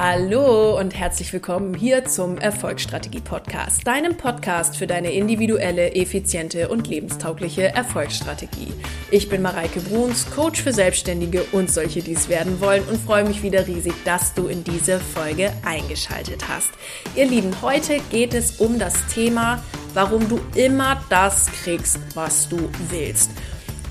Hallo 0.00 0.78
und 0.78 0.96
herzlich 0.96 1.32
willkommen 1.32 1.74
hier 1.74 2.04
zum 2.04 2.38
Erfolgsstrategie 2.38 3.18
Podcast, 3.18 3.84
deinem 3.84 4.16
Podcast 4.16 4.76
für 4.76 4.86
deine 4.86 5.10
individuelle, 5.10 5.92
effiziente 5.92 6.68
und 6.68 6.86
lebenstaugliche 6.86 7.74
Erfolgsstrategie. 7.74 8.72
Ich 9.10 9.28
bin 9.28 9.42
Mareike 9.42 9.80
Bruns, 9.80 10.30
Coach 10.30 10.62
für 10.62 10.72
Selbstständige 10.72 11.42
und 11.50 11.68
solche, 11.68 12.00
die 12.00 12.12
es 12.12 12.28
werden 12.28 12.60
wollen 12.60 12.84
und 12.84 13.00
freue 13.00 13.24
mich 13.24 13.42
wieder 13.42 13.66
riesig, 13.66 13.92
dass 14.04 14.34
du 14.34 14.46
in 14.46 14.62
diese 14.62 15.00
Folge 15.00 15.52
eingeschaltet 15.64 16.44
hast. 16.48 16.70
Ihr 17.16 17.26
Lieben, 17.26 17.60
heute 17.60 17.98
geht 18.08 18.34
es 18.34 18.60
um 18.60 18.78
das 18.78 18.94
Thema, 19.12 19.64
warum 19.94 20.28
du 20.28 20.38
immer 20.54 21.02
das 21.10 21.46
kriegst, 21.46 21.98
was 22.14 22.48
du 22.48 22.70
willst. 22.88 23.32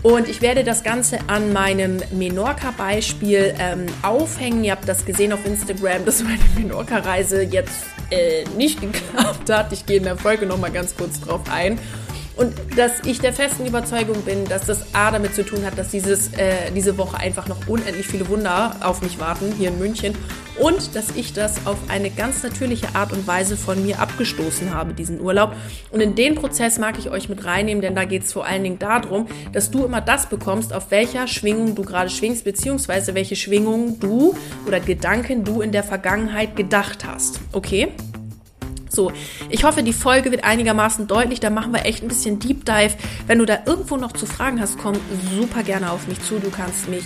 Und 0.08 0.30
ich 0.30 0.42
werde 0.42 0.64
das 0.64 0.84
Ganze 0.84 1.20
an 1.28 1.52
meinem 1.52 1.98
Menorca-Beispiel 2.12 3.54
ähm, 3.60 3.88
aufhängen. 4.04 4.64
Ihr 4.64 4.72
habt 4.72 4.88
das 4.88 5.04
gesehen 5.06 5.34
auf 5.34 5.46
Instagram, 5.46 6.06
dass 6.06 6.24
meine 6.24 6.40
Menorca-Reise 6.56 7.42
jetzt 7.42 7.84
äh, 8.10 8.46
nicht 8.56 8.80
geklappt 8.80 9.50
hat. 9.50 9.74
Ich 9.74 9.86
gehe 9.86 9.98
in 9.98 10.04
der 10.04 10.16
Folge 10.16 10.46
nochmal 10.46 10.72
ganz 10.72 10.96
kurz 10.96 11.20
drauf 11.20 11.42
ein. 11.52 11.78
Und 12.38 12.54
dass 12.78 13.04
ich 13.04 13.20
der 13.20 13.34
festen 13.34 13.66
Überzeugung 13.66 14.22
bin, 14.22 14.46
dass 14.46 14.66
das 14.66 14.96
A 14.96 15.12
damit 15.12 15.36
zu 15.36 15.44
tun 15.44 15.66
hat, 15.66 15.78
dass 15.78 15.90
dieses, 15.90 16.30
äh, 16.38 16.72
diese 16.74 16.98
Woche 16.98 17.18
einfach 17.18 17.50
noch 17.50 17.68
unendlich 17.68 18.08
viele 18.08 18.30
Wunder 18.30 18.78
auf 18.80 19.02
mich 19.02 19.20
warten 19.20 19.54
hier 19.58 19.68
in 19.68 19.78
München 19.78 20.16
und 20.60 20.96
dass 20.96 21.16
ich 21.16 21.34
das 21.34 21.66
auf 21.66 21.78
eine 21.88 22.10
ganz 22.10 22.44
natürliche 22.44 22.96
Art 22.96 23.14
und 23.14 23.28
Weise 23.28 23.58
von 23.58 23.86
mir 23.86 24.00
abgestoßen 24.00 24.74
habe, 24.74 24.94
diesen 24.94 25.22
Urlaub. 25.22 25.56
Und 25.92 26.02
in 26.02 26.16
den 26.16 26.36
Prozess 26.36 26.80
mag 26.80 26.98
ich 26.98 27.10
euch 27.10 27.30
mit 27.30 27.46
reinnehmen, 27.46 27.82
denn 27.82 27.96
da 27.96 28.06
geht 28.06 28.24
es 28.24 28.34
vor 28.34 28.46
allen 28.46 28.64
Dingen 28.64 28.80
darum, 28.80 29.28
dass 29.54 29.72
du 29.72 29.86
immer 29.86 30.02
das 30.02 30.28
bekommst, 30.30 30.74
auf 30.74 30.92
welcher 30.92 31.28
Schwingung 31.28 31.76
du 31.76 31.84
gerade 31.84 32.10
schwingst, 32.10 32.44
beziehungsweise 32.44 33.16
welche 33.16 33.36
Schwingung 33.36 34.00
du 34.00 34.36
oder 34.66 34.80
Gedanken 34.80 35.44
du 35.44 35.62
in 35.62 35.72
der 35.72 35.84
Vergangenheit 35.84 36.56
gedacht 36.56 37.06
hast. 37.06 37.40
Okay? 37.52 37.90
So, 38.90 39.12
ich 39.50 39.64
hoffe, 39.64 39.84
die 39.84 39.94
Folge 39.94 40.32
wird 40.32 40.44
einigermaßen 40.44 41.06
deutlich. 41.06 41.40
Da 41.40 41.52
machen 41.52 41.72
wir 41.72 41.86
echt 41.86 42.02
ein 42.02 42.08
bisschen 42.08 42.40
Deep 42.40 42.66
Dive. 42.66 42.96
Wenn 43.28 43.38
du 43.38 43.46
da 43.46 43.60
irgendwo 43.66 43.96
noch 43.96 44.14
zu 44.14 44.26
Fragen 44.26 44.60
hast, 44.60 44.80
komm 44.80 44.96
super 45.38 45.62
gerne 45.62 45.92
auf 45.92 46.08
mich 46.08 46.20
zu. 46.24 46.40
Du 46.40 46.50
kannst 46.50 46.90
mich 46.90 47.04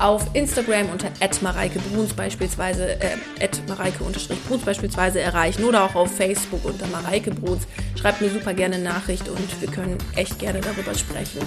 auf 0.00 0.34
Instagram 0.34 0.88
unter 0.90 1.10
@mareike_bruns 1.42 2.14
beispielsweise 2.14 3.00
äh, 3.00 3.16
@mareike_bruns 3.68 4.64
beispielsweise 4.64 5.20
erreichen 5.20 5.64
oder 5.64 5.84
auch 5.84 5.94
auf 5.94 6.14
Facebook 6.16 6.64
unter 6.64 6.86
Mareike 6.88 7.30
Bruns. 7.30 7.66
Schreib 7.98 8.20
mir 8.20 8.30
super 8.30 8.54
gerne 8.54 8.78
Nachricht 8.78 9.28
und 9.28 9.60
wir 9.60 9.70
können 9.70 9.98
echt 10.16 10.38
gerne 10.38 10.60
darüber 10.60 10.94
sprechen. 10.94 11.40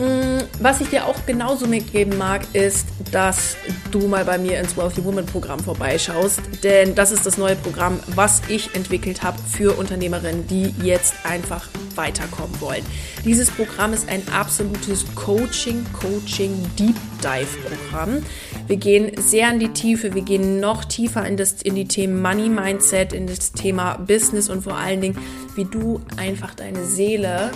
Mm, 0.00 0.44
was 0.60 0.80
ich 0.80 0.88
dir 0.88 1.04
auch 1.04 1.26
genauso 1.26 1.66
mitgeben 1.66 2.16
mag, 2.16 2.40
ist, 2.54 2.86
dass 3.12 3.56
du 3.90 4.08
mal 4.08 4.24
bei 4.24 4.38
mir 4.38 4.58
ins 4.58 4.74
Wealthy 4.74 5.04
Woman 5.04 5.26
Programm 5.26 5.60
vorbeischaust. 5.60 6.40
Denn 6.62 6.94
das 6.94 7.12
ist 7.12 7.26
das 7.26 7.36
neue 7.36 7.54
Programm, 7.56 8.00
was 8.06 8.40
ich 8.48 8.74
entwickelt 8.74 9.22
habe 9.22 9.36
für 9.42 9.76
Unternehmerinnen, 9.78 10.46
die 10.46 10.74
jetzt 10.82 11.14
einfach 11.24 11.68
weiterkommen 11.96 12.58
wollen. 12.62 12.82
Dieses 13.26 13.50
Programm 13.50 13.92
ist 13.92 14.08
ein 14.08 14.22
absolutes 14.32 15.04
Coaching, 15.14 15.84
Coaching, 15.92 16.54
Deep 16.78 16.96
Dive 17.22 17.58
Programm. 17.68 18.22
Wir 18.68 18.76
gehen 18.78 19.12
sehr 19.20 19.52
in 19.52 19.58
die 19.58 19.68
Tiefe, 19.68 20.14
wir 20.14 20.22
gehen 20.22 20.60
noch 20.60 20.86
tiefer 20.86 21.26
in, 21.26 21.36
das, 21.36 21.60
in 21.60 21.74
die 21.74 21.86
Themen 21.86 22.22
Money 22.22 22.48
Mindset, 22.48 23.12
in 23.12 23.26
das 23.26 23.52
Thema 23.52 23.98
Business 23.98 24.48
und 24.48 24.62
vor 24.62 24.76
allen 24.76 25.02
Dingen, 25.02 25.18
wie 25.56 25.66
du 25.66 26.00
einfach 26.16 26.54
deine 26.54 26.84
Seele 26.86 27.50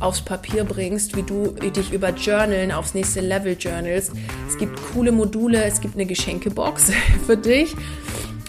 aufs 0.00 0.20
Papier 0.20 0.64
bringst, 0.64 1.16
wie 1.16 1.22
du 1.22 1.52
dich 1.52 1.92
über 1.92 2.10
Journalen 2.10 2.72
aufs 2.72 2.94
nächste 2.94 3.20
Level 3.20 3.56
journalst. 3.58 4.12
Es 4.48 4.56
gibt 4.58 4.78
coole 4.92 5.12
Module, 5.12 5.64
es 5.64 5.80
gibt 5.80 5.94
eine 5.94 6.06
Geschenkebox 6.06 6.90
für 7.26 7.36
dich. 7.36 7.74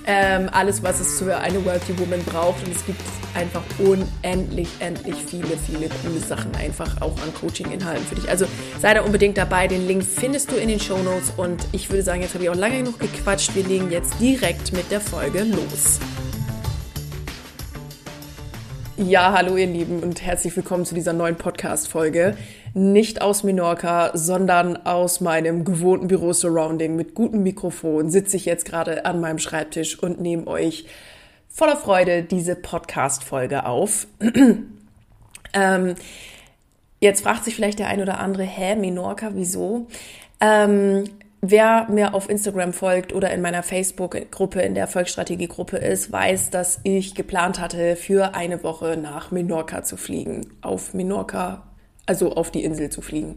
Ähm, 0.09 0.49
alles, 0.53 0.83
was 0.83 1.01
es 1.01 1.19
für 1.19 1.35
eine 1.37 1.65
Wealthy 1.65 1.99
Woman 1.99 2.23
braucht. 2.23 2.65
Und 2.65 2.73
es 2.73 2.85
gibt 2.85 3.01
einfach 3.35 3.61
unendlich, 3.77 4.69
endlich 4.79 5.15
viele, 5.15 5.57
viele 5.57 5.89
coole 5.89 6.19
Sachen 6.19 6.55
einfach 6.55 7.01
auch 7.01 7.11
an 7.21 7.33
Coaching-Inhalten 7.41 8.05
für 8.05 8.15
dich. 8.15 8.29
Also 8.29 8.45
sei 8.81 8.93
da 8.93 9.01
unbedingt 9.01 9.37
dabei. 9.37 9.67
Den 9.67 9.85
Link 9.85 10.03
findest 10.03 10.51
du 10.51 10.55
in 10.55 10.69
den 10.69 10.79
Show 10.79 10.97
Notes. 10.99 11.33
Und 11.35 11.67
ich 11.73 11.89
würde 11.89 12.03
sagen, 12.03 12.21
jetzt 12.21 12.33
habe 12.35 12.45
ich 12.45 12.49
auch 12.49 12.55
lange 12.55 12.77
genug 12.77 12.99
gequatscht. 12.99 13.53
Wir 13.53 13.65
legen 13.65 13.91
jetzt 13.91 14.13
direkt 14.19 14.71
mit 14.71 14.89
der 14.91 15.01
Folge 15.01 15.43
los. 15.43 15.99
Ja, 18.99 19.31
hallo 19.31 19.57
ihr 19.57 19.67
Lieben 19.67 19.99
und 19.99 20.23
herzlich 20.23 20.55
willkommen 20.57 20.83
zu 20.83 20.95
dieser 20.95 21.13
neuen 21.13 21.35
Podcast-Folge. 21.35 22.35
Nicht 22.73 23.21
aus 23.21 23.43
Menorca, 23.43 24.09
sondern 24.15 24.75
aus 24.87 25.21
meinem 25.21 25.63
gewohnten 25.63 26.07
Büro-Surrounding 26.07 26.95
mit 26.95 27.13
gutem 27.13 27.43
Mikrofon 27.43 28.09
sitze 28.09 28.37
ich 28.37 28.45
jetzt 28.45 28.65
gerade 28.65 29.05
an 29.05 29.21
meinem 29.21 29.37
Schreibtisch 29.37 30.01
und 30.01 30.19
nehme 30.19 30.47
euch 30.47 30.87
voller 31.47 31.75
Freude 31.75 32.23
diese 32.23 32.55
Podcast-Folge 32.55 33.67
auf. 33.67 34.07
ähm, 35.53 35.93
jetzt 36.99 37.21
fragt 37.21 37.43
sich 37.43 37.53
vielleicht 37.53 37.77
der 37.77 37.89
ein 37.89 38.01
oder 38.01 38.19
andere, 38.19 38.43
hä, 38.45 38.75
Menorca, 38.75 39.29
wieso? 39.35 39.85
Ähm, 40.41 41.03
Wer 41.41 41.85
mir 41.89 42.15
auf 42.15 42.29
Instagram 42.29 42.73
folgt 42.73 43.13
oder 43.13 43.31
in 43.31 43.41
meiner 43.41 43.61
Facebook-Gruppe, 43.61 44.61
in 44.61 44.73
der 44.73 44.85
Erfolgsstrategie-Gruppe 44.85 45.77
ist, 45.77 46.11
weiß, 46.11 46.49
dass 46.49 46.79
ich 46.83 47.13
geplant 47.13 47.59
hatte, 47.59 47.95
für 47.95 48.33
eine 48.33 48.63
Woche 48.63 48.97
nach 48.97 49.29
Menorca 49.29 49.83
zu 49.83 49.97
fliegen. 49.97 50.47
Auf 50.61 50.95
Menorca, 50.95 51.67
also 52.07 52.33
auf 52.33 52.49
die 52.49 52.63
Insel 52.63 52.89
zu 52.89 53.01
fliegen. 53.01 53.35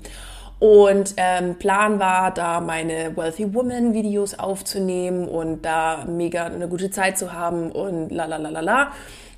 Und 0.58 1.14
ähm, 1.18 1.56
Plan 1.56 1.98
war, 1.98 2.32
da 2.32 2.60
meine 2.60 3.16
Wealthy 3.16 3.52
Woman 3.54 3.92
Videos 3.92 4.38
aufzunehmen 4.38 5.28
und 5.28 5.62
da 5.62 6.04
mega 6.06 6.46
eine 6.46 6.68
gute 6.68 6.90
Zeit 6.90 7.18
zu 7.18 7.32
haben 7.34 7.70
und 7.70 8.10
la 8.10 8.24
la 8.24 8.36
la 8.36 8.48
la 8.48 8.60
la. 8.60 8.92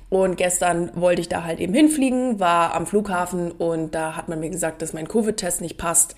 Und 0.09 0.37
gestern 0.37 0.91
wollte 0.93 1.21
ich 1.21 1.29
da 1.29 1.43
halt 1.43 1.59
eben 1.59 1.73
hinfliegen, 1.73 2.39
war 2.39 2.75
am 2.75 2.85
Flughafen 2.85 3.51
und 3.51 3.95
da 3.95 4.15
hat 4.15 4.29
man 4.29 4.39
mir 4.39 4.51
gesagt, 4.51 4.81
dass 4.81 4.93
mein 4.93 5.07
Covid-Test 5.07 5.59
nicht 5.61 5.77
passt 5.77 6.15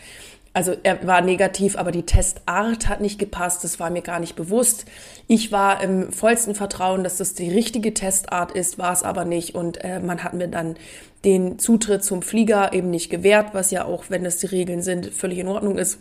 also 0.55 0.73
er 0.83 1.05
war 1.05 1.19
negativ, 1.19 1.77
aber 1.77 1.91
die 1.91 2.05
Testart 2.05 2.87
hat 2.87 3.01
nicht 3.01 3.19
gepasst, 3.19 3.65
das 3.65 3.77
war 3.77 3.89
mir 3.89 4.01
gar 4.01 4.21
nicht 4.21 4.37
bewusst. 4.37 4.85
Ich 5.27 5.51
war 5.51 5.83
im 5.83 6.13
vollsten 6.13 6.55
Vertrauen, 6.55 7.03
dass 7.03 7.17
das 7.17 7.33
die 7.33 7.49
richtige 7.51 7.93
Testart 7.93 8.53
ist, 8.53 8.77
war 8.77 8.93
es 8.93 9.03
aber 9.03 9.25
nicht. 9.25 9.53
Und 9.53 9.83
äh, 9.83 9.99
man 9.99 10.23
hat 10.23 10.33
mir 10.33 10.47
dann 10.47 10.77
den 11.25 11.59
Zutritt 11.59 12.05
zum 12.05 12.21
Flieger 12.21 12.71
eben 12.71 12.89
nicht 12.89 13.09
gewährt, 13.09 13.53
was 13.53 13.69
ja 13.69 13.83
auch, 13.83 14.05
wenn 14.07 14.23
das 14.23 14.37
die 14.37 14.45
Regeln 14.45 14.81
sind, 14.81 15.07
völlig 15.07 15.39
in 15.39 15.49
Ordnung 15.49 15.77
ist. 15.77 15.99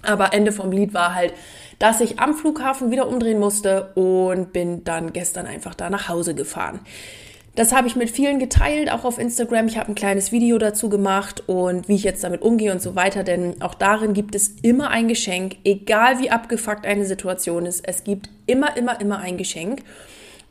Aber 0.00 0.32
Ende 0.32 0.52
vom 0.52 0.72
Lied 0.72 0.94
war 0.94 1.14
halt, 1.14 1.34
dass 1.78 2.00
ich 2.00 2.18
am 2.18 2.34
Flughafen 2.34 2.90
wieder 2.90 3.06
umdrehen 3.06 3.38
musste 3.38 3.92
und 3.94 4.54
bin 4.54 4.82
dann 4.84 5.12
gestern 5.12 5.44
einfach 5.44 5.74
da 5.74 5.90
nach 5.90 6.08
Hause 6.08 6.34
gefahren. 6.34 6.80
Das 7.58 7.72
habe 7.72 7.88
ich 7.88 7.96
mit 7.96 8.08
vielen 8.08 8.38
geteilt, 8.38 8.88
auch 8.88 9.04
auf 9.04 9.18
Instagram. 9.18 9.66
Ich 9.66 9.78
habe 9.78 9.90
ein 9.90 9.96
kleines 9.96 10.30
Video 10.30 10.58
dazu 10.58 10.88
gemacht 10.88 11.42
und 11.48 11.88
wie 11.88 11.96
ich 11.96 12.04
jetzt 12.04 12.22
damit 12.22 12.40
umgehe 12.40 12.70
und 12.70 12.80
so 12.80 12.94
weiter. 12.94 13.24
Denn 13.24 13.60
auch 13.60 13.74
darin 13.74 14.14
gibt 14.14 14.36
es 14.36 14.54
immer 14.62 14.90
ein 14.90 15.08
Geschenk, 15.08 15.56
egal 15.64 16.20
wie 16.20 16.30
abgefuckt 16.30 16.86
eine 16.86 17.04
Situation 17.04 17.66
ist. 17.66 17.80
Es 17.84 18.04
gibt 18.04 18.30
immer, 18.46 18.76
immer, 18.76 19.00
immer 19.00 19.18
ein 19.18 19.36
Geschenk. 19.38 19.82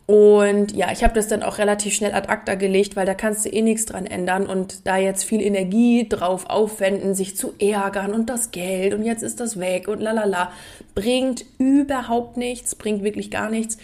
Und 0.06 0.74
ja, 0.76 0.92
ich 0.92 1.02
habe 1.02 1.14
das 1.14 1.30
dann 1.30 1.44
auch 1.44 1.60
relativ 1.60 1.94
schnell 1.94 2.14
ad 2.14 2.28
acta 2.28 2.56
gelegt, 2.56 2.98
weil 2.98 3.06
da 3.06 3.14
kannst 3.14 3.46
du 3.46 3.50
eh 3.52 3.62
nichts 3.62 3.86
dran 3.86 4.06
ändern 4.06 4.46
und 4.46 4.86
da 4.86 4.98
jetzt 4.98 5.24
viel 5.24 5.42
Energie 5.42 6.10
drauf 6.10 6.50
aufwenden, 6.50 7.16
sich 7.16 7.38
zu 7.38 7.54
ärgern 7.58 8.14
und 8.14 8.30
das 8.30 8.52
Geld 8.52 8.94
und 8.94 9.04
jetzt 9.04 9.24
ist 9.24 9.40
das 9.40 9.58
weg 9.62 9.88
und 9.88 10.02
lalala, 10.02 10.52
bringt 10.94 11.46
überhaupt 11.58 12.36
nichts, 12.36 12.76
bringt 12.76 13.02
wirklich 13.02 13.32
gar 13.32 13.50
nichts. 13.50 13.78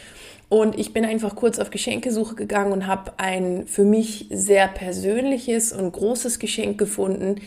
Und 0.53 0.77
ich 0.77 0.93
bin 0.93 1.03
einfach 1.03 1.35
kurz 1.35 1.57
auf 1.57 1.71
Geschenkesuche 1.71 2.35
gegangen 2.35 2.73
und 2.73 2.85
habe 2.85 3.13
ein 3.17 3.65
für 3.65 3.83
mich 3.83 4.27
sehr 4.29 4.67
persönliches 4.67 5.73
und 5.73 5.91
großes 5.91 6.37
Geschenk 6.37 6.77
gefunden 6.77 7.41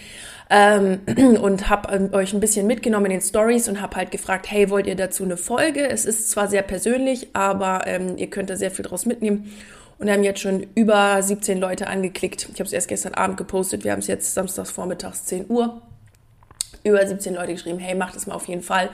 ähm, 0.51 0.99
und 1.41 1.69
habe 1.71 1.95
ähm, 1.95 2.13
euch 2.13 2.35
ein 2.35 2.41
bisschen 2.41 2.67
mitgenommen 2.67 3.07
in 3.07 3.13
den 3.13 3.21
Stories 3.21 3.69
und 3.69 3.81
habe 3.81 3.95
halt 3.95 4.11
gefragt, 4.11 4.51
hey, 4.51 4.71
wollt 4.71 4.89
ihr 4.89 4.97
dazu 4.97 5.23
eine 5.23 5.37
Folge? 5.37 5.89
Es 5.89 6.05
ist 6.05 6.33
zwar 6.33 6.49
sehr 6.49 6.63
persönlich, 6.63 7.29
aber 7.33 7.87
ähm, 7.87 8.19
ihr 8.19 8.29
könnt 8.29 8.51
da 8.51 8.57
sehr 8.57 8.73
viel 8.73 8.85
draus 8.85 9.07
mitnehmen. 9.07 9.53
Und 9.99 10.11
haben 10.11 10.25
jetzt 10.25 10.41
schon 10.41 10.67
über 10.75 11.23
17 11.23 11.61
Leute 11.61 11.87
angeklickt. 11.87 12.49
Ich 12.53 12.59
habe 12.59 12.65
es 12.65 12.73
erst 12.73 12.89
gestern 12.89 13.15
Abend 13.15 13.37
gepostet. 13.37 13.85
Wir 13.85 13.93
haben 13.93 14.01
es 14.01 14.09
jetzt 14.09 14.35
samstags 14.35 14.73
vormittags 14.73 15.27
10 15.27 15.49
Uhr. 15.49 15.81
Über 16.83 17.07
17 17.07 17.35
Leute 17.35 17.53
geschrieben, 17.53 17.79
hey, 17.79 17.95
macht 17.95 18.17
es 18.17 18.27
mal 18.27 18.35
auf 18.35 18.49
jeden 18.49 18.63
Fall. 18.63 18.91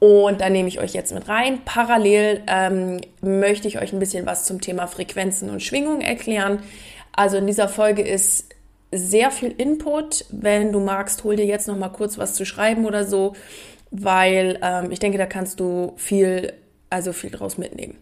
Und 0.00 0.40
da 0.40 0.48
nehme 0.48 0.68
ich 0.68 0.78
euch 0.78 0.92
jetzt 0.92 1.12
mit 1.12 1.28
rein. 1.28 1.60
Parallel 1.64 2.42
ähm, 2.46 3.00
möchte 3.20 3.66
ich 3.66 3.80
euch 3.80 3.92
ein 3.92 3.98
bisschen 3.98 4.26
was 4.26 4.44
zum 4.44 4.60
Thema 4.60 4.86
Frequenzen 4.86 5.50
und 5.50 5.62
Schwingungen 5.62 6.00
erklären. 6.00 6.60
Also 7.12 7.36
in 7.36 7.46
dieser 7.46 7.68
Folge 7.68 8.02
ist 8.02 8.54
sehr 8.92 9.30
viel 9.30 9.50
Input. 9.50 10.24
Wenn 10.30 10.72
du 10.72 10.80
magst, 10.80 11.24
hol 11.24 11.34
dir 11.34 11.46
jetzt 11.46 11.66
noch 11.66 11.76
mal 11.76 11.88
kurz 11.88 12.16
was 12.16 12.34
zu 12.34 12.46
schreiben 12.46 12.86
oder 12.86 13.04
so, 13.04 13.34
weil 13.90 14.58
ähm, 14.62 14.92
ich 14.92 15.00
denke, 15.00 15.18
da 15.18 15.26
kannst 15.26 15.58
du 15.58 15.94
viel, 15.96 16.52
also 16.90 17.12
viel 17.12 17.30
draus 17.30 17.58
mitnehmen. 17.58 17.98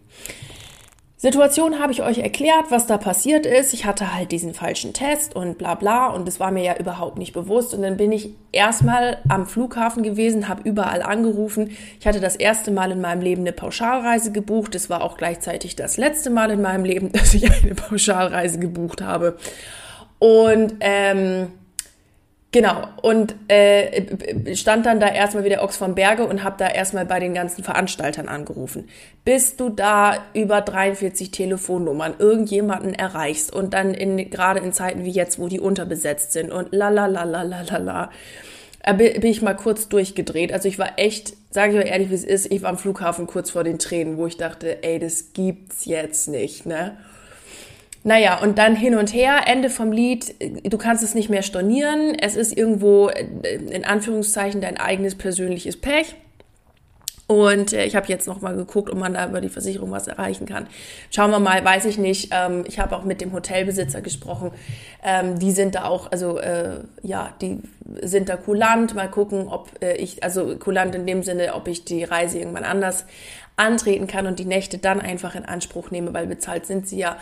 Situation 1.19 1.79
habe 1.79 1.91
ich 1.91 2.03
euch 2.03 2.19
erklärt, 2.19 2.65
was 2.69 2.85
da 2.85 2.99
passiert 2.99 3.47
ist. 3.47 3.73
Ich 3.73 3.85
hatte 3.85 4.13
halt 4.13 4.31
diesen 4.31 4.53
falschen 4.53 4.93
Test 4.93 5.35
und 5.35 5.57
bla 5.57 5.73
bla 5.73 6.09
und 6.09 6.27
das 6.27 6.39
war 6.39 6.51
mir 6.51 6.63
ja 6.63 6.77
überhaupt 6.77 7.17
nicht 7.17 7.33
bewusst. 7.33 7.73
Und 7.73 7.81
dann 7.81 7.97
bin 7.97 8.11
ich 8.11 8.35
erstmal 8.51 9.17
am 9.27 9.47
Flughafen 9.47 10.03
gewesen, 10.03 10.47
habe 10.47 10.61
überall 10.69 11.01
angerufen. 11.01 11.71
Ich 11.99 12.05
hatte 12.05 12.19
das 12.19 12.35
erste 12.35 12.69
Mal 12.69 12.91
in 12.91 13.01
meinem 13.01 13.21
Leben 13.21 13.41
eine 13.41 13.51
Pauschalreise 13.51 14.31
gebucht. 14.31 14.75
Das 14.75 14.91
war 14.91 15.01
auch 15.01 15.17
gleichzeitig 15.17 15.75
das 15.75 15.97
letzte 15.97 16.29
Mal 16.29 16.51
in 16.51 16.61
meinem 16.61 16.85
Leben, 16.85 17.11
dass 17.13 17.33
ich 17.33 17.51
eine 17.51 17.73
Pauschalreise 17.73 18.59
gebucht 18.59 19.01
habe. 19.01 19.37
Und 20.19 20.75
ähm, 20.81 21.47
Genau, 22.53 22.87
und 23.01 23.35
äh, 23.49 24.55
stand 24.55 24.85
dann 24.85 25.01
da 25.01 25.09
erstmal 25.09 25.43
wieder 25.43 25.61
Ochs 25.63 25.75
vom 25.75 25.95
Berge 25.95 26.25
und 26.25 26.45
habe 26.45 26.55
da 26.57 26.69
erstmal 26.69 27.05
bei 27.05 27.19
den 27.19 27.33
ganzen 27.33 27.61
Veranstaltern 27.61 28.29
angerufen. 28.29 28.87
Bis 29.25 29.57
du 29.57 29.69
da 29.69 30.23
über 30.33 30.61
43 30.61 31.31
Telefonnummern 31.31 32.15
irgendjemanden 32.19 32.93
erreichst 32.93 33.53
und 33.53 33.73
dann 33.73 33.93
in, 33.93 34.29
gerade 34.29 34.61
in 34.61 34.71
Zeiten 34.71 35.03
wie 35.03 35.11
jetzt, 35.11 35.39
wo 35.39 35.49
die 35.49 35.59
unterbesetzt 35.59 36.31
sind 36.31 36.49
und 36.49 36.69
la 36.71 36.87
la 36.87 37.07
la 37.07 37.23
la 37.23 37.41
la 37.41 37.61
la 37.63 37.77
la, 37.77 38.11
äh, 38.81 38.93
bin 38.93 39.29
ich 39.29 39.41
mal 39.41 39.55
kurz 39.55 39.89
durchgedreht. 39.89 40.53
Also 40.53 40.69
ich 40.69 40.79
war 40.79 40.97
echt, 40.97 41.33
sage 41.51 41.73
ich 41.73 41.83
euch 41.83 41.91
ehrlich, 41.91 42.09
wie 42.09 42.15
es 42.15 42.23
ist, 42.23 42.49
ich 42.49 42.61
war 42.61 42.69
am 42.69 42.77
Flughafen 42.77 43.27
kurz 43.27 43.51
vor 43.51 43.65
den 43.65 43.77
Tränen, 43.77 44.17
wo 44.17 44.25
ich 44.25 44.37
dachte, 44.37 44.83
ey, 44.83 44.99
das 44.99 45.33
gibt's 45.33 45.83
jetzt 45.83 46.29
nicht, 46.29 46.65
ne? 46.65 46.97
Naja, 48.03 48.39
und 48.39 48.57
dann 48.57 48.75
hin 48.75 48.95
und 48.95 49.13
her, 49.13 49.41
Ende 49.47 49.69
vom 49.69 49.91
Lied, 49.91 50.35
du 50.63 50.77
kannst 50.77 51.03
es 51.03 51.13
nicht 51.13 51.29
mehr 51.29 51.41
stornieren, 51.41 52.15
es 52.15 52.35
ist 52.35 52.55
irgendwo 52.55 53.09
äh, 53.09 53.25
in 53.55 53.85
Anführungszeichen 53.85 54.61
dein 54.61 54.77
eigenes 54.77 55.15
persönliches 55.15 55.77
Pech. 55.77 56.15
Und 57.27 57.73
äh, 57.73 57.83
ich 57.83 57.97
habe 57.97 58.07
jetzt 58.07 58.25
noch 58.25 58.39
mal 58.39 58.55
geguckt, 58.55 58.89
ob 58.89 58.97
man 58.97 59.13
da 59.13 59.27
über 59.27 59.41
die 59.41 59.49
Versicherung 59.49 59.91
was 59.91 60.07
erreichen 60.07 60.45
kann. 60.45 60.67
Schauen 61.11 61.29
wir 61.31 61.39
mal, 61.39 61.63
weiß 61.63 61.83
ich 61.83 61.97
nicht. 61.97 62.29
Ähm, 62.31 62.63
ich 62.65 62.79
habe 62.79 62.95
auch 62.95 63.03
mit 63.03 63.19
dem 63.19 63.33
Hotelbesitzer 63.33 64.01
gesprochen. 64.01 64.51
Ähm, 65.03 65.37
die 65.37 65.51
sind 65.51 65.75
da 65.75 65.83
auch, 65.83 66.09
also 66.09 66.37
äh, 66.39 66.79
ja, 67.01 67.33
die 67.41 67.59
sind 68.01 68.29
da 68.29 68.37
kulant. 68.37 68.95
Mal 68.95 69.11
gucken, 69.11 69.49
ob 69.49 69.71
ich, 69.97 70.23
also 70.23 70.55
kulant 70.57 70.95
in 70.95 71.05
dem 71.05 71.23
Sinne, 71.23 71.53
ob 71.53 71.67
ich 71.67 71.83
die 71.83 72.05
Reise 72.05 72.39
irgendwann 72.39 72.63
anders 72.63 73.05
antreten 73.57 74.07
kann 74.07 74.27
und 74.27 74.39
die 74.39 74.45
Nächte 74.45 74.77
dann 74.77 75.01
einfach 75.01 75.35
in 75.35 75.43
Anspruch 75.43 75.91
nehme, 75.91 76.13
weil 76.13 76.27
bezahlt 76.27 76.65
sind 76.65 76.87
sie 76.87 76.99
ja. 76.99 77.17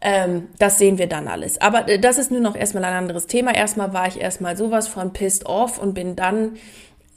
Ähm, 0.00 0.48
das 0.58 0.78
sehen 0.78 0.98
wir 0.98 1.08
dann 1.08 1.28
alles. 1.28 1.60
Aber 1.60 1.88
äh, 1.88 1.98
das 1.98 2.18
ist 2.18 2.30
nur 2.30 2.40
noch 2.40 2.56
erstmal 2.56 2.84
ein 2.84 2.94
anderes 2.94 3.26
Thema. 3.26 3.54
Erstmal 3.54 3.92
war 3.92 4.08
ich 4.08 4.20
erstmal 4.20 4.56
sowas 4.56 4.88
von 4.88 5.12
pissed 5.12 5.46
off 5.46 5.78
und 5.78 5.94
bin 5.94 6.16
dann 6.16 6.56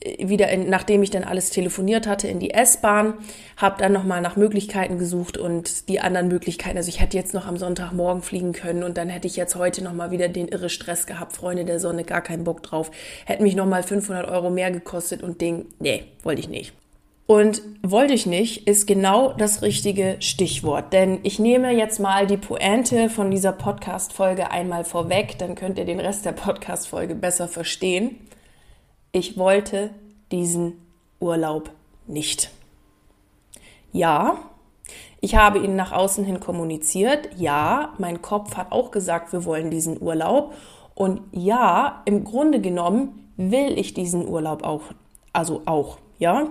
äh, 0.01 0.27
wieder, 0.27 0.50
in, 0.50 0.69
nachdem 0.69 1.01
ich 1.01 1.09
dann 1.09 1.24
alles 1.24 1.50
telefoniert 1.50 2.07
hatte, 2.07 2.27
in 2.27 2.39
die 2.39 2.51
S-Bahn, 2.51 3.13
habe 3.56 3.81
dann 3.81 3.94
nochmal 3.94 4.21
nach 4.21 4.35
Möglichkeiten 4.35 4.97
gesucht 4.97 5.38
und 5.38 5.88
die 5.88 6.01
anderen 6.01 6.27
Möglichkeiten. 6.27 6.75
Also 6.75 6.89
ich 6.89 7.00
hätte 7.00 7.15
jetzt 7.15 7.33
noch 7.33 7.47
am 7.47 7.56
Sonntagmorgen 7.56 8.21
fliegen 8.21 8.51
können 8.51 8.83
und 8.83 8.97
dann 8.97 9.07
hätte 9.07 9.27
ich 9.27 9.38
jetzt 9.38 9.56
heute 9.56 9.81
nochmal 9.81 10.12
wieder 10.12 10.27
den 10.27 10.50
irre 10.50 10.69
Stress 10.69 11.06
gehabt. 11.06 11.33
Freunde 11.33 11.63
der 11.63 11.80
Sonne, 11.80 12.03
gar 12.03 12.21
keinen 12.21 12.44
Bock 12.44 12.63
drauf. 12.63 12.91
Hätte 13.25 13.44
mich 13.44 13.56
nochmal 13.56 13.83
500 13.83 14.27
Euro 14.27 14.50
mehr 14.50 14.71
gekostet 14.71 15.24
und 15.24 15.39
Ding, 15.39 15.68
nee, 15.80 16.03
wollte 16.24 16.41
ich 16.41 16.50
nicht. 16.50 16.74
Und 17.25 17.62
wollte 17.81 18.14
ich 18.14 18.25
nicht, 18.25 18.68
ist 18.68 18.86
genau 18.86 19.31
das 19.34 19.62
richtige 19.62 20.18
Stichwort. 20.20 20.92
Denn 20.92 21.20
ich 21.24 21.40
nehme 21.40 21.72
jetzt 21.72 22.00
mal 22.00 22.28
die 22.28 22.38
Pointe 22.38 23.10
von 23.10 23.31
dieser 23.31 23.54
Podcast-Folge 23.54 24.52
einmal 24.52 24.84
vorweg, 24.84 25.38
dann 25.38 25.56
könnt 25.56 25.78
ihr 25.78 25.86
den 25.86 26.02
Rest 26.02 26.25
der 26.25 26.34
Podcast-Folge 26.34 27.16
besser 27.16 27.48
verstehen. 27.48 28.18
Ich 29.14 29.38
wollte 29.38 29.92
diesen 30.31 30.81
Urlaub 31.20 31.72
nicht. 32.08 32.52
Ja, 33.94 34.38
ich 35.22 35.36
habe 35.36 35.60
ihn 35.60 35.78
nach 35.78 35.94
außen 35.94 36.26
hin 36.26 36.42
kommuniziert. 36.42 37.30
Ja, 37.38 37.94
mein 37.98 38.22
Kopf 38.22 38.58
hat 38.58 38.74
auch 38.74 38.92
gesagt, 38.92 39.31
wir 39.31 39.46
wollen 39.46 39.69
diesen 39.69 40.02
Urlaub. 40.02 40.54
Und 40.96 41.22
ja, 41.31 42.02
im 42.04 42.26
Grunde 42.26 42.60
genommen 42.60 43.31
will 43.38 43.78
ich 43.80 43.94
diesen 43.94 44.28
Urlaub 44.28 44.64
auch. 44.64 44.81
Also 45.31 45.62
auch, 45.66 45.98
ja. 46.19 46.48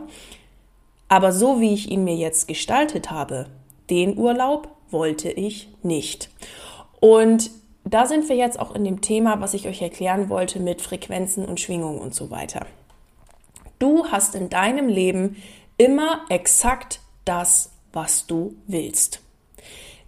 Aber 1.12 1.31
so 1.31 1.61
wie 1.61 1.75
ich 1.75 1.91
ihn 1.91 2.05
mir 2.05 2.17
jetzt 2.17 2.49
gestaltet 2.49 3.11
habe, 3.11 3.44
den 3.91 4.17
Urlaub 4.17 4.69
wollte 4.91 5.31
ich 5.31 5.69
nicht. 5.82 6.31
Und 7.00 7.50
da 7.85 8.06
sind 8.06 8.31
wir 8.31 8.37
jetzt 8.37 8.59
auch 8.59 8.75
in 8.75 8.82
dem 8.82 9.03
Thema, 9.03 9.38
was 9.38 9.53
ich 9.53 9.69
euch 9.69 9.82
erklären 9.82 10.31
wollte 10.31 10.59
mit 10.59 10.81
Frequenzen 10.81 11.44
und 11.44 11.61
Schwingungen 11.61 11.99
und 11.99 12.14
so 12.14 12.31
weiter. 12.31 12.64
Du 13.79 14.06
hast 14.06 14.35
in 14.35 14.49
deinem 14.49 14.88
Leben 14.88 15.37
immer 15.76 16.23
exakt 16.31 17.00
das, 17.26 17.73
was 17.93 18.26
du 18.26 18.55
willst. 18.67 19.20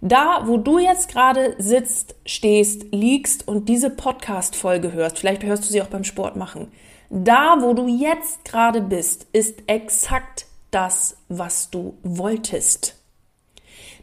Da, 0.01 0.47
wo 0.47 0.57
du 0.57 0.79
jetzt 0.79 1.09
gerade 1.09 1.53
sitzt, 1.59 2.15
stehst, 2.25 2.87
liegst 2.91 3.47
und 3.47 3.69
diese 3.69 3.91
Podcast-Folge 3.91 4.91
hörst, 4.91 5.19
vielleicht 5.19 5.43
hörst 5.43 5.65
du 5.65 5.67
sie 5.71 5.83
auch 5.83 5.89
beim 5.89 6.03
Sport 6.03 6.35
machen, 6.35 6.71
da, 7.11 7.57
wo 7.59 7.75
du 7.75 7.87
jetzt 7.87 8.43
gerade 8.43 8.81
bist, 8.81 9.27
ist 9.33 9.61
exakt 9.67 10.47
das, 10.75 11.17
was 11.29 11.69
du 11.69 11.97
wolltest. 12.03 12.97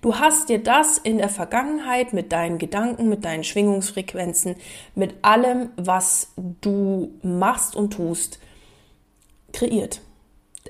Du 0.00 0.18
hast 0.18 0.48
dir 0.48 0.60
das 0.60 0.98
in 0.98 1.18
der 1.18 1.28
Vergangenheit 1.28 2.12
mit 2.12 2.32
deinen 2.32 2.58
Gedanken, 2.58 3.08
mit 3.08 3.24
deinen 3.24 3.44
Schwingungsfrequenzen, 3.44 4.56
mit 4.96 5.14
allem, 5.22 5.70
was 5.76 6.32
du 6.36 7.12
machst 7.22 7.76
und 7.76 7.92
tust, 7.92 8.40
kreiert. 9.52 10.00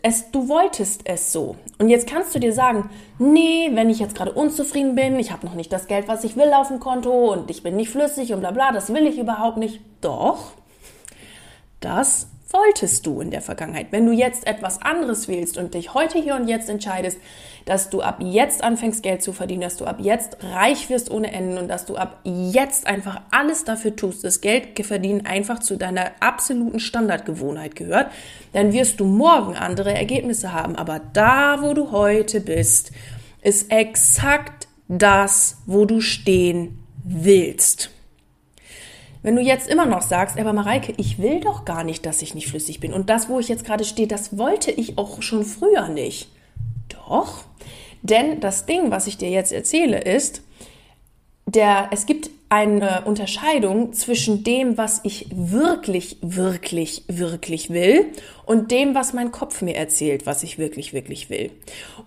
Es, 0.03 0.31
du 0.33 0.49
wolltest 0.49 1.03
es 1.05 1.33
so. 1.33 1.57
Und 1.79 1.89
jetzt 1.89 2.09
kannst 2.09 2.35
du 2.35 2.41
dir 2.41 2.53
sagen, 2.53 2.91
nee, 3.19 3.71
wenn 3.73 3.89
ich 3.89 4.01
jetzt 4.01 4.17
gerade 4.17 4.33
unzufrieden 4.33 4.97
bin, 4.97 5.19
ich 5.19 5.31
habe 5.31 5.47
noch 5.47 5.55
nicht 5.55 5.73
das 5.73 5.87
Geld, 5.87 6.09
was 6.09 6.25
ich 6.25 6.37
will 6.37 6.53
auf 6.53 6.69
dem 6.69 6.81
Konto 6.81 7.33
und 7.33 7.51
ich 7.51 7.63
bin 7.63 7.77
nicht 7.77 7.91
flüssig 7.91 8.33
und 8.33 8.41
bla 8.41 8.51
bla, 8.51 8.73
das 8.73 8.93
will 8.93 9.07
ich 9.07 9.19
überhaupt 9.19 9.57
nicht. 9.57 9.81
Doch, 10.01 10.53
das 11.81 12.29
wolltest 12.53 13.07
du 13.07 13.21
in 13.21 13.31
der 13.31 13.41
Vergangenheit. 13.41 13.89
Wenn 13.91 14.07
du 14.07 14.13
jetzt 14.13 14.47
etwas 14.47 14.83
anderes 14.83 15.29
wählst 15.29 15.57
und 15.59 15.75
dich 15.75 15.95
heute 15.95 16.19
hier 16.19 16.35
und 16.35 16.49
jetzt 16.49 16.69
entscheidest, 16.69 17.19
dass 17.65 17.91
du 17.91 18.03
ab 18.03 18.19
jetzt 18.21 18.63
anfängst 18.63 19.03
Geld 19.03 19.23
zu 19.23 19.33
verdienen, 19.33 19.63
dass 19.63 19.77
du 19.77 19.85
ab 19.85 19.99
jetzt 20.01 20.39
reich 20.43 20.91
wirst 20.91 21.11
ohne 21.11 21.33
Ende 21.33 21.61
und 21.61 21.69
dass 21.69 21.87
du 21.87 21.97
ab 21.97 22.21
jetzt 22.25 22.87
einfach 22.87 23.21
alles 23.31 23.65
dafür 23.65 23.95
tust, 23.97 24.25
dass 24.25 24.41
Geld 24.41 24.85
verdienen 24.85 25.27
einfach 25.27 25.61
zu 25.61 25.77
deiner 25.77 26.11
absoluten 26.21 26.81
Standardgewohnheit 26.81 27.77
gehört, 27.77 28.11
dann 28.53 28.73
wirst 28.73 29.01
du 29.01 29.05
morgen 29.05 29.57
andere 29.57 29.95
Ergebnisse 29.95 30.53
haben. 30.53 30.77
Aber 30.77 31.01
da, 31.13 31.63
wo 31.63 31.75
du 31.75 31.93
heute 31.93 32.41
bist, 32.41 32.93
ist 33.43 33.71
exakt 33.71 34.67
das, 34.89 35.59
wo 35.67 35.85
du 35.85 36.01
stehen 36.01 36.79
willst. 37.05 37.91
Wenn 39.23 39.37
du 39.37 39.43
jetzt 39.43 39.69
immer 39.69 39.87
noch 39.87 40.03
sagst, 40.03 40.39
aber 40.39 40.53
Mareike, 40.53 40.95
ich 40.97 41.19
will 41.19 41.41
doch 41.41 41.65
gar 41.65 41.85
nicht, 41.85 42.05
dass 42.07 42.23
ich 42.23 42.35
nicht 42.35 42.49
flüssig 42.49 42.81
bin. 42.81 42.93
Und 42.93 43.09
das, 43.09 43.29
wo 43.29 43.39
ich 43.39 43.49
jetzt 43.49 43.65
gerade 43.65 43.85
stehe, 43.85 44.09
das 44.09 44.37
wollte 44.37 44.73
ich 44.73 44.99
auch 44.99 45.23
schon 45.23 45.45
früher 45.45 45.89
nicht. 45.89 46.29
Doch. 46.89 47.45
Denn 48.03 48.41
das 48.41 48.67
Ding, 48.67 48.91
was 48.91 49.07
ich 49.07 49.19
dir 49.19 49.31
jetzt 49.31 49.53
erzähle, 49.53 50.01
ist, 50.01 50.43
der, 51.47 51.89
es 51.93 52.07
gibt 52.07 52.31
eine 52.53 53.05
Unterscheidung 53.07 53.95
zwischen 53.95 54.45
dem, 54.45 54.77
was 54.77 55.01
ich 55.05 55.27
wirklich, 55.31 56.19
wirklich, 56.21 57.03
wirklich 57.09 57.71
will 57.71 58.13
und 58.45 58.71
dem, 58.71 58.95
was 58.95 59.15
mein 59.15 59.33
Kopf 59.33 59.63
mir 59.63 59.75
erzählt, 59.75 60.27
was 60.27 60.43
ich 60.43 60.59
wirklich, 60.59 60.93
wirklich 60.93 61.31
will. 61.31 61.51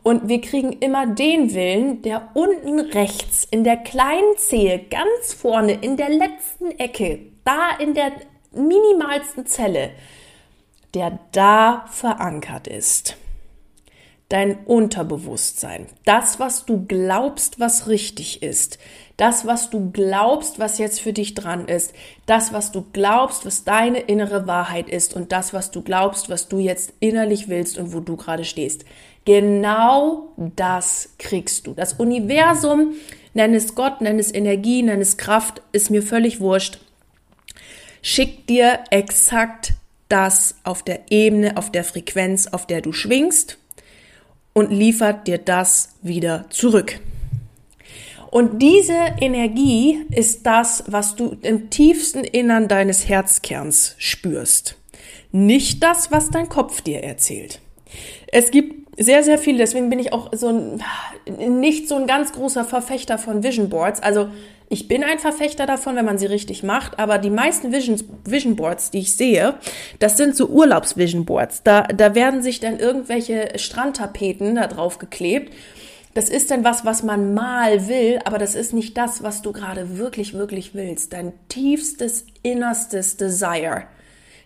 Und 0.04 0.30
wir 0.30 0.42
kriegen 0.42 0.74
immer 0.74 1.08
den 1.08 1.56
Willen, 1.56 2.04
der 2.04 2.30
unten 2.36 2.80
rechts 2.80 3.48
in 3.50 3.64
der 3.64 3.78
kleinen 3.78 4.38
Zehe, 4.38 4.86
ganz 4.88 5.34
vorne 5.34 5.80
in 5.82 5.98
der 5.98 6.10
letzten 6.10 6.70
Ecke, 6.78 7.22
da 7.44 7.72
in 7.80 7.96
der 7.96 8.12
minimalsten 8.52 9.48
Zelle, 9.48 9.94
der 10.94 11.18
da 11.32 11.88
verankert 11.90 12.68
ist 12.68 13.18
dein 14.30 14.58
Unterbewusstsein, 14.66 15.86
das, 16.04 16.40
was 16.40 16.66
du 16.66 16.86
glaubst, 16.88 17.60
was 17.60 17.88
richtig 17.88 18.42
ist, 18.42 18.80
das, 19.18 19.46
was 19.46 19.70
du 19.70 19.92
glaubst, 19.92 20.60
was 20.60 20.78
jetzt 20.78 21.00
für 21.00 21.14
dich 21.14 21.36
dran 21.36 21.68
ist, 21.68 21.94
das, 22.26 22.52
was 22.52 22.72
du 22.72 22.86
glaubst, 22.92 23.46
was 23.46 23.64
deine 23.64 24.00
innere 24.00 24.46
Wahrheit 24.46 24.90
ist. 24.90 25.14
Und 25.14 25.32
das, 25.32 25.54
was 25.54 25.72
du 25.72 25.82
glaubst, 25.82 26.30
was 26.30 26.50
du 26.50 26.60
jetzt 26.60 26.94
innerlich 27.00 27.48
willst 27.48 27.78
und 27.78 27.94
wo 27.94 28.02
du 28.02 28.18
gerade 28.18 28.44
stehst. 28.44 28.84
Genau 29.24 30.34
das 30.38 31.14
kriegst 31.18 31.66
du. 31.66 31.74
Das 31.74 31.94
Universum, 31.94 32.94
nenn 33.34 33.54
es 33.54 33.74
Gott, 33.74 34.02
nenn 34.02 34.20
es 34.20 34.34
Energie, 34.34 34.84
nenn 34.84 35.02
es 35.02 35.18
Kraft, 35.18 35.62
ist 35.72 35.90
mir 35.90 36.04
völlig 36.04 36.42
wurscht, 36.42 36.80
schickt 38.02 38.50
dir 38.50 38.80
exakt 38.92 39.74
das 40.10 40.56
auf 40.64 40.84
der 40.84 41.10
Ebene, 41.10 41.58
auf 41.58 41.72
der 41.72 41.84
Frequenz, 41.84 42.48
auf 42.48 42.68
der 42.68 42.82
du 42.82 42.92
schwingst 42.92 43.58
und 44.56 44.72
liefert 44.72 45.28
dir 45.28 45.38
das 45.38 45.90
wieder 46.02 46.46
zurück. 46.50 47.00
Und 48.32 48.62
diese 48.62 48.98
Energie 49.20 50.02
ist 50.12 50.46
das, 50.46 50.84
was 50.88 51.16
du 51.16 51.38
im 51.42 51.70
tiefsten 51.70 52.24
Innern 52.24 52.68
deines 52.68 53.08
Herzkerns 53.08 53.96
spürst. 53.98 54.78
Nicht 55.32 55.84
das, 55.84 56.12
was 56.12 56.32
dein 56.32 56.50
Kopf 56.50 56.82
dir 56.82 57.04
erzählt. 57.04 57.60
Es 58.32 58.52
gibt 58.52 58.86
sehr, 58.98 59.24
sehr 59.24 59.38
viele. 59.38 59.60
Deswegen 59.60 59.90
bin 59.90 60.00
ich 60.00 60.14
auch 60.14 60.32
so 60.34 60.50
ein, 60.50 60.82
nicht 61.60 61.88
so 61.88 61.96
ein 61.96 62.08
ganz 62.08 62.32
großer 62.32 62.64
Verfechter 62.64 63.18
von 63.18 63.44
Vision 63.44 63.70
Boards. 63.70 64.02
Also 64.02 64.30
ich 64.70 64.88
bin 64.88 65.04
ein 65.04 65.20
Verfechter 65.20 65.66
davon, 65.66 65.96
wenn 65.96 66.06
man 66.06 66.18
sie 66.18 66.26
richtig 66.26 66.64
macht, 66.64 67.00
aber 67.00 67.18
die 67.18 67.30
meisten 67.30 67.72
Vision, 67.72 68.02
Vision 68.24 68.56
Boards, 68.56 68.92
die 68.92 69.00
ich 69.00 69.16
sehe, 69.16 69.56
das 70.00 70.18
sind 70.18 70.36
so 70.36 70.48
Urlaubs-Vision 70.48 71.26
Boards. 71.26 71.62
Da, 71.64 71.84
da 71.84 72.16
werden 72.16 72.42
sich 72.42 72.60
dann 72.60 72.80
irgendwelche 72.80 73.58
Strandtapeten 73.58 74.56
da 74.56 74.68
drauf 74.68 74.98
geklebt. 74.98 75.54
Das 76.14 76.30
ist 76.30 76.50
dann 76.50 76.64
was, 76.64 76.86
was 76.86 77.04
man 77.04 77.34
mal 77.34 77.88
will, 77.88 78.20
aber 78.24 78.38
das 78.38 78.56
ist 78.56 78.74
nicht 78.74 78.98
das, 78.98 79.22
was 79.22 79.42
du 79.42 79.52
gerade 79.52 79.98
wirklich, 79.98 80.34
wirklich 80.34 80.74
willst. 80.74 81.14
Dein 81.14 81.34
tiefstes, 81.50 82.26
innerstes 82.42 83.18
Desire 83.18 83.84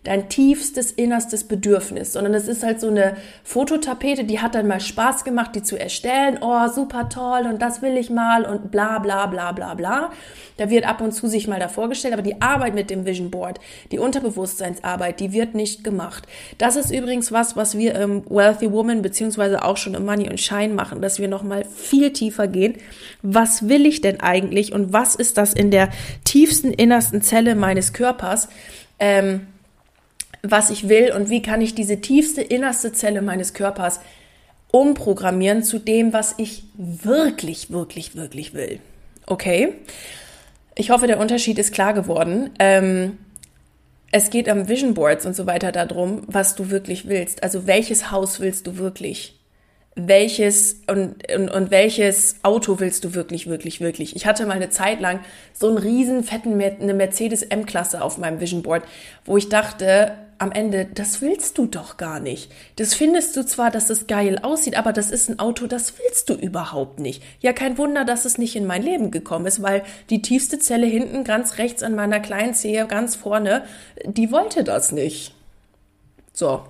dein 0.03 0.29
tiefstes, 0.29 0.91
innerstes 0.91 1.43
Bedürfnis, 1.43 2.13
sondern 2.13 2.33
es 2.33 2.47
ist 2.47 2.63
halt 2.63 2.79
so 2.79 2.87
eine 2.87 3.17
Fototapete, 3.43 4.23
die 4.23 4.39
hat 4.39 4.55
dann 4.55 4.67
mal 4.67 4.79
Spaß 4.79 5.25
gemacht, 5.25 5.55
die 5.55 5.63
zu 5.63 5.77
erstellen. 5.77 6.39
Oh, 6.41 6.67
super 6.67 7.09
toll 7.09 7.47
und 7.49 7.61
das 7.61 7.81
will 7.81 7.97
ich 7.97 8.09
mal 8.09 8.45
und 8.45 8.71
bla 8.71 8.99
bla 8.99 9.25
bla 9.27 9.51
bla 9.51 9.73
bla. 9.73 10.11
Da 10.57 10.69
wird 10.69 10.85
ab 10.87 11.01
und 11.01 11.11
zu 11.11 11.27
sich 11.27 11.47
mal 11.47 11.59
davor 11.59 11.89
gestellt, 11.89 12.13
aber 12.13 12.21
die 12.21 12.41
Arbeit 12.41 12.75
mit 12.75 12.89
dem 12.89 13.05
Vision 13.05 13.29
Board, 13.29 13.59
die 13.91 13.99
Unterbewusstseinsarbeit, 13.99 15.19
die 15.19 15.33
wird 15.33 15.53
nicht 15.53 15.83
gemacht. 15.83 16.27
Das 16.57 16.75
ist 16.75 16.91
übrigens 16.91 17.31
was, 17.31 17.55
was 17.55 17.77
wir 17.77 17.95
im 17.95 18.23
Wealthy 18.29 18.71
Woman 18.71 19.01
beziehungsweise 19.01 19.63
auch 19.63 19.77
schon 19.77 19.95
im 19.95 20.05
Money 20.05 20.29
und 20.29 20.39
Shine 20.39 20.73
machen, 20.73 21.01
dass 21.01 21.19
wir 21.19 21.27
nochmal 21.27 21.65
viel 21.65 22.11
tiefer 22.13 22.47
gehen. 22.47 22.75
Was 23.21 23.67
will 23.67 23.85
ich 23.85 24.01
denn 24.01 24.21
eigentlich 24.21 24.73
und 24.73 24.93
was 24.93 25.15
ist 25.15 25.37
das 25.37 25.53
in 25.53 25.71
der 25.71 25.89
tiefsten, 26.23 26.71
innersten 26.71 27.21
Zelle 27.21 27.55
meines 27.55 27.93
Körpers? 27.93 28.49
Ähm, 28.99 29.47
was 30.41 30.69
ich 30.69 30.87
will 30.87 31.11
und 31.11 31.29
wie 31.29 31.41
kann 31.41 31.61
ich 31.61 31.75
diese 31.75 32.01
tiefste, 32.01 32.41
innerste 32.41 32.93
Zelle 32.93 33.21
meines 33.21 33.53
Körpers 33.53 33.99
umprogrammieren 34.71 35.63
zu 35.63 35.79
dem, 35.79 36.13
was 36.13 36.35
ich 36.37 36.63
wirklich, 36.75 37.71
wirklich, 37.71 38.15
wirklich 38.15 38.53
will. 38.53 38.79
Okay? 39.25 39.73
Ich 40.75 40.91
hoffe, 40.91 41.07
der 41.07 41.19
Unterschied 41.19 41.57
ist 41.59 41.73
klar 41.73 41.93
geworden. 41.93 42.51
Ähm, 42.59 43.17
es 44.11 44.29
geht 44.29 44.47
am 44.47 44.67
Vision 44.67 44.93
Boards 44.93 45.25
und 45.25 45.35
so 45.35 45.45
weiter 45.45 45.71
darum, 45.71 46.21
was 46.27 46.55
du 46.55 46.69
wirklich 46.69 47.07
willst. 47.07 47.43
Also 47.43 47.67
welches 47.67 48.11
Haus 48.11 48.39
willst 48.39 48.67
du 48.67 48.77
wirklich? 48.77 49.39
welches 50.07 50.81
und, 50.87 51.15
und, 51.33 51.49
und 51.49 51.71
welches 51.71 52.37
Auto 52.43 52.79
willst 52.79 53.03
du 53.03 53.13
wirklich, 53.13 53.47
wirklich, 53.47 53.81
wirklich? 53.81 54.15
Ich 54.15 54.25
hatte 54.25 54.45
mal 54.45 54.53
eine 54.53 54.69
Zeit 54.69 55.01
lang 55.01 55.19
so 55.53 55.67
einen 55.67 55.77
riesen 55.77 56.23
fetten 56.23 56.61
eine 56.61 56.93
Mercedes 56.93 57.43
M-Klasse 57.43 58.01
auf 58.01 58.17
meinem 58.17 58.39
Vision 58.39 58.63
Board, 58.63 58.83
wo 59.25 59.37
ich 59.37 59.49
dachte, 59.49 60.13
am 60.39 60.53
Ende, 60.53 60.85
das 60.85 61.21
willst 61.21 61.57
du 61.57 61.65
doch 61.65 61.97
gar 61.97 62.19
nicht. 62.19 62.49
Das 62.77 62.93
findest 62.93 63.35
du 63.35 63.45
zwar, 63.45 63.71
dass 63.71 63.89
es 63.89 64.07
geil 64.07 64.39
aussieht, 64.41 64.77
aber 64.77 64.93
das 64.93 65.11
ist 65.11 65.29
ein 65.29 65.37
Auto, 65.37 65.67
das 65.67 65.99
willst 65.99 66.29
du 66.29 66.33
überhaupt 66.33 66.99
nicht. 66.99 67.21
Ja, 67.41 67.51
kein 67.51 67.77
Wunder, 67.77 68.05
dass 68.05 68.23
es 68.23 68.37
nicht 68.37 68.55
in 68.55 68.65
mein 68.65 68.81
Leben 68.81 69.11
gekommen 69.11 69.45
ist, 69.45 69.61
weil 69.61 69.83
die 70.09 70.21
tiefste 70.21 70.57
Zelle 70.57 70.87
hinten 70.87 71.25
ganz 71.25 71.57
rechts 71.57 71.83
an 71.83 71.93
meiner 71.93 72.21
kleinen 72.21 72.53
Zehe, 72.53 72.87
ganz 72.87 73.17
vorne, 73.17 73.63
die 74.05 74.31
wollte 74.31 74.63
das 74.63 74.93
nicht. 74.93 75.33
So. 76.31 76.61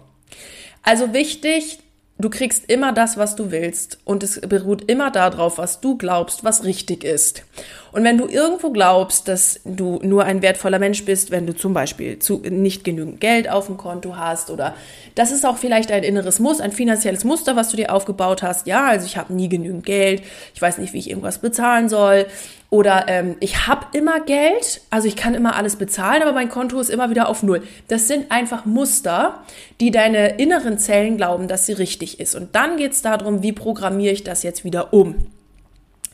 Also 0.81 1.13
wichtig, 1.13 1.79
du 2.17 2.31
kriegst 2.31 2.69
immer 2.71 2.91
das, 2.91 3.17
was 3.17 3.35
du 3.35 3.51
willst 3.51 3.99
und 4.03 4.23
es 4.23 4.41
beruht 4.41 4.89
immer 4.89 5.11
darauf, 5.11 5.59
was 5.59 5.79
du 5.79 5.95
glaubst, 5.95 6.43
was 6.43 6.63
richtig 6.63 7.03
ist. 7.03 7.43
Und 7.91 8.03
wenn 8.03 8.17
du 8.17 8.27
irgendwo 8.27 8.71
glaubst, 8.71 9.27
dass 9.27 9.61
du 9.65 9.99
nur 10.03 10.25
ein 10.25 10.41
wertvoller 10.41 10.79
Mensch 10.79 11.05
bist, 11.05 11.31
wenn 11.31 11.47
du 11.47 11.55
zum 11.55 11.73
Beispiel 11.73 12.19
zu, 12.19 12.37
nicht 12.37 12.83
genügend 12.83 13.19
Geld 13.19 13.49
auf 13.49 13.67
dem 13.67 13.77
Konto 13.77 14.17
hast 14.17 14.49
oder 14.49 14.75
das 15.15 15.31
ist 15.31 15.45
auch 15.45 15.57
vielleicht 15.57 15.91
ein 15.91 16.03
inneres 16.03 16.39
Muster, 16.39 16.63
ein 16.63 16.71
finanzielles 16.71 17.23
Muster, 17.23 17.55
was 17.55 17.69
du 17.69 17.77
dir 17.77 17.93
aufgebaut 17.93 18.43
hast. 18.43 18.67
Ja, 18.67 18.87
also 18.87 19.05
ich 19.05 19.17
habe 19.17 19.33
nie 19.33 19.49
genügend 19.49 19.85
Geld, 19.85 20.21
ich 20.53 20.61
weiß 20.61 20.77
nicht, 20.77 20.93
wie 20.93 20.99
ich 20.99 21.09
irgendwas 21.09 21.39
bezahlen 21.39 21.89
soll 21.89 22.25
oder 22.71 23.05
ähm, 23.07 23.35
ich 23.39 23.67
habe 23.67 23.87
immer 23.97 24.19
Geld, 24.19 24.81
also 24.91 25.07
ich 25.07 25.15
kann 25.15 25.33
immer 25.33 25.55
alles 25.55 25.75
bezahlen, 25.75 26.21
aber 26.21 26.33
mein 26.33 26.49
Konto 26.49 26.79
ist 26.79 26.89
immer 26.89 27.09
wieder 27.09 27.27
auf 27.27 27.41
Null. 27.41 27.63
Das 27.87 28.07
sind 28.07 28.31
einfach 28.31 28.65
Muster, 28.65 29.43
die 29.79 29.89
deine 29.89 30.37
inneren 30.37 30.77
Zellen 30.77 31.17
glauben, 31.17 31.47
dass 31.47 31.65
sie 31.65 31.73
richtig 31.73 32.19
ist. 32.19 32.35
Und 32.35 32.53
dann 32.53 32.77
geht 32.77 32.91
es 32.91 33.01
darum, 33.01 33.41
wie 33.41 33.53
programmiere 33.53 34.13
ich 34.13 34.23
das 34.23 34.43
jetzt 34.43 34.63
wieder 34.63 34.93
um. 34.93 35.15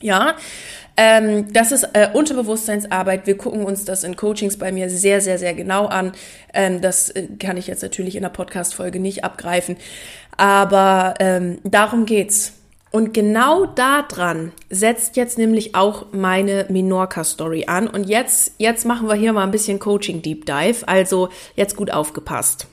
Ja, 0.02 0.36
ähm, 0.98 1.52
das 1.52 1.72
ist 1.72 1.84
äh, 1.94 2.10
Unterbewusstseinsarbeit. 2.14 3.28
Wir 3.28 3.38
gucken 3.38 3.66
uns 3.66 3.86
das 3.86 4.04
in 4.04 4.16
Coachings 4.16 4.58
bei 4.58 4.72
mir 4.72 4.90
sehr, 4.90 5.22
sehr, 5.22 5.38
sehr 5.38 5.54
genau 5.54 5.88
an. 5.88 6.14
Ähm, 6.54 6.82
das 6.82 7.10
äh, 7.10 7.28
kann 7.40 7.58
ich 7.58 7.68
jetzt 7.68 7.84
natürlich 7.84 8.16
in 8.16 8.22
der 8.22 8.30
Podcast-Folge 8.30 9.00
nicht 9.00 9.24
abgreifen. 9.24 9.78
Aber 10.38 11.16
ähm, 11.20 11.60
darum 11.64 12.06
geht's. 12.06 12.54
Und 12.92 13.14
genau 13.14 13.66
daran 13.66 14.54
setzt 14.70 15.18
jetzt 15.18 15.38
nämlich 15.38 15.76
auch 15.76 16.14
meine 16.14 16.66
Minorca-Story 16.70 17.66
an. 17.68 17.88
Und 17.90 18.06
jetzt, 18.06 18.54
jetzt 18.58 18.86
machen 18.86 19.10
wir 19.10 19.16
hier 19.16 19.34
mal 19.34 19.44
ein 19.44 19.52
bisschen 19.52 19.80
Coaching 19.80 20.22
Deep 20.22 20.46
Dive. 20.46 20.88
Also 20.88 21.28
jetzt 21.56 21.76
gut 21.76 21.92
aufgepasst. 21.92 22.68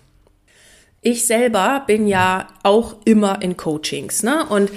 Ich 1.00 1.26
selber 1.26 1.82
bin 1.88 2.06
ja 2.06 2.46
auch 2.62 2.94
immer 3.04 3.42
in 3.42 3.56
Coachings, 3.56 4.22
ne? 4.22 4.46
Und 4.48 4.70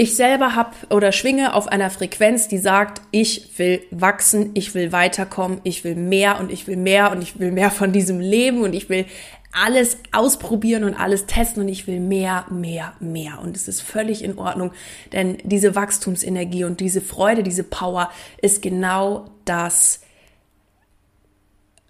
ich 0.00 0.16
selber 0.16 0.54
habe 0.54 0.70
oder 0.88 1.12
schwinge 1.12 1.52
auf 1.52 1.68
einer 1.68 1.90
Frequenz, 1.90 2.48
die 2.48 2.56
sagt, 2.56 3.02
ich 3.10 3.58
will 3.58 3.82
wachsen, 3.90 4.52
ich 4.54 4.74
will 4.74 4.92
weiterkommen, 4.92 5.60
ich 5.62 5.84
will 5.84 5.94
mehr 5.94 6.40
und 6.40 6.50
ich 6.50 6.66
will 6.66 6.78
mehr 6.78 7.12
und 7.12 7.20
ich 7.20 7.38
will 7.38 7.52
mehr 7.52 7.70
von 7.70 7.92
diesem 7.92 8.18
Leben 8.18 8.62
und 8.62 8.72
ich 8.72 8.88
will 8.88 9.04
alles 9.52 9.98
ausprobieren 10.10 10.84
und 10.84 10.94
alles 10.94 11.26
testen 11.26 11.64
und 11.64 11.68
ich 11.68 11.86
will 11.86 12.00
mehr, 12.00 12.46
mehr, 12.48 12.94
mehr. 12.98 13.40
Und 13.42 13.54
es 13.54 13.68
ist 13.68 13.82
völlig 13.82 14.24
in 14.24 14.38
Ordnung, 14.38 14.72
denn 15.12 15.36
diese 15.42 15.74
Wachstumsenergie 15.74 16.64
und 16.64 16.80
diese 16.80 17.02
Freude, 17.02 17.42
diese 17.42 17.64
Power 17.64 18.10
ist 18.40 18.62
genau 18.62 19.26
das, 19.44 20.00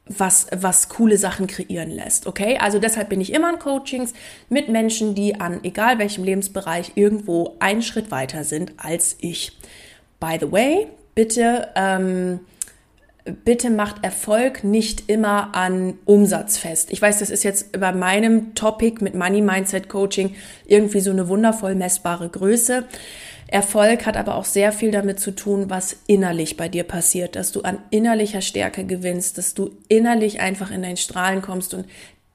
was, 0.06 0.48
was 0.54 0.88
coole 0.88 1.16
Sachen 1.16 1.46
kreieren 1.46 1.90
lässt. 1.90 2.26
Okay, 2.26 2.58
also 2.58 2.78
deshalb 2.78 3.08
bin 3.08 3.20
ich 3.20 3.32
immer 3.32 3.50
in 3.50 3.58
Coachings 3.58 4.12
mit 4.48 4.68
Menschen, 4.68 5.14
die 5.14 5.40
an 5.40 5.60
egal 5.62 5.98
welchem 5.98 6.24
Lebensbereich 6.24 6.92
irgendwo 6.96 7.56
einen 7.60 7.82
Schritt 7.82 8.10
weiter 8.10 8.44
sind 8.44 8.72
als 8.76 9.16
ich. 9.20 9.52
By 10.18 10.36
the 10.40 10.50
way, 10.50 10.88
bitte, 11.14 11.68
ähm, 11.76 12.40
bitte 13.44 13.70
macht 13.70 14.02
Erfolg 14.02 14.64
nicht 14.64 15.08
immer 15.08 15.54
an 15.54 15.98
Umsatz 16.04 16.58
fest. 16.58 16.90
Ich 16.90 17.00
weiß, 17.00 17.20
das 17.20 17.30
ist 17.30 17.44
jetzt 17.44 17.78
bei 17.78 17.92
meinem 17.92 18.54
Topic 18.54 19.02
mit 19.02 19.14
Money 19.14 19.42
Mindset 19.42 19.88
Coaching 19.88 20.34
irgendwie 20.66 21.00
so 21.00 21.10
eine 21.10 21.28
wundervoll 21.28 21.74
messbare 21.74 22.28
Größe. 22.28 22.84
Erfolg 23.50 24.06
hat 24.06 24.16
aber 24.16 24.36
auch 24.36 24.44
sehr 24.44 24.70
viel 24.70 24.92
damit 24.92 25.18
zu 25.18 25.32
tun, 25.32 25.70
was 25.70 25.96
innerlich 26.06 26.56
bei 26.56 26.68
dir 26.68 26.84
passiert, 26.84 27.34
dass 27.34 27.50
du 27.50 27.62
an 27.62 27.78
innerlicher 27.90 28.42
Stärke 28.42 28.84
gewinnst, 28.84 29.38
dass 29.38 29.54
du 29.54 29.72
innerlich 29.88 30.40
einfach 30.40 30.70
in 30.70 30.82
dein 30.82 30.96
Strahlen 30.96 31.42
kommst 31.42 31.74
und 31.74 31.86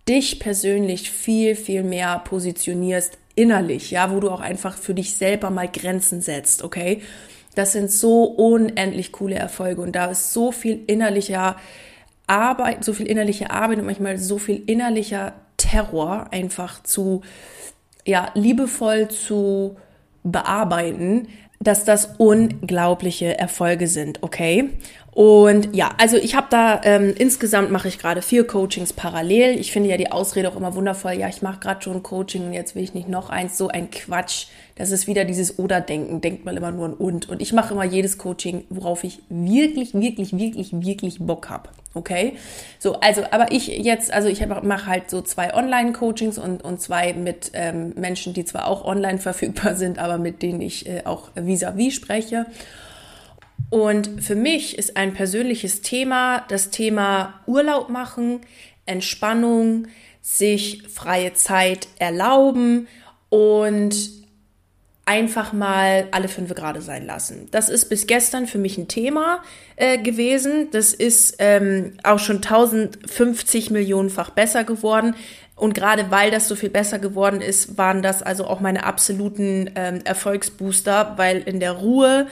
dich 0.09 0.39
persönlich 0.39 1.09
viel, 1.09 1.55
viel 1.55 1.83
mehr 1.83 2.19
positionierst 2.19 3.17
innerlich, 3.33 3.91
ja, 3.91 4.11
wo 4.11 4.19
du 4.19 4.29
auch 4.29 4.41
einfach 4.41 4.77
für 4.77 4.93
dich 4.93 5.15
selber 5.15 5.49
mal 5.49 5.69
Grenzen 5.69 6.21
setzt, 6.21 6.63
okay? 6.63 7.01
Das 7.55 7.71
sind 7.71 7.89
so 7.89 8.23
unendlich 8.25 9.13
coole 9.13 9.35
Erfolge 9.35 9.81
und 9.81 9.95
da 9.95 10.07
ist 10.07 10.33
so 10.33 10.51
viel 10.51 10.81
innerlicher 10.87 11.55
Arbeit, 12.27 12.83
so 12.83 12.91
viel 12.91 13.07
innerliche 13.07 13.51
Arbeit 13.51 13.79
und 13.79 13.85
manchmal 13.85 14.17
so 14.17 14.37
viel 14.37 14.61
innerlicher 14.67 15.33
Terror 15.55 16.27
einfach 16.31 16.83
zu, 16.83 17.21
ja, 18.05 18.31
liebevoll 18.33 19.07
zu 19.07 19.77
bearbeiten, 20.25 21.29
dass 21.61 21.85
das 21.85 22.15
unglaubliche 22.17 23.37
Erfolge 23.37 23.87
sind, 23.87 24.21
okay? 24.21 24.71
Und 25.11 25.73
ja, 25.73 25.91
also 25.97 26.17
ich 26.17 26.35
habe 26.35 26.47
da 26.49 26.81
ähm, 26.83 27.13
insgesamt 27.17 27.71
mache 27.71 27.87
ich 27.87 27.99
gerade 27.99 28.21
vier 28.21 28.45
Coachings 28.45 28.91
parallel. 28.91 29.57
Ich 29.57 29.71
finde 29.71 29.89
ja 29.89 29.95
die 29.95 30.11
Ausrede 30.11 30.49
auch 30.49 30.57
immer 30.57 30.75
wundervoll. 30.75 31.13
Ja, 31.13 31.29
ich 31.29 31.41
mache 31.41 31.61
gerade 31.61 31.81
schon 31.81 32.03
Coaching 32.03 32.47
und 32.47 32.53
jetzt 32.53 32.75
will 32.75 32.83
ich 32.83 32.93
nicht 32.93 33.07
noch 33.07 33.29
eins. 33.29 33.57
So 33.57 33.69
ein 33.69 33.89
Quatsch. 33.89 34.47
Das 34.75 34.91
ist 34.91 35.07
wieder 35.07 35.23
dieses 35.23 35.57
Oder-Denken. 35.57 36.19
Denkt 36.19 36.43
man 36.43 36.57
immer 36.57 36.71
nur 36.71 36.89
ein 36.89 36.93
Und. 36.93 37.29
Und 37.29 37.41
ich 37.41 37.53
mache 37.53 37.73
immer 37.73 37.85
jedes 37.85 38.17
Coaching, 38.17 38.65
worauf 38.69 39.05
ich 39.05 39.21
wirklich, 39.29 39.93
wirklich, 39.93 40.37
wirklich, 40.37 40.73
wirklich 40.73 41.19
Bock 41.19 41.49
habe. 41.49 41.69
Okay? 41.93 42.33
So, 42.77 42.99
also, 42.99 43.23
aber 43.31 43.53
ich 43.53 43.67
jetzt, 43.67 44.11
also 44.11 44.27
ich 44.27 44.45
mache 44.45 44.87
halt 44.87 45.09
so 45.09 45.21
zwei 45.21 45.53
Online-Coachings 45.53 46.37
und, 46.37 46.61
und 46.61 46.81
zwei 46.81 47.13
mit 47.13 47.51
ähm, 47.53 47.93
Menschen, 47.95 48.33
die 48.33 48.43
zwar 48.43 48.67
auch 48.67 48.83
online 48.83 49.17
verfügbar 49.19 49.75
sind, 49.75 49.97
aber 49.97 50.17
mit 50.17 50.41
denen 50.41 50.59
ich 50.59 50.87
äh, 50.87 51.03
auch 51.05 51.29
vis-à-vis 51.35 51.75
-vis 51.75 51.91
spreche. 51.91 52.45
Und 53.69 54.21
für 54.21 54.35
mich 54.35 54.77
ist 54.77 54.97
ein 54.97 55.13
persönliches 55.13 55.81
Thema 55.81 56.43
das 56.49 56.69
Thema 56.69 57.35
Urlaub 57.47 57.89
machen, 57.89 58.41
Entspannung, 58.85 59.87
sich 60.21 60.83
freie 60.89 61.33
Zeit 61.33 61.87
erlauben 61.97 62.87
und 63.29 64.24
einfach 65.05 65.53
mal 65.53 66.07
alle 66.11 66.27
fünf 66.27 66.53
Grade 66.55 66.81
sein 66.81 67.05
lassen. 67.05 67.47
Das 67.51 67.69
ist 67.69 67.89
bis 67.89 68.07
gestern 68.07 68.47
für 68.47 68.57
mich 68.57 68.77
ein 68.77 68.87
Thema 68.87 69.43
äh, 69.75 69.99
gewesen. 69.99 70.69
Das 70.71 70.93
ist 70.93 71.35
ähm, 71.37 71.93
auch 72.03 72.17
schon 72.17 72.37
1050 72.37 73.69
Millionenfach 73.69 74.31
besser 74.31 74.63
geworden. 74.63 75.15
Und 75.55 75.73
gerade 75.73 76.09
weil 76.09 76.31
das 76.31 76.47
so 76.47 76.55
viel 76.55 76.71
besser 76.71 76.99
geworden 76.99 77.39
ist, 77.39 77.77
waren 77.77 78.01
das 78.01 78.23
also 78.23 78.45
auch 78.45 78.59
meine 78.59 78.83
absoluten 78.83 79.69
ähm, 79.75 80.01
Erfolgsbooster, 80.03 81.13
weil 81.17 81.37
in 81.37 81.59
der 81.59 81.73
Ruhe 81.73 82.27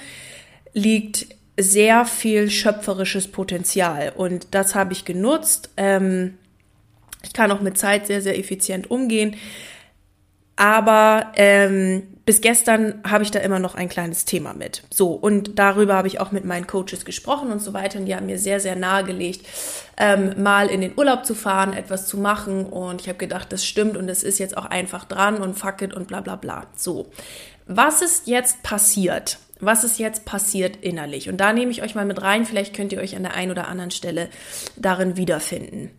liegt 0.73 1.27
sehr 1.57 2.05
viel 2.05 2.49
schöpferisches 2.49 3.27
Potenzial. 3.27 4.11
Und 4.15 4.47
das 4.51 4.73
habe 4.73 4.93
ich 4.93 5.05
genutzt. 5.05 5.69
Ähm, 5.77 6.39
ich 7.21 7.33
kann 7.33 7.51
auch 7.51 7.61
mit 7.61 7.77
Zeit 7.77 8.07
sehr, 8.07 8.21
sehr 8.21 8.37
effizient 8.37 8.89
umgehen. 8.89 9.35
Aber 10.55 11.31
ähm, 11.35 12.03
bis 12.25 12.39
gestern 12.39 13.01
habe 13.05 13.23
ich 13.23 13.31
da 13.31 13.39
immer 13.39 13.59
noch 13.59 13.75
ein 13.75 13.89
kleines 13.89 14.23
Thema 14.23 14.53
mit. 14.53 14.83
So, 14.89 15.11
und 15.11 15.59
darüber 15.59 15.95
habe 15.95 16.07
ich 16.07 16.21
auch 16.21 16.31
mit 16.31 16.45
meinen 16.45 16.67
Coaches 16.67 17.03
gesprochen 17.03 17.51
und 17.51 17.61
so 17.61 17.73
weiter. 17.73 17.99
Und 17.99 18.05
die 18.05 18.15
haben 18.15 18.27
mir 18.27 18.39
sehr, 18.39 18.61
sehr 18.61 18.77
nahegelegt, 18.77 19.45
ähm, 19.97 20.41
mal 20.41 20.67
in 20.67 20.79
den 20.79 20.97
Urlaub 20.97 21.25
zu 21.25 21.35
fahren, 21.35 21.73
etwas 21.73 22.07
zu 22.07 22.17
machen. 22.17 22.65
Und 22.65 23.01
ich 23.01 23.09
habe 23.09 23.17
gedacht, 23.17 23.51
das 23.51 23.65
stimmt 23.65 23.97
und 23.97 24.07
es 24.07 24.23
ist 24.23 24.39
jetzt 24.39 24.55
auch 24.55 24.65
einfach 24.65 25.03
dran 25.03 25.41
und 25.41 25.57
fuck 25.57 25.81
it 25.81 25.93
und 25.93 26.07
bla 26.07 26.21
bla 26.21 26.37
bla. 26.37 26.67
So, 26.75 27.07
was 27.67 28.01
ist 28.01 28.27
jetzt 28.27 28.63
passiert? 28.63 29.39
Was 29.59 29.83
ist 29.83 29.99
jetzt 29.99 30.25
passiert 30.25 30.77
innerlich? 30.77 31.29
Und 31.29 31.37
da 31.37 31.51
nehme 31.51 31.71
ich 31.71 31.83
euch 31.83 31.95
mal 31.95 32.05
mit 32.05 32.21
rein. 32.21 32.45
Vielleicht 32.45 32.73
könnt 32.73 32.93
ihr 32.93 32.99
euch 32.99 33.15
an 33.15 33.23
der 33.23 33.33
einen 33.33 33.51
oder 33.51 33.67
anderen 33.67 33.91
Stelle 33.91 34.29
darin 34.77 35.17
wiederfinden. 35.17 35.91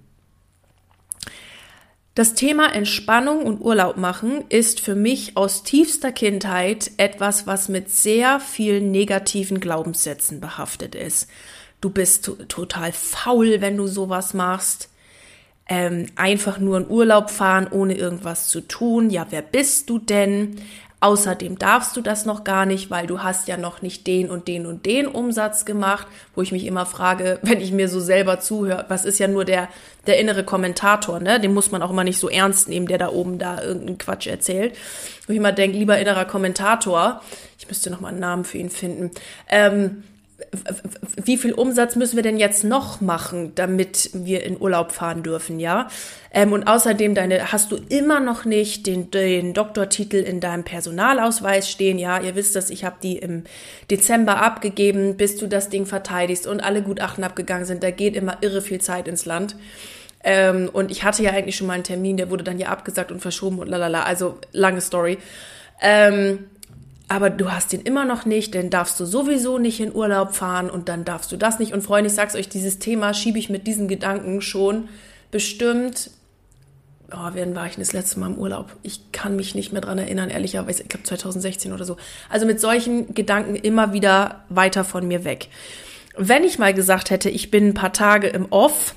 Das 2.15 2.35
Thema 2.35 2.73
Entspannung 2.73 3.45
und 3.45 3.61
Urlaub 3.61 3.97
machen 3.97 4.45
ist 4.49 4.79
für 4.79 4.95
mich 4.95 5.37
aus 5.37 5.65
tiefster 5.65 6.13
Kindheit 6.13 6.93
etwas, 6.97 7.49
was 7.49 7.69
mit 7.69 7.91
sehr 7.91 8.39
vielen 8.39 8.93
negativen 8.93 9.59
Glaubenssätzen 9.59 10.41
behaftet 10.41 10.95
ist. 10.95 11.29
Du 11.81 11.91
bist 11.91 12.31
total 12.49 12.93
faul, 12.93 13.61
wenn 13.61 13.77
du 13.77 13.89
sowas 13.89 14.33
machst. 14.33 14.91
Ähm, 15.67 16.07
einfach 16.15 16.59
nur 16.59 16.79
in 16.79 16.89
Urlaub 16.89 17.31
fahren, 17.31 17.67
ohne 17.69 17.95
irgendwas 17.95 18.47
zu 18.47 18.61
tun. 18.61 19.11
Ja, 19.11 19.27
wer 19.31 19.43
bist 19.43 19.91
du 19.91 19.99
denn? 19.99 20.61
Außerdem 21.05 21.59
darfst 21.59 21.99
du 21.99 22.01
das 22.01 22.25
noch 22.25 22.45
gar 22.45 22.65
nicht, 22.65 22.91
weil 22.91 23.07
du 23.07 23.23
hast 23.23 23.47
ja 23.47 23.59
noch 23.59 23.83
nicht 23.83 24.07
den 24.07 24.31
und 24.31 24.49
den 24.49 24.65
und 24.65 24.87
den 24.87 25.07
Umsatz 25.07 25.67
gemacht, 25.67 26.07
wo 26.35 26.41
ich 26.41 26.51
mich 26.51 26.65
immer 26.65 26.87
frage, 26.87 27.41
wenn 27.43 27.61
ich 27.61 27.73
mir 27.73 27.91
so 27.91 28.01
selber 28.01 28.41
zuhöre, 28.41 28.87
was 28.89 29.05
ist 29.05 29.19
ja 29.19 29.29
nur 29.29 29.45
der, 29.45 29.69
der 30.07 30.19
innere 30.19 30.45
Kommentator, 30.45 31.21
ne? 31.21 31.39
Den 31.39 31.53
muss 31.53 31.71
man 31.71 31.83
auch 31.83 31.91
immer 31.91 32.05
nicht 32.05 32.19
so 32.19 32.31
ernst 32.31 32.71
nehmen, 32.71 32.87
der 32.87 32.97
da 32.97 33.11
oben 33.11 33.39
da 33.39 33.61
irgendeinen 33.61 33.99
Quatsch 33.99 34.27
erzählt. 34.27 34.79
Wo 35.27 35.35
ich 35.35 35.37
immer 35.37 35.53
denke, 35.53 35.77
lieber 35.77 35.99
innerer 35.99 36.25
Kommentator, 36.25 37.21
ich 37.59 37.69
müsste 37.69 37.91
noch 37.91 38.01
mal 38.01 38.09
einen 38.09 38.21
Namen 38.21 38.45
für 38.47 38.57
ihn 38.57 38.71
finden, 38.71 39.11
ähm, 39.51 40.05
wie 41.23 41.37
viel 41.37 41.53
Umsatz 41.53 41.97
müssen 41.97 42.17
wir 42.17 42.23
denn 42.23 42.39
jetzt 42.39 42.65
noch 42.65 43.01
machen, 43.01 43.53
damit 43.55 44.11
wir 44.13 44.45
in 44.45 44.61
Urlaub 44.61 44.93
fahren 44.93 45.23
dürfen, 45.23 45.61
ja? 45.61 45.89
Ähm, 46.33 46.53
und 46.53 46.67
außerdem 46.67 47.15
deine, 47.15 47.53
hast 47.53 47.73
du 47.73 47.79
immer 47.89 48.21
noch 48.21 48.45
nicht 48.45 48.87
den, 48.87 49.11
den 49.11 49.55
Doktortitel 49.55 50.17
in 50.17 50.41
deinem 50.41 50.65
Personalausweis 50.65 51.71
stehen, 51.71 51.99
ja? 51.99 52.21
Ihr 52.21 52.35
wisst 52.35 52.57
das, 52.57 52.71
ich 52.71 52.85
habe 52.85 52.97
die 53.03 53.19
im 53.19 53.45
Dezember 53.91 54.43
abgegeben, 54.43 55.17
bis 55.17 55.37
du 55.37 55.47
das 55.47 55.69
Ding 55.69 55.87
verteidigst 55.87 56.47
und 56.47 56.61
alle 56.61 56.83
Gutachten 56.83 57.25
abgegangen 57.25 57.67
sind. 57.67 57.83
Da 57.83 57.91
geht 57.91 58.17
immer 58.17 58.39
irre 58.41 58.63
viel 58.63 58.81
Zeit 58.81 59.09
ins 59.09 59.25
Land. 59.25 59.57
Ähm, 60.25 60.71
und 60.73 60.91
ich 60.91 61.05
hatte 61.05 61.23
ja 61.23 61.31
eigentlich 61.31 61.57
schon 61.57 61.67
mal 61.67 61.75
einen 61.75 61.85
Termin, 61.85 62.17
der 62.17 62.31
wurde 62.31 62.45
dann 62.45 62.59
ja 62.59 62.69
abgesagt 62.69 63.13
und 63.13 63.21
verschoben 63.21 63.59
und 63.59 63.69
lalala. 63.69 64.03
Also 64.03 64.39
lange 64.53 64.81
Story. 64.81 65.19
Ähm, 65.81 66.47
aber 67.09 67.31
du 67.31 67.53
hast 67.53 67.73
ihn 67.73 67.81
immer 67.83 68.05
noch 68.05 68.25
nicht, 68.25 68.55
denn 68.55 68.71
darfst 68.71 68.99
du 68.99 69.05
sowieso 69.05 69.59
nicht 69.59 69.81
in 69.81 69.95
Urlaub 69.95 70.35
fahren 70.35 70.71
und 70.71 70.89
dann 70.89 71.05
darfst 71.05 71.31
du 71.33 71.37
das 71.37 71.59
nicht. 71.59 71.73
Und 71.73 71.83
Freunde, 71.83 72.09
ich 72.09 72.15
sag's 72.15 72.35
euch, 72.35 72.49
dieses 72.49 72.79
Thema 72.79 73.13
schiebe 73.13 73.39
ich 73.39 73.51
mit 73.51 73.67
diesen 73.67 73.89
Gedanken 73.89 74.41
schon 74.41 74.89
bestimmt. 75.31 76.11
Oh, 77.13 77.31
wann 77.35 77.55
war 77.55 77.67
ich 77.67 77.75
denn 77.75 77.85
das 77.85 77.93
letzte 77.93 78.19
Mal 78.19 78.29
im 78.29 78.39
Urlaub? 78.39 78.75
Ich 78.83 79.13
kann 79.13 79.37
mich 79.37 79.55
nicht 79.55 79.73
mehr 79.73 79.83
dran 79.83 79.99
erinnern, 79.99 80.31
ehrlicherweise. 80.31 80.83
Ich 80.83 80.89
glaube 80.89 81.05
2016 81.05 81.73
oder 81.73 81.85
so. 81.85 81.99
Also 82.31 82.47
mit 82.47 82.61
solchen 82.61 83.15
Gedanken 83.15 83.55
immer 83.55 83.93
wieder 83.93 84.45
weiter 84.49 84.85
von 84.85 85.07
mir 85.07 85.25
weg. 85.25 85.49
Wenn 86.17 86.45
ich 86.45 86.59
mal 86.59 86.73
gesagt 86.73 87.11
hätte, 87.11 87.29
ich 87.29 87.51
bin 87.51 87.69
ein 87.69 87.75
paar 87.75 87.93
Tage 87.93 88.29
im 88.29 88.47
Off, 88.51 88.95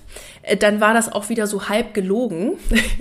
dann 0.59 0.81
war 0.81 0.93
das 0.93 1.11
auch 1.11 1.29
wieder 1.29 1.47
so 1.47 1.69
halb 1.69 1.93
gelogen. 1.93 2.53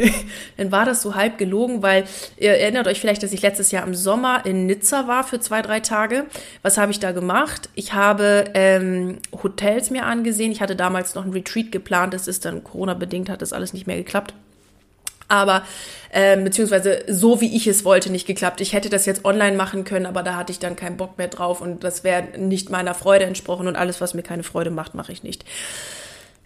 dann 0.56 0.72
war 0.72 0.84
das 0.84 1.02
so 1.02 1.14
halb 1.14 1.38
gelogen, 1.38 1.82
weil 1.82 2.04
ihr 2.36 2.52
erinnert 2.52 2.86
euch 2.86 3.00
vielleicht, 3.00 3.22
dass 3.22 3.32
ich 3.32 3.42
letztes 3.42 3.70
Jahr 3.70 3.86
im 3.86 3.94
Sommer 3.94 4.44
in 4.44 4.66
Nizza 4.66 5.06
war 5.06 5.24
für 5.24 5.40
zwei, 5.40 5.62
drei 5.62 5.80
Tage. 5.80 6.26
Was 6.62 6.78
habe 6.78 6.92
ich 6.92 7.00
da 7.00 7.12
gemacht? 7.12 7.68
Ich 7.74 7.92
habe 7.92 8.44
ähm, 8.54 9.18
Hotels 9.42 9.90
mir 9.90 10.06
angesehen. 10.06 10.52
Ich 10.52 10.61
hatte 10.61 10.76
damals 10.76 11.14
noch 11.14 11.24
ein 11.24 11.32
Retreat 11.32 11.72
geplant. 11.72 12.14
Das 12.14 12.28
ist 12.28 12.44
dann 12.44 12.64
Corona-bedingt, 12.64 13.28
hat 13.28 13.42
das 13.42 13.52
alles 13.52 13.72
nicht 13.72 13.87
mehr 13.87 13.96
geklappt 13.96 14.35
aber 15.28 15.62
ähm, 16.12 16.44
beziehungsweise 16.44 17.02
so 17.09 17.40
wie 17.40 17.56
ich 17.56 17.66
es 17.66 17.85
wollte 17.85 18.11
nicht 18.11 18.26
geklappt. 18.26 18.61
Ich 18.61 18.72
hätte 18.72 18.90
das 18.90 19.06
jetzt 19.06 19.24
online 19.24 19.56
machen 19.56 19.85
können, 19.85 20.06
aber 20.06 20.22
da 20.22 20.37
hatte 20.37 20.52
ich 20.52 20.59
dann 20.59 20.76
keinen 20.76 20.96
Bock 20.96 21.18
mehr 21.18 21.28
drauf 21.28 21.61
und 21.61 21.85
das 21.85 22.04
wäre 22.04 22.38
nicht 22.38 22.70
meiner 22.70 22.94
Freude 22.94 23.24
entsprochen 23.24 23.66
und 23.66 23.76
alles, 23.76 24.00
was 24.00 24.14
mir 24.14 24.22
keine 24.22 24.42
Freude 24.42 24.70
macht, 24.70 24.94
mache 24.94 25.12
ich 25.12 25.22
nicht. 25.22 25.44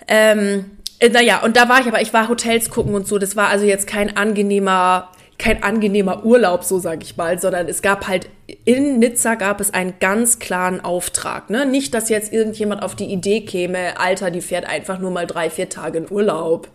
Ähm, 0.09 0.79
äh, 0.99 1.09
naja, 1.09 1.43
und 1.43 1.57
da 1.57 1.69
war 1.69 1.81
ich 1.81 1.87
aber, 1.87 2.01
ich 2.01 2.13
war 2.13 2.29
Hotels 2.29 2.71
gucken 2.71 2.95
und 2.95 3.07
so. 3.07 3.19
Das 3.19 3.37
war 3.37 3.49
also 3.49 3.65
jetzt 3.65 3.87
kein 3.87 4.17
angenehmer, 4.17 5.11
kein 5.39 5.63
angenehmer 5.63 6.25
Urlaub, 6.25 6.65
so 6.65 6.79
sage 6.79 7.03
ich 7.03 7.17
mal, 7.17 7.41
sondern 7.41 7.69
es 7.69 7.83
gab 7.83 8.07
halt 8.07 8.29
in 8.65 8.99
Nizza 8.99 9.37
gab 9.37 9.61
es 9.61 9.73
einen 9.73 9.95
ganz 10.01 10.39
klaren 10.39 10.81
Auftrag. 10.81 11.51
Ne? 11.51 11.67
Nicht, 11.67 11.95
dass 11.95 12.09
jetzt 12.09 12.33
irgendjemand 12.33 12.83
auf 12.83 12.95
die 12.95 13.07
Idee 13.07 13.43
käme, 13.43 13.99
Alter, 13.99 14.31
die 14.31 14.41
fährt 14.41 14.67
einfach 14.67 14.99
nur 14.99 15.11
mal 15.11 15.27
drei, 15.27 15.51
vier 15.51 15.69
Tage 15.69 15.99
in 15.99 16.11
Urlaub 16.11 16.69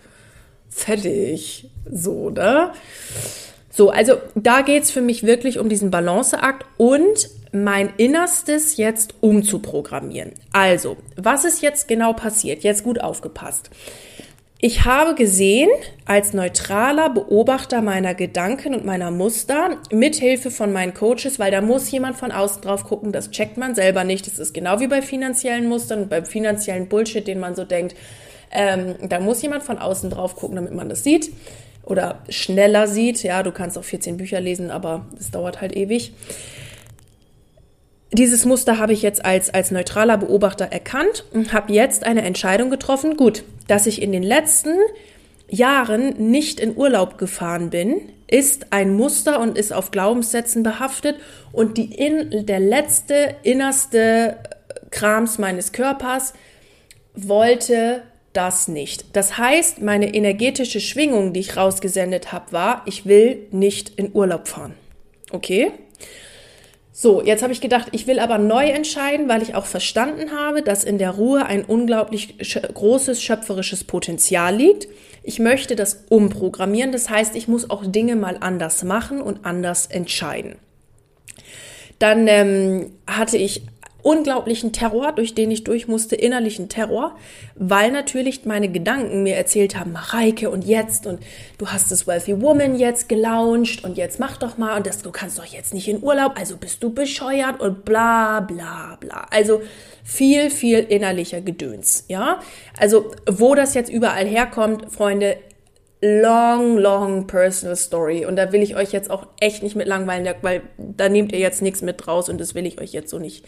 fertig. 0.69 1.69
So, 1.91 2.29
ne? 2.29 2.71
So, 3.69 3.89
also 3.89 4.15
da 4.35 4.61
geht's 4.61 4.91
für 4.91 5.01
mich 5.01 5.23
wirklich 5.23 5.59
um 5.59 5.69
diesen 5.69 5.91
Balanceakt 5.91 6.65
und 6.77 7.29
mein 7.63 7.93
Innerstes 7.97 8.77
jetzt 8.77 9.15
umzuprogrammieren. 9.21 10.33
Also, 10.51 10.97
was 11.15 11.45
ist 11.45 11.61
jetzt 11.61 11.87
genau 11.87 12.13
passiert? 12.13 12.63
Jetzt 12.63 12.83
gut 12.83 12.99
aufgepasst. 12.99 13.69
Ich 14.59 14.85
habe 14.85 15.15
gesehen, 15.15 15.69
als 16.05 16.33
neutraler 16.33 17.09
Beobachter 17.09 17.81
meiner 17.81 18.15
Gedanken 18.15 18.73
und 18.73 18.85
meiner 18.85 19.11
Muster, 19.11 19.77
mithilfe 19.91 20.49
von 20.49 20.73
meinen 20.73 20.93
Coaches, 20.93 21.39
weil 21.39 21.51
da 21.51 21.61
muss 21.61 21.91
jemand 21.91 22.15
von 22.15 22.31
außen 22.31 22.61
drauf 22.61 22.85
gucken, 22.85 23.11
das 23.11 23.31
checkt 23.31 23.57
man 23.57 23.75
selber 23.75 24.03
nicht. 24.03 24.27
Das 24.27 24.39
ist 24.39 24.53
genau 24.53 24.79
wie 24.79 24.87
bei 24.87 25.01
finanziellen 25.01 25.67
Mustern 25.67 26.03
und 26.03 26.09
beim 26.09 26.25
finanziellen 26.25 26.87
Bullshit, 26.87 27.27
den 27.27 27.39
man 27.39 27.55
so 27.55 27.63
denkt, 27.63 27.95
ähm, 28.51 28.95
da 29.07 29.19
muss 29.19 29.41
jemand 29.41 29.63
von 29.63 29.77
außen 29.77 30.09
drauf 30.09 30.35
gucken, 30.35 30.55
damit 30.55 30.73
man 30.73 30.89
das 30.89 31.03
sieht 31.03 31.31
oder 31.83 32.23
schneller 32.29 32.87
sieht. 32.87 33.23
Ja, 33.23 33.43
du 33.43 33.51
kannst 33.51 33.77
auch 33.77 33.83
14 33.83 34.17
Bücher 34.17 34.39
lesen, 34.39 34.71
aber 34.71 35.05
es 35.19 35.31
dauert 35.31 35.61
halt 35.61 35.75
ewig. 35.75 36.13
Dieses 38.17 38.45
Muster 38.45 38.77
habe 38.77 38.93
ich 38.93 39.01
jetzt 39.01 39.25
als, 39.25 39.53
als 39.53 39.71
neutraler 39.71 40.17
Beobachter 40.17 40.65
erkannt 40.71 41.25
und 41.33 41.51
habe 41.51 41.73
jetzt 41.73 42.05
eine 42.05 42.21
Entscheidung 42.21 42.69
getroffen. 42.69 43.17
Gut, 43.17 43.43
dass 43.67 43.87
ich 43.87 44.01
in 44.01 44.13
den 44.13 44.23
letzten 44.23 44.77
Jahren 45.49 46.29
nicht 46.31 46.61
in 46.61 46.77
Urlaub 46.77 47.17
gefahren 47.17 47.71
bin, 47.71 48.13
ist 48.27 48.71
ein 48.71 48.95
Muster 48.95 49.41
und 49.41 49.57
ist 49.57 49.73
auf 49.73 49.91
Glaubenssätzen 49.91 50.63
behaftet 50.63 51.17
und 51.51 51.77
die 51.77 51.93
in, 51.93 52.45
der 52.45 52.61
letzte, 52.61 53.35
innerste 53.43 54.37
Krams 54.91 55.37
meines 55.37 55.73
Körpers 55.73 56.33
wollte 57.15 58.01
das 58.31 58.69
nicht. 58.69 59.07
Das 59.11 59.37
heißt, 59.37 59.81
meine 59.81 60.13
energetische 60.13 60.79
Schwingung, 60.79 61.33
die 61.33 61.41
ich 61.41 61.57
rausgesendet 61.57 62.31
habe, 62.31 62.53
war, 62.53 62.81
ich 62.85 63.05
will 63.05 63.45
nicht 63.51 63.89
in 63.99 64.15
Urlaub 64.15 64.47
fahren. 64.47 64.73
Okay? 65.31 65.73
So, 66.97 67.21
jetzt 67.21 67.43
habe 67.43 67.51
ich 67.51 67.59
gedacht, 67.59 67.89
ich 67.91 68.07
will 68.07 68.19
aber 68.19 68.37
neu 68.37 68.69
entscheiden, 68.69 69.27
weil 69.27 69.41
ich 69.41 69.53
auch 69.53 69.65
verstanden 69.65 70.31
habe, 70.31 70.61
dass 70.61 70.85
in 70.85 70.97
der 70.97 71.11
Ruhe 71.11 71.45
ein 71.45 71.65
unglaublich 71.65 72.37
großes 72.37 73.21
schöpferisches 73.21 73.83
Potenzial 73.83 74.55
liegt. 74.55 74.87
Ich 75.21 75.39
möchte 75.39 75.75
das 75.75 76.05
umprogrammieren, 76.07 76.93
das 76.93 77.09
heißt, 77.09 77.35
ich 77.35 77.49
muss 77.49 77.69
auch 77.69 77.85
Dinge 77.85 78.15
mal 78.15 78.37
anders 78.39 78.85
machen 78.85 79.21
und 79.21 79.43
anders 79.43 79.87
entscheiden. 79.87 80.55
Dann 81.99 82.29
ähm, 82.29 82.93
hatte 83.05 83.35
ich 83.35 83.63
unglaublichen 84.05 84.71
Terror, 84.71 85.13
durch 85.13 85.33
den 85.33 85.49
ich 85.49 85.63
durch 85.63 85.87
musste, 85.87 86.15
innerlichen 86.15 86.69
Terror, 86.69 87.15
weil 87.55 87.91
natürlich 87.91 88.45
meine 88.45 88.69
Gedanken 88.69 89.23
mir 89.23 89.35
erzählt 89.35 89.75
haben, 89.75 89.93
Mareike 89.93 90.51
und 90.51 90.63
jetzt 90.63 91.07
und 91.07 91.19
du 91.57 91.67
hast 91.67 91.91
das 91.91 92.05
Wealthy 92.05 92.39
Woman 92.39 92.75
jetzt 92.75 93.09
gelauncht 93.09 93.83
und 93.83 93.97
jetzt 93.97 94.19
mach 94.19 94.37
doch 94.37 94.59
mal 94.59 94.77
und 94.77 94.85
das, 94.85 95.01
du 95.01 95.11
kannst 95.11 95.39
doch 95.39 95.45
jetzt 95.45 95.73
nicht 95.73 95.87
in 95.87 96.03
Urlaub, 96.03 96.33
also 96.37 96.55
bist 96.55 96.83
du 96.83 96.93
bescheuert 96.93 97.59
und 97.59 97.83
bla 97.83 98.41
bla 98.41 98.95
bla. 98.99 99.25
Also 99.31 99.63
viel, 100.03 100.51
viel 100.51 100.79
innerlicher 100.79 101.41
Gedöns, 101.41 102.05
ja. 102.07 102.39
Also 102.77 103.11
wo 103.27 103.55
das 103.55 103.73
jetzt 103.73 103.89
überall 103.89 104.25
herkommt, 104.25 104.91
Freunde, 104.93 105.37
long, 106.21 106.77
long 106.77 107.27
personal 107.27 107.75
story. 107.75 108.25
Und 108.25 108.35
da 108.35 108.51
will 108.51 108.61
ich 108.61 108.75
euch 108.75 108.91
jetzt 108.91 109.09
auch 109.09 109.27
echt 109.39 109.63
nicht 109.63 109.75
mit 109.75 109.87
langweilen, 109.87 110.27
weil 110.41 110.61
da 110.77 111.09
nehmt 111.09 111.31
ihr 111.31 111.39
jetzt 111.39 111.61
nichts 111.61 111.81
mit 111.81 112.07
raus 112.07 112.29
und 112.29 112.39
das 112.39 112.55
will 112.55 112.65
ich 112.65 112.79
euch 112.79 112.91
jetzt 112.91 113.09
so 113.09 113.19
nicht 113.19 113.45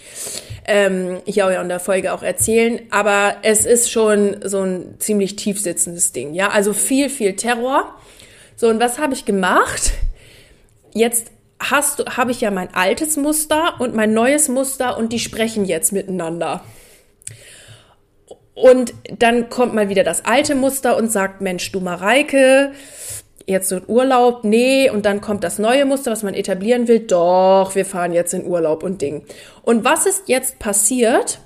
ähm, 0.65 1.21
hier 1.25 1.59
in 1.59 1.69
der 1.69 1.79
Folge 1.79 2.13
auch 2.13 2.23
erzählen. 2.23 2.81
Aber 2.89 3.37
es 3.43 3.65
ist 3.65 3.91
schon 3.91 4.37
so 4.43 4.61
ein 4.61 4.95
ziemlich 4.99 5.35
tief 5.35 5.59
sitzendes 5.59 6.11
Ding. 6.11 6.33
Ja, 6.33 6.49
also 6.49 6.73
viel, 6.73 7.09
viel 7.09 7.35
Terror. 7.35 7.95
So, 8.55 8.67
und 8.69 8.79
was 8.79 8.99
habe 8.99 9.13
ich 9.13 9.25
gemacht? 9.25 9.91
Jetzt 10.93 11.31
habe 11.59 12.31
ich 12.31 12.41
ja 12.41 12.51
mein 12.51 12.73
altes 12.73 13.17
Muster 13.17 13.75
und 13.79 13.95
mein 13.95 14.13
neues 14.13 14.47
Muster 14.47 14.97
und 14.97 15.13
die 15.13 15.19
sprechen 15.19 15.65
jetzt 15.65 15.91
miteinander. 15.91 16.63
Und 18.57 18.95
dann 19.19 19.51
kommt 19.51 19.75
mal 19.75 19.87
wieder 19.87 20.03
das 20.03 20.25
alte 20.25 20.55
Muster 20.55 20.97
und 20.97 21.11
sagt, 21.11 21.41
Mensch, 21.41 21.71
du 21.71 21.79
Mareike, 21.79 22.71
jetzt 23.45 23.69
so 23.69 23.77
in 23.77 23.83
Urlaub, 23.85 24.43
nee, 24.43 24.89
und 24.89 25.05
dann 25.05 25.21
kommt 25.21 25.43
das 25.43 25.59
neue 25.59 25.85
Muster, 25.85 26.09
was 26.09 26.23
man 26.23 26.33
etablieren 26.33 26.87
will, 26.87 27.01
doch, 27.01 27.75
wir 27.75 27.85
fahren 27.85 28.13
jetzt 28.13 28.33
in 28.33 28.47
Urlaub 28.47 28.81
und 28.81 29.03
Ding. 29.03 29.23
Und 29.61 29.85
was 29.85 30.07
ist 30.07 30.23
jetzt 30.25 30.57
passiert? 30.57 31.39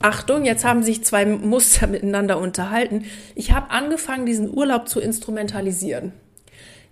Achtung, 0.00 0.44
jetzt 0.44 0.64
haben 0.64 0.84
sich 0.84 1.04
zwei 1.04 1.26
Muster 1.26 1.86
miteinander 1.88 2.38
unterhalten. 2.38 3.06
Ich 3.34 3.50
habe 3.50 3.72
angefangen, 3.72 4.24
diesen 4.24 4.56
Urlaub 4.56 4.88
zu 4.88 5.00
instrumentalisieren. 5.00 6.12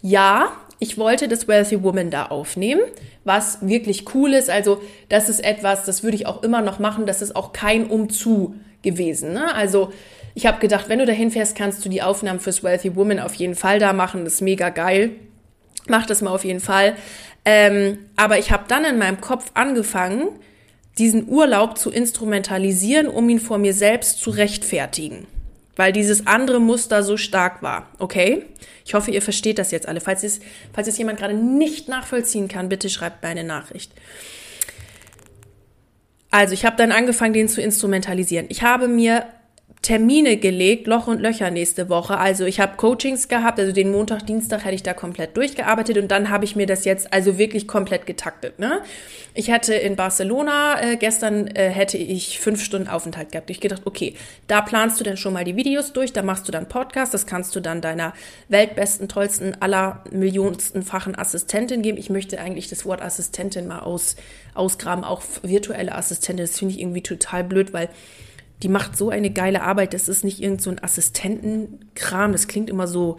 Ja, 0.01 0.49
ich 0.81 0.99
wollte 0.99 1.29
das 1.29 1.47
Wealthy 1.47 1.85
Woman 1.85 2.11
da 2.11 2.27
aufnehmen, 2.27 2.83
was 3.23 3.59
wirklich 3.65 4.13
cool 4.13 4.35
ist. 4.35 4.51
Also, 4.51 4.83
das 5.09 5.29
ist 5.29 5.45
etwas, 5.45 5.85
das 5.85 6.03
würde 6.03 6.17
ich 6.17 6.27
auch 6.27 6.43
immer 6.43 6.63
noch 6.63 6.81
machen. 6.81 7.07
Das 7.07 7.23
ist 7.23 7.37
auch 7.37 7.53
kein 7.53 7.87
Umzu 7.87 8.57
gewesen. 8.83 9.33
Ne? 9.33 9.55
Also, 9.55 9.93
ich 10.35 10.47
habe 10.47 10.61
gedacht, 10.61 10.89
wenn 10.89 10.99
du 10.99 11.07
dahin 11.07 11.31
fährst, 11.31 11.57
kannst 11.57 11.85
du 11.85 11.89
die 11.89 12.03
Aufnahmen 12.03 12.41
fürs 12.41 12.63
Wealthy 12.63 12.97
Woman 12.97 13.19
auf 13.19 13.35
jeden 13.35 13.55
Fall 13.55 13.79
da 13.79 13.93
machen. 13.93 14.25
Das 14.25 14.35
ist 14.35 14.41
mega 14.41 14.71
geil. 14.71 15.11
Mach 15.89 16.07
das 16.07 16.23
mal 16.23 16.31
auf 16.31 16.45
jeden 16.45 16.61
Fall. 16.61 16.97
Ähm, 17.45 17.99
aber 18.17 18.39
ich 18.39 18.51
habe 18.51 18.65
dann 18.69 18.85
in 18.85 18.99
meinem 18.99 19.21
Kopf 19.21 19.51
angefangen, 19.55 20.29
diesen 20.99 21.29
Urlaub 21.29 21.79
zu 21.79 21.91
instrumentalisieren, 21.91 23.09
um 23.09 23.29
ihn 23.29 23.41
vor 23.41 23.59
mir 23.59 23.75
selbst 23.75 24.21
zu 24.21 24.31
rechtfertigen. 24.31 25.27
Weil 25.75 25.93
dieses 25.93 26.27
andere 26.27 26.61
Muster 26.61 27.03
so 27.03 27.17
stark 27.17 27.63
war. 27.63 27.89
Okay? 27.99 28.45
Ich 28.85 28.95
hoffe, 28.95 29.11
ihr 29.11 29.23
versteht 29.23 29.59
das 29.59 29.71
jetzt 29.71 29.89
alle. 29.89 30.01
Falls 30.01 30.23
es, 30.23 30.41
falls 30.73 30.89
es 30.89 30.99
jemand 30.99 31.19
gerade 31.19 31.35
nicht 31.35 31.89
nachvollziehen 31.89 32.49
kann, 32.49 32.69
bitte 32.69 32.91
schreibt 32.91 33.23
mir 33.23 33.31
eine 33.31 33.45
Nachricht. 33.45 33.93
Also, 36.33 36.55
ich 36.55 36.65
habe 36.65 36.77
dann 36.77 36.91
angefangen, 36.91 37.35
den 37.35 37.47
zu 37.47 37.63
instrumentalisieren. 37.63 38.47
Ich 38.49 38.63
habe 38.63 38.89
mir 38.89 39.27
Termine 39.83 40.37
gelegt, 40.37 40.87
Loch 40.87 41.09
und 41.09 41.21
Löcher 41.21 41.51
nächste 41.51 41.89
Woche. 41.89 42.17
Also 42.17 42.45
ich 42.45 42.61
habe 42.61 42.77
Coachings 42.77 43.27
gehabt, 43.27 43.59
also 43.59 43.73
den 43.73 43.91
Montag, 43.91 44.25
Dienstag 44.25 44.65
hätte 44.65 44.77
ich 44.77 44.85
da 44.85 44.95
komplett 44.95 45.37
durchgearbeitet 45.37 45.99
und 45.99 46.09
dann 46.09 46.31
habe 46.31 46.45
ich 46.45 46.55
mir 46.55 46.67
das 46.67 46.85
jetzt 46.85 47.13
also 47.13 47.37
wirklich 47.37 47.67
komplett 47.67 48.07
getaktet. 48.07 48.61
Ne? 48.61 48.81
Ich 49.35 49.51
hatte 49.51 49.75
in 49.75 49.97
Barcelona, 49.97 50.81
äh, 50.81 50.97
gestern 50.97 51.49
äh, 51.49 51.69
hätte 51.69 51.99
ich 51.99 52.39
fünf 52.39 52.63
Stunden 52.63 52.87
Aufenthalt 52.87 53.33
gehabt. 53.33 53.51
Ich 53.51 53.59
gedacht, 53.59 53.83
okay, 53.85 54.15
da 54.47 54.61
planst 54.61 55.01
du 55.01 55.05
dann 55.05 55.17
schon 55.17 55.33
mal 55.33 55.43
die 55.43 55.57
Videos 55.57 55.93
durch, 55.93 56.13
da 56.13 56.23
machst 56.23 56.47
du 56.47 56.53
dann 56.53 56.69
Podcast, 56.69 57.13
das 57.13 57.27
kannst 57.27 57.57
du 57.57 57.61
dann 57.61 57.81
deiner 57.81 58.13
weltbesten, 58.49 59.09
tollsten, 59.09 59.57
aller 59.61 60.05
millionensten-fachen 60.13 61.19
Assistentin 61.19 61.83
geben. 61.83 61.99
Ich 61.99 62.09
möchte 62.09 62.39
eigentlich 62.39 62.69
das 62.69 62.87
Wort 62.87 63.03
Assistentin 63.03 63.67
mal 63.67 63.81
aus, 63.81 64.15
ausgraben, 64.55 65.03
auch 65.03 65.23
virtuelle 65.43 65.97
Assistentin. 65.97 66.45
Das 66.45 66.57
finde 66.57 66.75
ich 66.75 66.81
irgendwie 66.81 67.03
total 67.03 67.43
blöd, 67.43 67.73
weil 67.73 67.89
die 68.63 68.69
macht 68.69 68.97
so 68.97 69.11
eine 69.11 69.31
geile 69.31 69.63
Arbeit. 69.63 69.93
Das 69.93 70.09
ist 70.09 70.25
nicht 70.25 70.41
irgend 70.41 70.63
so 70.63 70.71
ein 70.71 70.83
Assistentenkram. 70.83 72.33
Das 72.33 72.47
klingt 72.47 72.71
immer 72.71 72.87
so, 72.87 73.19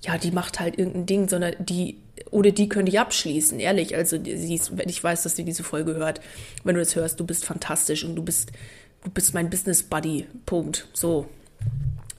ja, 0.00 0.16
die 0.16 0.30
macht 0.30 0.60
halt 0.60 0.78
irgendein 0.78 1.06
Ding, 1.06 1.28
sondern 1.28 1.54
die, 1.58 1.98
oder 2.30 2.50
die 2.50 2.68
könnte 2.68 2.90
ich 2.90 2.98
abschließen, 2.98 3.60
ehrlich. 3.60 3.96
Also, 3.96 4.16
sie 4.22 4.54
ist, 4.54 4.72
ich 4.86 5.04
weiß, 5.04 5.22
dass 5.22 5.36
sie 5.36 5.44
diese 5.44 5.64
Folge 5.64 5.94
hört. 5.94 6.20
Wenn 6.64 6.74
du 6.74 6.80
das 6.80 6.96
hörst, 6.96 7.20
du 7.20 7.26
bist 7.26 7.44
fantastisch 7.44 8.04
und 8.04 8.16
du 8.16 8.22
bist, 8.22 8.52
du 9.04 9.10
bist 9.10 9.34
mein 9.34 9.50
Business 9.50 9.82
Buddy. 9.82 10.26
Punkt. 10.46 10.88
So. 10.92 11.26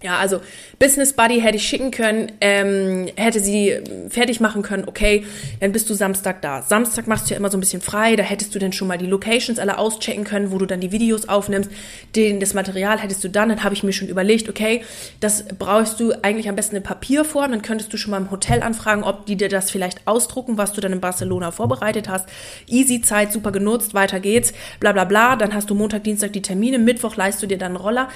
Ja, 0.01 0.17
also 0.17 0.39
Business 0.79 1.11
Buddy 1.11 1.41
hätte 1.41 1.57
ich 1.57 1.67
schicken 1.67 1.91
können, 1.91 2.31
ähm, 2.39 3.09
hätte 3.17 3.41
sie 3.41 3.81
fertig 4.07 4.39
machen 4.39 4.61
können, 4.61 4.85
okay, 4.87 5.25
dann 5.59 5.73
bist 5.73 5.89
du 5.89 5.93
Samstag 5.93 6.41
da. 6.41 6.61
Samstag 6.61 7.05
machst 7.05 7.29
du 7.29 7.33
ja 7.33 7.37
immer 7.37 7.51
so 7.51 7.57
ein 7.57 7.59
bisschen 7.59 7.81
frei, 7.81 8.15
da 8.15 8.23
hättest 8.23 8.55
du 8.55 8.59
dann 8.59 8.71
schon 8.71 8.87
mal 8.87 8.97
die 8.97 9.07
Locations 9.07 9.59
alle 9.59 9.77
auschecken 9.77 10.23
können, 10.23 10.51
wo 10.51 10.57
du 10.57 10.65
dann 10.65 10.79
die 10.79 10.93
Videos 10.93 11.27
aufnimmst. 11.27 11.69
Den, 12.15 12.39
das 12.39 12.53
Material 12.53 12.97
hättest 12.97 13.25
du 13.25 13.27
dann, 13.27 13.49
dann 13.49 13.61
habe 13.61 13.75
ich 13.75 13.83
mir 13.83 13.91
schon 13.91 14.07
überlegt, 14.07 14.47
okay, 14.47 14.83
das 15.19 15.43
brauchst 15.59 15.99
du 15.99 16.13
eigentlich 16.21 16.47
am 16.47 16.55
besten 16.55 16.77
in 16.77 16.83
Papierform, 16.83 17.51
dann 17.51 17.61
könntest 17.61 17.91
du 17.91 17.97
schon 17.97 18.11
mal 18.11 18.21
im 18.21 18.31
Hotel 18.31 18.63
anfragen, 18.63 19.03
ob 19.03 19.25
die 19.25 19.35
dir 19.35 19.49
das 19.49 19.69
vielleicht 19.69 20.07
ausdrucken, 20.07 20.57
was 20.57 20.71
du 20.71 20.79
dann 20.79 20.93
in 20.93 21.01
Barcelona 21.01 21.51
vorbereitet 21.51 22.07
hast. 22.07 22.29
Easy 22.67 23.01
Zeit, 23.01 23.33
super 23.33 23.51
genutzt, 23.51 23.93
weiter 23.93 24.21
geht's, 24.21 24.53
bla 24.79 24.93
bla 24.93 25.03
bla. 25.03 25.35
Dann 25.35 25.53
hast 25.53 25.69
du 25.69 25.75
Montag, 25.75 26.05
Dienstag 26.05 26.31
die 26.31 26.41
Termine, 26.41 26.79
Mittwoch 26.79 27.17
leist 27.17 27.43
du 27.43 27.47
dir 27.47 27.57
dann 27.57 27.75
einen 27.75 27.83
Roller 27.83 28.07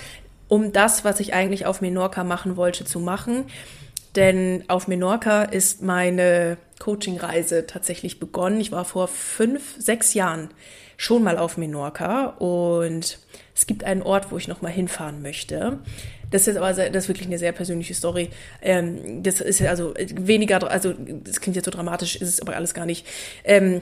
um 0.47 0.71
das, 0.71 1.03
was 1.03 1.19
ich 1.19 1.33
eigentlich 1.33 1.65
auf 1.65 1.81
Menorca 1.81 2.23
machen 2.23 2.57
wollte, 2.57 2.85
zu 2.85 2.99
machen. 2.99 3.45
Denn 4.15 4.63
auf 4.67 4.87
Menorca 4.87 5.43
ist 5.43 5.81
meine 5.81 6.57
Coaching-Reise 6.79 7.65
tatsächlich 7.65 8.19
begonnen. 8.19 8.59
Ich 8.59 8.71
war 8.71 8.85
vor 8.85 9.07
fünf, 9.07 9.75
sechs 9.79 10.13
Jahren 10.13 10.49
schon 10.97 11.23
mal 11.23 11.37
auf 11.37 11.57
Menorca 11.57 12.27
und 12.37 13.19
es 13.55 13.65
gibt 13.65 13.83
einen 13.83 14.03
Ort, 14.03 14.31
wo 14.31 14.37
ich 14.37 14.47
noch 14.47 14.61
mal 14.61 14.71
hinfahren 14.71 15.21
möchte. 15.21 15.79
Das 16.29 16.47
ist 16.47 16.57
aber 16.57 16.73
das 16.73 17.03
ist 17.03 17.09
wirklich 17.09 17.27
eine 17.27 17.37
sehr 17.37 17.51
persönliche 17.51 17.93
Story. 17.93 18.29
Ähm, 18.61 19.23
das 19.23 19.41
ist 19.41 19.61
also 19.61 19.93
weniger, 19.97 20.69
also 20.69 20.93
das 20.93 21.41
klingt 21.41 21.55
jetzt 21.55 21.65
so 21.65 21.71
dramatisch, 21.71 22.15
ist 22.15 22.29
es 22.29 22.41
aber 22.41 22.55
alles 22.55 22.73
gar 22.73 22.85
nicht. 22.85 23.05
Ähm, 23.43 23.81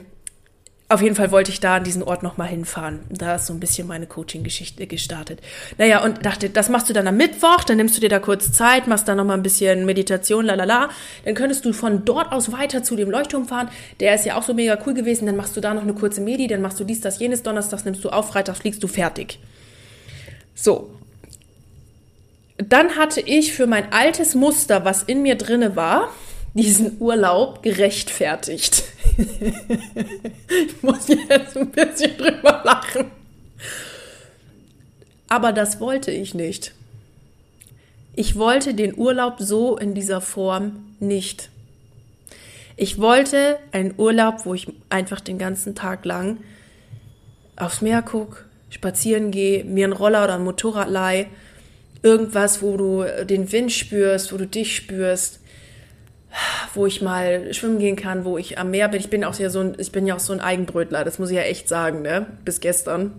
auf 0.91 1.01
jeden 1.01 1.15
Fall 1.15 1.31
wollte 1.31 1.51
ich 1.51 1.59
da 1.59 1.75
an 1.75 1.83
diesen 1.83 2.03
Ort 2.03 2.21
nochmal 2.21 2.47
hinfahren. 2.47 2.99
Da 3.09 3.35
ist 3.35 3.47
so 3.47 3.53
ein 3.53 3.59
bisschen 3.59 3.87
meine 3.87 4.07
Coaching-Geschichte 4.07 4.87
gestartet. 4.87 5.39
Naja, 5.77 6.03
und 6.03 6.25
dachte, 6.25 6.49
das 6.49 6.69
machst 6.69 6.89
du 6.89 6.93
dann 6.93 7.07
am 7.07 7.17
Mittwoch, 7.17 7.63
dann 7.63 7.77
nimmst 7.77 7.95
du 7.95 8.01
dir 8.01 8.09
da 8.09 8.19
kurz 8.19 8.51
Zeit, 8.51 8.87
machst 8.87 9.07
da 9.07 9.15
nochmal 9.15 9.37
ein 9.37 9.43
bisschen 9.43 9.85
Meditation, 9.85 10.45
lalala. 10.45 10.89
Dann 11.25 11.33
könntest 11.33 11.65
du 11.65 11.73
von 11.73 12.03
dort 12.03 12.31
aus 12.31 12.51
weiter 12.51 12.83
zu 12.83 12.95
dem 12.95 13.09
Leuchtturm 13.09 13.47
fahren. 13.47 13.69
Der 13.99 14.15
ist 14.15 14.25
ja 14.25 14.37
auch 14.37 14.43
so 14.43 14.53
mega 14.53 14.77
cool 14.85 14.93
gewesen. 14.93 15.25
Dann 15.25 15.37
machst 15.37 15.55
du 15.55 15.61
da 15.61 15.73
noch 15.73 15.83
eine 15.83 15.93
kurze 15.93 16.21
Medi, 16.21 16.47
dann 16.47 16.61
machst 16.61 16.79
du 16.79 16.83
dies, 16.83 17.01
das, 17.01 17.19
jenes, 17.19 17.43
Donnerstags 17.43 17.85
nimmst 17.85 18.03
du 18.03 18.09
auf, 18.09 18.29
Freitags 18.29 18.59
fliegst 18.59 18.83
du 18.83 18.87
fertig. 18.87 19.39
So. 20.53 20.89
Dann 22.57 22.97
hatte 22.97 23.21
ich 23.21 23.53
für 23.53 23.65
mein 23.65 23.91
altes 23.91 24.35
Muster, 24.35 24.85
was 24.85 25.03
in 25.03 25.21
mir 25.23 25.35
drinne 25.35 25.75
war, 25.75 26.09
diesen 26.53 26.97
Urlaub 26.99 27.63
gerechtfertigt. 27.63 28.83
ich 29.17 30.81
muss 30.81 31.07
jetzt 31.07 31.57
ein 31.57 31.71
bisschen 31.71 32.17
drüber 32.17 32.61
lachen. 32.63 33.11
Aber 35.27 35.53
das 35.53 35.79
wollte 35.79 36.11
ich 36.11 36.33
nicht. 36.33 36.73
Ich 38.15 38.35
wollte 38.35 38.73
den 38.73 38.97
Urlaub 38.97 39.35
so 39.39 39.77
in 39.77 39.93
dieser 39.93 40.19
Form 40.21 40.95
nicht. 40.99 41.49
Ich 42.75 42.99
wollte 42.99 43.59
einen 43.71 43.93
Urlaub, 43.97 44.45
wo 44.45 44.53
ich 44.53 44.67
einfach 44.89 45.21
den 45.21 45.37
ganzen 45.37 45.75
Tag 45.75 46.03
lang 46.03 46.37
aufs 47.55 47.81
Meer 47.81 48.01
gucke, 48.01 48.45
spazieren 48.69 49.31
gehe, 49.31 49.63
mir 49.63 49.85
einen 49.85 49.93
Roller 49.93 50.23
oder 50.23 50.35
ein 50.35 50.43
Motorrad 50.43 50.89
leih, 50.89 51.27
irgendwas, 52.01 52.61
wo 52.61 52.77
du 52.77 53.05
den 53.25 53.51
Wind 53.51 53.71
spürst, 53.71 54.33
wo 54.33 54.37
du 54.37 54.47
dich 54.47 54.75
spürst, 54.75 55.40
wo 56.73 56.85
ich 56.85 57.01
mal 57.01 57.53
schwimmen 57.53 57.79
gehen 57.79 57.95
kann, 57.95 58.25
wo 58.25 58.37
ich 58.37 58.57
am 58.57 58.71
Meer 58.71 58.87
bin. 58.87 58.99
Ich 58.99 59.09
bin 59.09 59.23
auch 59.23 59.37
ja 59.37 59.49
so 59.49 59.59
ein, 59.59 59.75
ich 59.77 59.91
bin 59.91 60.07
ja 60.07 60.15
auch 60.15 60.19
so 60.19 60.33
ein 60.33 60.39
Eigenbrötler, 60.39 61.03
das 61.03 61.19
muss 61.19 61.29
ich 61.29 61.37
ja 61.37 61.43
echt 61.43 61.67
sagen, 61.67 62.01
ne? 62.01 62.27
Bis 62.45 62.59
gestern. 62.59 63.11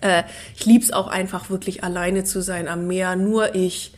Äh, 0.00 0.24
ich 0.56 0.66
lieb's 0.66 0.92
auch 0.92 1.08
einfach 1.08 1.50
wirklich 1.50 1.84
alleine 1.84 2.24
zu 2.24 2.42
sein 2.42 2.68
am 2.68 2.86
Meer, 2.86 3.16
nur 3.16 3.54
ich. 3.54 3.94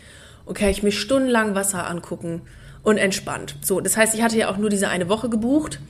Okay, 0.46 0.70
ich 0.70 0.82
mich 0.82 0.98
stundenlang 0.98 1.54
Wasser 1.54 1.88
angucken 1.88 2.42
und 2.82 2.98
entspannt. 2.98 3.56
So, 3.62 3.80
das 3.80 3.96
heißt, 3.96 4.14
ich 4.14 4.22
hatte 4.22 4.36
ja 4.36 4.50
auch 4.50 4.58
nur 4.58 4.70
diese 4.70 4.88
eine 4.88 5.08
Woche 5.08 5.30
gebucht. 5.30 5.80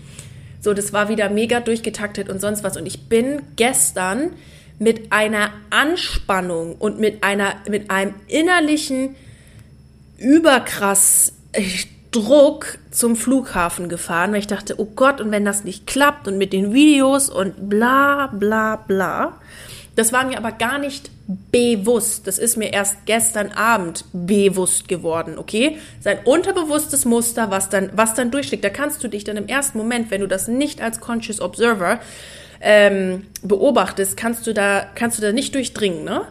So, 0.60 0.72
das 0.72 0.92
war 0.92 1.08
wieder 1.08 1.28
mega 1.28 1.60
durchgetaktet 1.60 2.28
und 2.28 2.40
sonst 2.40 2.62
was. 2.62 2.76
Und 2.76 2.86
ich 2.86 3.08
bin 3.08 3.42
gestern 3.56 4.30
mit 4.78 5.12
einer 5.12 5.50
Anspannung 5.70 6.76
und 6.76 6.98
mit 6.98 7.22
einer, 7.22 7.54
mit 7.68 7.90
einem 7.90 8.14
innerlichen 8.28 9.16
überkrass 10.18 11.32
Druck 12.14 12.78
zum 12.92 13.16
Flughafen 13.16 13.88
gefahren, 13.88 14.30
weil 14.30 14.38
ich 14.38 14.46
dachte, 14.46 14.76
oh 14.78 14.86
Gott, 14.94 15.20
und 15.20 15.32
wenn 15.32 15.44
das 15.44 15.64
nicht 15.64 15.84
klappt 15.88 16.28
und 16.28 16.38
mit 16.38 16.52
den 16.52 16.72
Videos 16.72 17.28
und 17.28 17.68
bla 17.68 18.28
bla 18.28 18.76
bla. 18.76 19.40
Das 19.96 20.12
war 20.12 20.24
mir 20.24 20.38
aber 20.38 20.52
gar 20.52 20.78
nicht 20.78 21.10
bewusst. 21.50 22.28
Das 22.28 22.38
ist 22.38 22.56
mir 22.56 22.72
erst 22.72 23.06
gestern 23.06 23.50
Abend 23.50 24.04
bewusst 24.12 24.86
geworden, 24.86 25.38
okay? 25.38 25.78
Sein 26.00 26.18
unterbewusstes 26.24 27.04
Muster, 27.04 27.50
was 27.50 27.68
dann, 27.68 27.90
was 27.94 28.14
dann 28.14 28.30
durchschlägt. 28.30 28.62
Da 28.62 28.70
kannst 28.70 29.02
du 29.02 29.08
dich 29.08 29.24
dann 29.24 29.36
im 29.36 29.48
ersten 29.48 29.78
Moment, 29.78 30.12
wenn 30.12 30.20
du 30.20 30.28
das 30.28 30.46
nicht 30.46 30.80
als 30.80 31.00
Conscious 31.00 31.40
Observer 31.40 31.98
ähm, 32.60 33.26
beobachtest, 33.42 34.16
kannst 34.16 34.46
du 34.46 34.54
da, 34.54 34.86
kannst 34.94 35.18
du 35.18 35.22
da 35.22 35.32
nicht 35.32 35.54
durchdringen, 35.54 36.04
ne? 36.04 36.22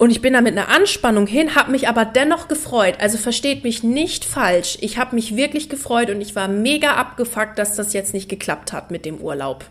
Und 0.00 0.08
ich 0.08 0.22
bin 0.22 0.32
da 0.32 0.40
mit 0.40 0.56
einer 0.56 0.70
Anspannung 0.70 1.26
hin, 1.26 1.54
habe 1.54 1.72
mich 1.72 1.86
aber 1.86 2.06
dennoch 2.06 2.48
gefreut. 2.48 2.94
Also 3.00 3.18
versteht 3.18 3.64
mich 3.64 3.82
nicht 3.82 4.24
falsch. 4.24 4.78
Ich 4.80 4.96
habe 4.96 5.14
mich 5.14 5.36
wirklich 5.36 5.68
gefreut 5.68 6.08
und 6.08 6.22
ich 6.22 6.34
war 6.34 6.48
mega 6.48 6.94
abgefuckt, 6.94 7.58
dass 7.58 7.76
das 7.76 7.92
jetzt 7.92 8.14
nicht 8.14 8.30
geklappt 8.30 8.72
hat 8.72 8.90
mit 8.90 9.04
dem 9.04 9.18
Urlaub. 9.18 9.66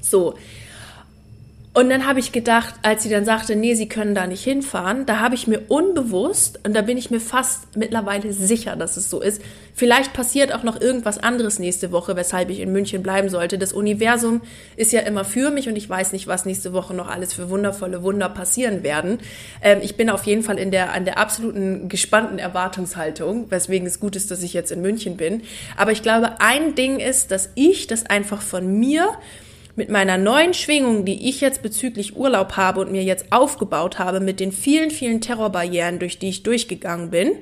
So. 0.00 0.34
Und 1.72 1.88
dann 1.88 2.04
habe 2.04 2.18
ich 2.18 2.32
gedacht, 2.32 2.74
als 2.82 3.04
sie 3.04 3.08
dann 3.08 3.24
sagte, 3.24 3.54
nee, 3.54 3.74
sie 3.74 3.88
können 3.88 4.12
da 4.12 4.26
nicht 4.26 4.42
hinfahren, 4.42 5.06
da 5.06 5.20
habe 5.20 5.36
ich 5.36 5.46
mir 5.46 5.62
unbewusst, 5.68 6.58
und 6.66 6.74
da 6.74 6.82
bin 6.82 6.98
ich 6.98 7.12
mir 7.12 7.20
fast 7.20 7.76
mittlerweile 7.76 8.32
sicher, 8.32 8.74
dass 8.74 8.96
es 8.96 9.08
so 9.08 9.20
ist, 9.20 9.40
vielleicht 9.72 10.12
passiert 10.12 10.52
auch 10.52 10.64
noch 10.64 10.80
irgendwas 10.80 11.18
anderes 11.18 11.60
nächste 11.60 11.92
Woche, 11.92 12.16
weshalb 12.16 12.50
ich 12.50 12.58
in 12.58 12.72
München 12.72 13.04
bleiben 13.04 13.28
sollte. 13.28 13.56
Das 13.56 13.72
Universum 13.72 14.40
ist 14.74 14.92
ja 14.92 15.00
immer 15.02 15.24
für 15.24 15.50
mich 15.50 15.68
und 15.68 15.76
ich 15.76 15.88
weiß 15.88 16.10
nicht, 16.10 16.26
was 16.26 16.44
nächste 16.44 16.72
Woche 16.72 16.92
noch 16.92 17.06
alles 17.06 17.34
für 17.34 17.50
wundervolle 17.50 18.02
Wunder 18.02 18.28
passieren 18.28 18.82
werden. 18.82 19.20
Ähm, 19.62 19.78
ich 19.80 19.96
bin 19.96 20.10
auf 20.10 20.24
jeden 20.24 20.42
Fall 20.42 20.58
in 20.58 20.72
der, 20.72 20.92
an 20.92 21.04
der 21.04 21.18
absoluten 21.18 21.88
gespannten 21.88 22.40
Erwartungshaltung, 22.40 23.48
weswegen 23.48 23.86
es 23.86 24.00
gut 24.00 24.16
ist, 24.16 24.32
dass 24.32 24.42
ich 24.42 24.54
jetzt 24.54 24.72
in 24.72 24.82
München 24.82 25.16
bin. 25.16 25.42
Aber 25.76 25.92
ich 25.92 26.02
glaube, 26.02 26.40
ein 26.40 26.74
Ding 26.74 26.98
ist, 26.98 27.30
dass 27.30 27.50
ich 27.54 27.86
das 27.86 28.06
einfach 28.06 28.42
von 28.42 28.76
mir 28.80 29.08
mit 29.76 29.88
meiner 29.88 30.18
neuen 30.18 30.54
Schwingung, 30.54 31.04
die 31.04 31.28
ich 31.28 31.40
jetzt 31.40 31.62
bezüglich 31.62 32.16
Urlaub 32.16 32.56
habe 32.56 32.80
und 32.80 32.92
mir 32.92 33.02
jetzt 33.02 33.32
aufgebaut 33.32 33.98
habe, 33.98 34.20
mit 34.20 34.40
den 34.40 34.52
vielen, 34.52 34.90
vielen 34.90 35.20
Terrorbarrieren, 35.20 35.98
durch 35.98 36.18
die 36.18 36.28
ich 36.28 36.42
durchgegangen 36.42 37.10
bin, 37.10 37.32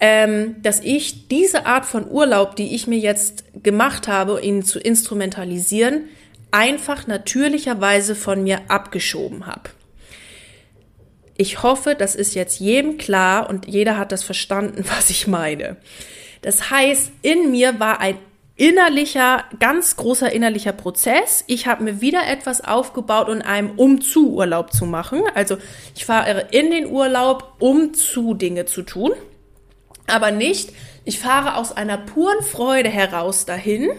ähm, 0.00 0.56
dass 0.62 0.80
ich 0.80 1.28
diese 1.28 1.66
Art 1.66 1.86
von 1.86 2.10
Urlaub, 2.10 2.56
die 2.56 2.74
ich 2.74 2.86
mir 2.86 2.98
jetzt 2.98 3.44
gemacht 3.62 4.08
habe, 4.08 4.40
ihn 4.40 4.62
zu 4.62 4.78
instrumentalisieren, 4.78 6.08
einfach 6.50 7.06
natürlicherweise 7.06 8.14
von 8.14 8.42
mir 8.42 8.60
abgeschoben 8.68 9.46
habe. 9.46 9.70
Ich 11.36 11.62
hoffe, 11.62 11.96
das 11.96 12.14
ist 12.14 12.34
jetzt 12.34 12.60
jedem 12.60 12.96
klar 12.96 13.50
und 13.50 13.66
jeder 13.66 13.98
hat 13.98 14.12
das 14.12 14.22
verstanden, 14.22 14.84
was 14.96 15.10
ich 15.10 15.26
meine. 15.26 15.76
Das 16.42 16.70
heißt, 16.70 17.10
in 17.22 17.50
mir 17.50 17.80
war 17.80 18.00
ein 18.00 18.18
innerlicher, 18.56 19.44
ganz 19.58 19.96
großer 19.96 20.32
innerlicher 20.32 20.72
Prozess. 20.72 21.44
Ich 21.46 21.66
habe 21.66 21.84
mir 21.84 22.00
wieder 22.00 22.26
etwas 22.26 22.62
aufgebaut, 22.62 23.28
um 23.28 23.42
einem 23.42 23.70
Umzu-Urlaub 23.72 24.72
zu 24.72 24.86
machen. 24.86 25.22
Also 25.34 25.58
ich 25.94 26.04
fahre 26.04 26.48
in 26.52 26.70
den 26.70 26.86
Urlaub, 26.86 27.54
um 27.58 27.94
zu 27.94 28.34
Dinge 28.34 28.66
zu 28.66 28.82
tun. 28.82 29.12
Aber 30.06 30.30
nicht, 30.30 30.72
ich 31.04 31.18
fahre 31.18 31.56
aus 31.56 31.76
einer 31.76 31.98
puren 31.98 32.42
Freude 32.42 32.90
heraus 32.90 33.44
dahin. 33.44 33.90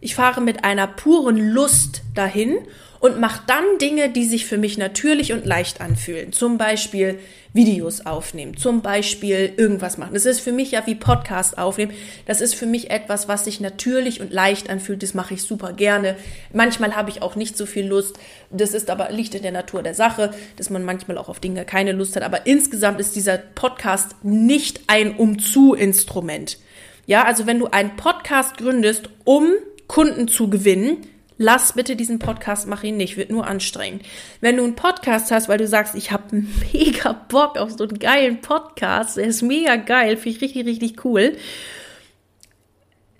Ich 0.00 0.14
fahre 0.14 0.40
mit 0.40 0.64
einer 0.64 0.86
puren 0.86 1.38
Lust 1.38 2.02
dahin 2.14 2.58
und 3.04 3.20
mache 3.20 3.42
dann 3.46 3.64
Dinge, 3.82 4.08
die 4.08 4.24
sich 4.24 4.46
für 4.46 4.56
mich 4.56 4.78
natürlich 4.78 5.34
und 5.34 5.44
leicht 5.44 5.82
anfühlen. 5.82 6.32
Zum 6.32 6.56
Beispiel 6.56 7.18
Videos 7.52 8.06
aufnehmen, 8.06 8.56
zum 8.56 8.80
Beispiel 8.80 9.52
irgendwas 9.58 9.98
machen. 9.98 10.14
Das 10.14 10.24
ist 10.24 10.40
für 10.40 10.52
mich 10.52 10.70
ja 10.70 10.86
wie 10.86 10.94
Podcast 10.94 11.58
aufnehmen. 11.58 11.92
Das 12.24 12.40
ist 12.40 12.54
für 12.54 12.64
mich 12.64 12.90
etwas, 12.90 13.28
was 13.28 13.44
sich 13.44 13.60
natürlich 13.60 14.22
und 14.22 14.32
leicht 14.32 14.70
anfühlt. 14.70 15.02
Das 15.02 15.12
mache 15.12 15.34
ich 15.34 15.42
super 15.42 15.74
gerne. 15.74 16.16
Manchmal 16.54 16.96
habe 16.96 17.10
ich 17.10 17.20
auch 17.20 17.36
nicht 17.36 17.58
so 17.58 17.66
viel 17.66 17.86
Lust. 17.86 18.18
Das 18.50 18.72
ist 18.72 18.88
aber 18.88 19.10
liegt 19.10 19.34
in 19.34 19.42
der 19.42 19.52
Natur 19.52 19.82
der 19.82 19.92
Sache, 19.92 20.30
dass 20.56 20.70
man 20.70 20.82
manchmal 20.82 21.18
auch 21.18 21.28
auf 21.28 21.40
Dinge 21.40 21.66
keine 21.66 21.92
Lust 21.92 22.16
hat. 22.16 22.22
Aber 22.22 22.46
insgesamt 22.46 23.00
ist 23.00 23.14
dieser 23.16 23.36
Podcast 23.36 24.16
nicht 24.22 24.80
ein 24.86 25.14
Umzu-Instrument. 25.16 26.56
Ja, 27.04 27.26
also 27.26 27.46
wenn 27.46 27.58
du 27.58 27.66
einen 27.66 27.96
Podcast 27.96 28.56
gründest, 28.56 29.10
um 29.24 29.52
Kunden 29.88 30.26
zu 30.26 30.48
gewinnen, 30.48 31.06
Lass 31.36 31.72
bitte 31.72 31.96
diesen 31.96 32.20
Podcast, 32.20 32.68
mach 32.68 32.84
ihn 32.84 32.96
nicht, 32.96 33.16
wird 33.16 33.30
nur 33.30 33.46
anstrengend. 33.46 34.02
Wenn 34.40 34.56
du 34.56 34.64
einen 34.64 34.76
Podcast 34.76 35.32
hast, 35.32 35.48
weil 35.48 35.58
du 35.58 35.66
sagst, 35.66 35.94
ich 35.94 36.12
habe 36.12 36.24
mega 36.72 37.12
Bock 37.12 37.58
auf 37.58 37.72
so 37.72 37.84
einen 37.84 37.98
geilen 37.98 38.40
Podcast, 38.40 39.16
der 39.16 39.26
ist 39.26 39.42
mega 39.42 39.76
geil, 39.76 40.16
finde 40.16 40.36
ich 40.36 40.42
richtig, 40.42 40.66
richtig 40.66 41.04
cool, 41.04 41.36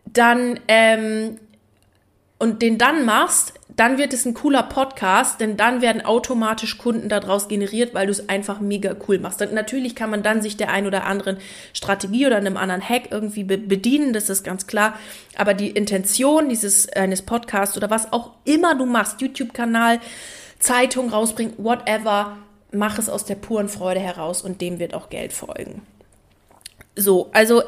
dann 0.06 0.60
ähm, 0.68 1.38
und 2.38 2.62
den 2.62 2.78
dann 2.78 3.04
machst, 3.04 3.54
dann 3.76 3.98
wird 3.98 4.12
es 4.12 4.24
ein 4.24 4.34
cooler 4.34 4.62
Podcast, 4.62 5.40
denn 5.40 5.56
dann 5.56 5.82
werden 5.82 6.04
automatisch 6.04 6.78
Kunden 6.78 7.08
daraus 7.08 7.48
generiert, 7.48 7.92
weil 7.92 8.06
du 8.06 8.12
es 8.12 8.28
einfach 8.28 8.60
mega 8.60 8.94
cool 9.08 9.18
machst. 9.18 9.42
Und 9.42 9.52
natürlich 9.52 9.96
kann 9.96 10.10
man 10.10 10.22
dann 10.22 10.42
sich 10.42 10.56
der 10.56 10.70
ein 10.70 10.86
oder 10.86 11.06
anderen 11.06 11.38
Strategie 11.72 12.26
oder 12.26 12.36
einem 12.36 12.56
anderen 12.56 12.88
Hack 12.88 13.08
irgendwie 13.10 13.42
bedienen, 13.42 14.12
das 14.12 14.30
ist 14.30 14.44
ganz 14.44 14.66
klar. 14.66 14.94
Aber 15.36 15.54
die 15.54 15.70
Intention 15.70 16.48
dieses 16.48 16.88
eines 16.92 17.22
Podcasts 17.22 17.76
oder 17.76 17.90
was 17.90 18.12
auch 18.12 18.30
immer 18.44 18.76
du 18.76 18.86
machst, 18.86 19.20
YouTube-Kanal, 19.20 19.98
Zeitung 20.60 21.10
rausbringen, 21.10 21.54
whatever, 21.58 22.36
mach 22.70 22.98
es 22.98 23.08
aus 23.08 23.24
der 23.24 23.34
puren 23.34 23.68
Freude 23.68 24.00
heraus 24.00 24.42
und 24.42 24.60
dem 24.60 24.78
wird 24.78 24.94
auch 24.94 25.10
Geld 25.10 25.32
folgen. 25.32 25.82
So, 26.96 27.30
also 27.32 27.64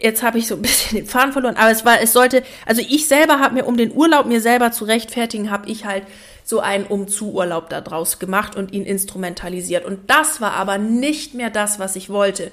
jetzt 0.00 0.22
habe 0.22 0.38
ich 0.38 0.46
so 0.46 0.56
ein 0.56 0.62
bisschen 0.62 0.98
den 0.98 1.06
Faden 1.06 1.32
verloren, 1.32 1.56
aber 1.56 1.70
es 1.70 1.84
war, 1.84 2.00
es 2.00 2.12
sollte, 2.12 2.42
also 2.66 2.82
ich 2.82 3.06
selber 3.06 3.38
habe 3.38 3.54
mir, 3.54 3.66
um 3.66 3.76
den 3.76 3.92
Urlaub 3.92 4.26
mir 4.26 4.40
selber 4.40 4.72
zu 4.72 4.84
rechtfertigen, 4.84 5.50
habe 5.50 5.68
ich 5.68 5.84
halt 5.84 6.04
so 6.44 6.60
einen 6.60 6.86
Umzu-Urlaub 6.86 7.68
da 7.68 7.80
draus 7.80 8.18
gemacht 8.18 8.56
und 8.56 8.72
ihn 8.72 8.84
instrumentalisiert. 8.84 9.84
Und 9.84 10.10
das 10.10 10.40
war 10.40 10.54
aber 10.54 10.78
nicht 10.78 11.34
mehr 11.34 11.50
das, 11.50 11.78
was 11.78 11.94
ich 11.96 12.10
wollte. 12.10 12.50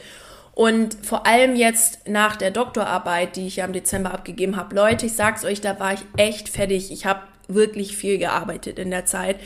Und 0.54 0.98
vor 1.04 1.26
allem 1.26 1.56
jetzt 1.56 2.08
nach 2.08 2.36
der 2.36 2.52
Doktorarbeit, 2.52 3.36
die 3.36 3.48
ich 3.48 3.58
ja 3.58 3.66
im 3.66 3.74
Dezember 3.74 4.14
abgegeben 4.14 4.56
habe, 4.56 4.76
Leute, 4.76 5.06
ich 5.06 5.14
sag's 5.14 5.46
euch, 5.46 5.62
da 5.62 5.80
war 5.80 5.94
ich 5.94 6.00
echt 6.18 6.50
fertig. 6.50 6.92
Ich 6.92 7.06
habe 7.06 7.22
wirklich 7.48 7.96
viel 7.96 8.18
gearbeitet 8.18 8.78
in 8.78 8.92
der 8.92 9.06
Zeit. 9.06 9.38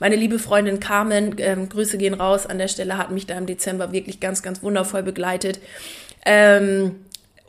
Meine 0.00 0.16
liebe 0.16 0.38
Freundin 0.38 0.80
Carmen, 0.80 1.36
ähm, 1.38 1.68
Grüße 1.68 1.98
gehen 1.98 2.14
raus 2.14 2.46
an 2.46 2.58
der 2.58 2.68
Stelle, 2.68 2.98
hat 2.98 3.10
mich 3.10 3.26
da 3.26 3.36
im 3.38 3.46
Dezember 3.46 3.92
wirklich 3.92 4.20
ganz, 4.20 4.42
ganz 4.42 4.62
wundervoll 4.62 5.02
begleitet. 5.02 5.60
Ähm, 6.26 6.96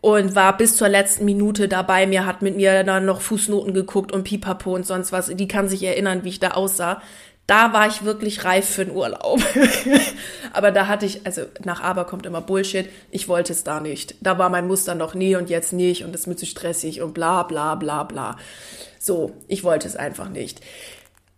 und 0.06 0.36
war 0.36 0.56
bis 0.56 0.78
zur 0.78 0.88
letzten 0.88 1.26
Minute 1.26 1.68
dabei. 1.68 2.06
Mir 2.06 2.28
hat 2.28 2.44
mit 2.44 2.56
mir 2.56 2.84
dann 2.84 3.06
noch 3.06 3.22
Fußnoten 3.22 3.74
geguckt 3.74 4.12
und 4.12 4.24
Pipapo 4.24 4.76
und 4.76 4.86
sonst 4.86 5.12
was. 5.12 5.32
Die 5.36 5.48
kann 5.48 5.68
sich 5.68 5.82
erinnern, 5.82 6.24
wie 6.24 6.30
ich 6.30 6.40
da 6.40 6.52
aussah. 6.52 7.02
Da 7.48 7.74
war 7.74 7.88
ich 7.88 8.06
wirklich 8.06 8.46
reif 8.46 8.70
für 8.70 8.84
einen 8.84 8.92
Urlaub. 8.92 9.42
Aber 10.54 10.70
da 10.70 10.86
hatte 10.86 11.08
ich, 11.08 11.26
also 11.26 11.42
nach 11.64 11.82
Aber 11.82 12.06
kommt 12.06 12.28
immer 12.28 12.42
Bullshit. 12.42 12.88
Ich 13.10 13.28
wollte 13.28 13.52
es 13.52 13.64
da 13.64 13.80
nicht. 13.80 14.14
Da 14.22 14.38
war 14.38 14.50
mein 14.50 14.68
Muster 14.68 14.94
noch 14.94 15.16
nie 15.16 15.36
und 15.38 15.50
jetzt 15.50 15.74
nicht 15.74 16.04
und 16.04 16.14
es 16.14 16.22
ist 16.22 16.28
mir 16.28 16.36
zu 16.36 16.46
stressig 16.46 17.02
und 17.02 17.16
bla 17.16 17.42
bla 17.42 17.74
bla 17.74 18.04
bla. 18.04 18.38
So, 19.00 19.32
ich 19.48 19.64
wollte 19.64 19.88
es 19.88 19.96
einfach 19.96 20.30
nicht. 20.30 20.62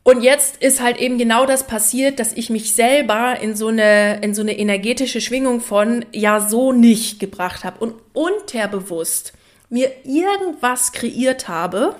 Und 0.07 0.21
jetzt 0.21 0.63
ist 0.63 0.79
halt 0.79 0.99
eben 0.99 1.17
genau 1.17 1.45
das 1.45 1.67
passiert, 1.67 2.19
dass 2.19 2.31
ich 2.31 2.49
mich 2.49 2.71
selber 2.71 3.41
in 3.41 3.57
so 3.57 3.67
eine, 3.67 4.21
in 4.21 4.33
so 4.33 4.41
eine 4.41 4.57
energetische 4.57 5.19
Schwingung 5.19 5.59
von 5.59 6.05
ja 6.13 6.39
so 6.39 6.71
nicht 6.71 7.19
gebracht 7.19 7.65
habe 7.65 7.79
und 7.79 7.95
unterbewusst 8.13 9.33
mir 9.69 9.91
irgendwas 10.05 10.93
kreiert 10.93 11.49
habe, 11.49 11.93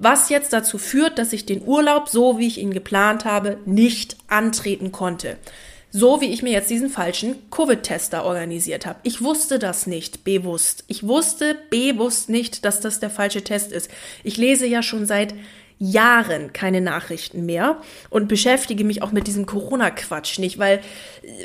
was 0.00 0.30
jetzt 0.30 0.52
dazu 0.52 0.78
führt, 0.78 1.16
dass 1.16 1.32
ich 1.32 1.46
den 1.46 1.62
Urlaub, 1.64 2.08
so 2.08 2.40
wie 2.40 2.48
ich 2.48 2.58
ihn 2.58 2.72
geplant 2.72 3.24
habe, 3.24 3.58
nicht 3.66 4.16
antreten 4.26 4.90
konnte. 4.90 5.36
So 5.92 6.20
wie 6.20 6.32
ich 6.32 6.42
mir 6.42 6.50
jetzt 6.50 6.70
diesen 6.70 6.90
falschen 6.90 7.36
Covid-Tester 7.52 8.24
organisiert 8.24 8.84
habe. 8.84 8.98
Ich 9.04 9.22
wusste 9.22 9.60
das 9.60 9.86
nicht 9.86 10.24
bewusst. 10.24 10.82
Ich 10.88 11.06
wusste 11.06 11.56
bewusst 11.70 12.28
nicht, 12.28 12.64
dass 12.64 12.80
das 12.80 12.98
der 12.98 13.10
falsche 13.10 13.44
Test 13.44 13.70
ist. 13.70 13.88
Ich 14.24 14.38
lese 14.38 14.66
ja 14.66 14.82
schon 14.82 15.06
seit 15.06 15.34
Jahren 15.78 16.52
keine 16.52 16.80
Nachrichten 16.80 17.44
mehr 17.46 17.80
und 18.10 18.28
beschäftige 18.28 18.84
mich 18.84 19.02
auch 19.02 19.12
mit 19.12 19.26
diesem 19.26 19.44
Corona-Quatsch 19.44 20.38
nicht, 20.38 20.58
weil 20.58 20.80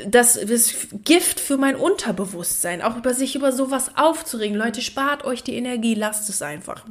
das 0.07 0.35
ist 0.35 0.89
Gift 1.03 1.39
für 1.39 1.57
mein 1.57 1.75
Unterbewusstsein, 1.75 2.81
auch 2.81 2.95
über 2.95 3.13
sich 3.13 3.35
über 3.35 3.51
sowas 3.51 3.91
aufzuregen. 3.95 4.55
Leute, 4.55 4.81
spart 4.81 5.25
euch 5.25 5.43
die 5.43 5.55
Energie, 5.55 5.95
lasst 5.95 6.29
es 6.29 6.41
einfach. 6.41 6.85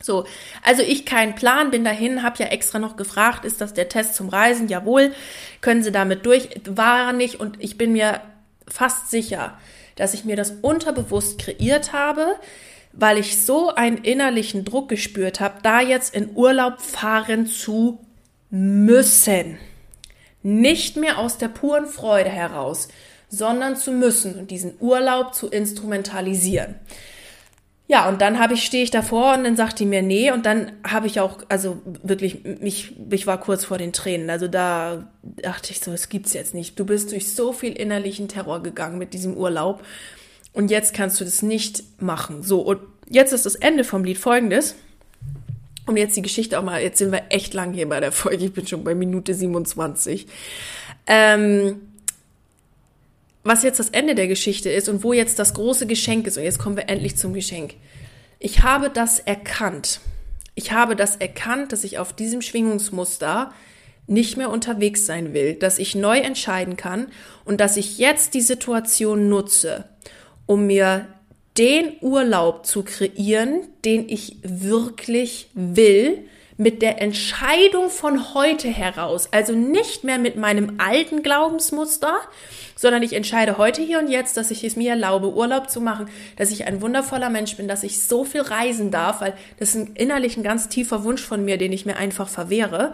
So, 0.00 0.26
also 0.62 0.82
ich 0.82 1.04
keinen 1.04 1.34
Plan, 1.34 1.70
bin 1.70 1.84
dahin, 1.84 2.22
habe 2.22 2.36
ja 2.38 2.46
extra 2.46 2.78
noch 2.78 2.96
gefragt, 2.96 3.44
ist 3.44 3.60
das 3.60 3.74
der 3.74 3.88
Test 3.88 4.14
zum 4.14 4.28
Reisen? 4.28 4.68
Jawohl, 4.68 5.12
können 5.60 5.82
Sie 5.82 5.92
damit 5.92 6.24
durch? 6.24 6.48
War 6.68 7.12
nicht 7.12 7.40
und 7.40 7.56
ich 7.60 7.76
bin 7.76 7.92
mir 7.92 8.20
fast 8.68 9.10
sicher, 9.10 9.58
dass 9.96 10.14
ich 10.14 10.24
mir 10.24 10.36
das 10.36 10.52
unterbewusst 10.62 11.38
kreiert 11.40 11.92
habe, 11.92 12.36
weil 12.92 13.18
ich 13.18 13.44
so 13.44 13.74
einen 13.74 13.98
innerlichen 13.98 14.64
Druck 14.64 14.88
gespürt 14.88 15.40
habe, 15.40 15.60
da 15.62 15.80
jetzt 15.80 16.14
in 16.14 16.34
Urlaub 16.34 16.80
fahren 16.80 17.46
zu 17.46 18.00
müssen. 18.50 19.58
Nicht 20.42 20.96
mehr 20.96 21.18
aus 21.18 21.38
der 21.38 21.48
puren 21.48 21.86
Freude 21.86 22.30
heraus, 22.30 22.88
sondern 23.28 23.76
zu 23.76 23.92
müssen 23.92 24.34
und 24.38 24.50
diesen 24.50 24.74
Urlaub 24.80 25.34
zu 25.34 25.48
instrumentalisieren. 25.48 26.76
Ja, 27.90 28.06
und 28.06 28.20
dann 28.20 28.38
habe 28.38 28.52
ich, 28.52 28.64
stehe 28.64 28.84
ich 28.84 28.90
davor 28.90 29.34
und 29.34 29.44
dann 29.44 29.56
sagt 29.56 29.80
die 29.80 29.86
mir 29.86 30.02
nee 30.02 30.30
und 30.30 30.44
dann 30.44 30.72
habe 30.86 31.06
ich 31.06 31.20
auch, 31.20 31.38
also 31.48 31.80
wirklich, 32.02 32.44
mich, 32.44 32.94
ich 33.10 33.26
war 33.26 33.40
kurz 33.40 33.64
vor 33.64 33.78
den 33.78 33.94
Tränen. 33.94 34.28
Also 34.28 34.46
da 34.46 35.10
dachte 35.22 35.72
ich 35.72 35.80
so, 35.80 35.92
es 35.92 36.10
gibt's 36.10 36.34
jetzt 36.34 36.52
nicht. 36.52 36.78
Du 36.78 36.84
bist 36.84 37.12
durch 37.12 37.32
so 37.32 37.54
viel 37.54 37.72
innerlichen 37.72 38.28
Terror 38.28 38.62
gegangen 38.62 38.98
mit 38.98 39.14
diesem 39.14 39.34
Urlaub 39.38 39.82
und 40.58 40.72
jetzt 40.72 40.92
kannst 40.92 41.20
du 41.20 41.24
das 41.24 41.40
nicht 41.40 41.84
machen. 42.02 42.42
So, 42.42 42.62
und 42.62 42.80
jetzt 43.08 43.32
ist 43.32 43.46
das 43.46 43.54
Ende 43.54 43.84
vom 43.84 44.02
Lied 44.02 44.18
folgendes. 44.18 44.74
Um 45.86 45.96
jetzt 45.96 46.16
die 46.16 46.22
Geschichte 46.22 46.58
auch 46.58 46.64
mal, 46.64 46.82
jetzt 46.82 46.98
sind 46.98 47.12
wir 47.12 47.26
echt 47.28 47.54
lang 47.54 47.72
hier 47.74 47.88
bei 47.88 48.00
der 48.00 48.10
Folge, 48.10 48.46
ich 48.46 48.52
bin 48.52 48.66
schon 48.66 48.82
bei 48.82 48.96
Minute 48.96 49.34
27. 49.34 50.26
Ähm, 51.06 51.80
was 53.44 53.62
jetzt 53.62 53.78
das 53.78 53.90
Ende 53.90 54.16
der 54.16 54.26
Geschichte 54.26 54.68
ist 54.68 54.88
und 54.88 55.04
wo 55.04 55.12
jetzt 55.12 55.38
das 55.38 55.54
große 55.54 55.86
Geschenk 55.86 56.26
ist, 56.26 56.36
und 56.36 56.42
jetzt 56.42 56.58
kommen 56.58 56.76
wir 56.76 56.88
endlich 56.88 57.16
zum 57.16 57.34
Geschenk. 57.34 57.74
Ich 58.40 58.64
habe 58.64 58.90
das 58.90 59.20
erkannt. 59.20 60.00
Ich 60.56 60.72
habe 60.72 60.96
das 60.96 61.14
erkannt, 61.14 61.70
dass 61.70 61.84
ich 61.84 61.98
auf 62.00 62.12
diesem 62.12 62.42
Schwingungsmuster 62.42 63.52
nicht 64.08 64.36
mehr 64.36 64.50
unterwegs 64.50 65.06
sein 65.06 65.34
will, 65.34 65.54
dass 65.54 65.78
ich 65.78 65.94
neu 65.94 66.18
entscheiden 66.18 66.76
kann 66.76 67.08
und 67.44 67.60
dass 67.60 67.76
ich 67.76 67.98
jetzt 67.98 68.34
die 68.34 68.40
Situation 68.40 69.28
nutze, 69.28 69.84
um 70.48 70.66
mir 70.66 71.06
den 71.56 71.92
Urlaub 72.00 72.66
zu 72.66 72.82
kreieren, 72.82 73.60
den 73.84 74.08
ich 74.08 74.38
wirklich 74.42 75.50
will, 75.54 76.24
mit 76.60 76.82
der 76.82 77.00
Entscheidung 77.00 77.88
von 77.88 78.34
heute 78.34 78.66
heraus, 78.66 79.28
also 79.30 79.52
nicht 79.52 80.02
mehr 80.02 80.18
mit 80.18 80.34
meinem 80.34 80.74
alten 80.78 81.22
Glaubensmuster, 81.22 82.18
sondern 82.74 83.04
ich 83.04 83.12
entscheide 83.12 83.58
heute 83.58 83.80
hier 83.80 84.00
und 84.00 84.08
jetzt, 84.08 84.36
dass 84.36 84.50
ich 84.50 84.64
es 84.64 84.74
mir 84.74 84.90
erlaube, 84.90 85.32
Urlaub 85.32 85.70
zu 85.70 85.80
machen, 85.80 86.08
dass 86.34 86.50
ich 86.50 86.66
ein 86.66 86.82
wundervoller 86.82 87.30
Mensch 87.30 87.56
bin, 87.56 87.68
dass 87.68 87.84
ich 87.84 88.02
so 88.02 88.24
viel 88.24 88.40
reisen 88.40 88.90
darf, 88.90 89.20
weil 89.20 89.34
das 89.60 89.70
ist 89.70 89.74
ein, 89.76 89.94
innerlich 89.94 90.36
ein 90.36 90.42
ganz 90.42 90.68
tiefer 90.68 91.04
Wunsch 91.04 91.22
von 91.22 91.44
mir, 91.44 91.58
den 91.58 91.72
ich 91.72 91.86
mir 91.86 91.96
einfach 91.96 92.28
verwehre, 92.28 92.92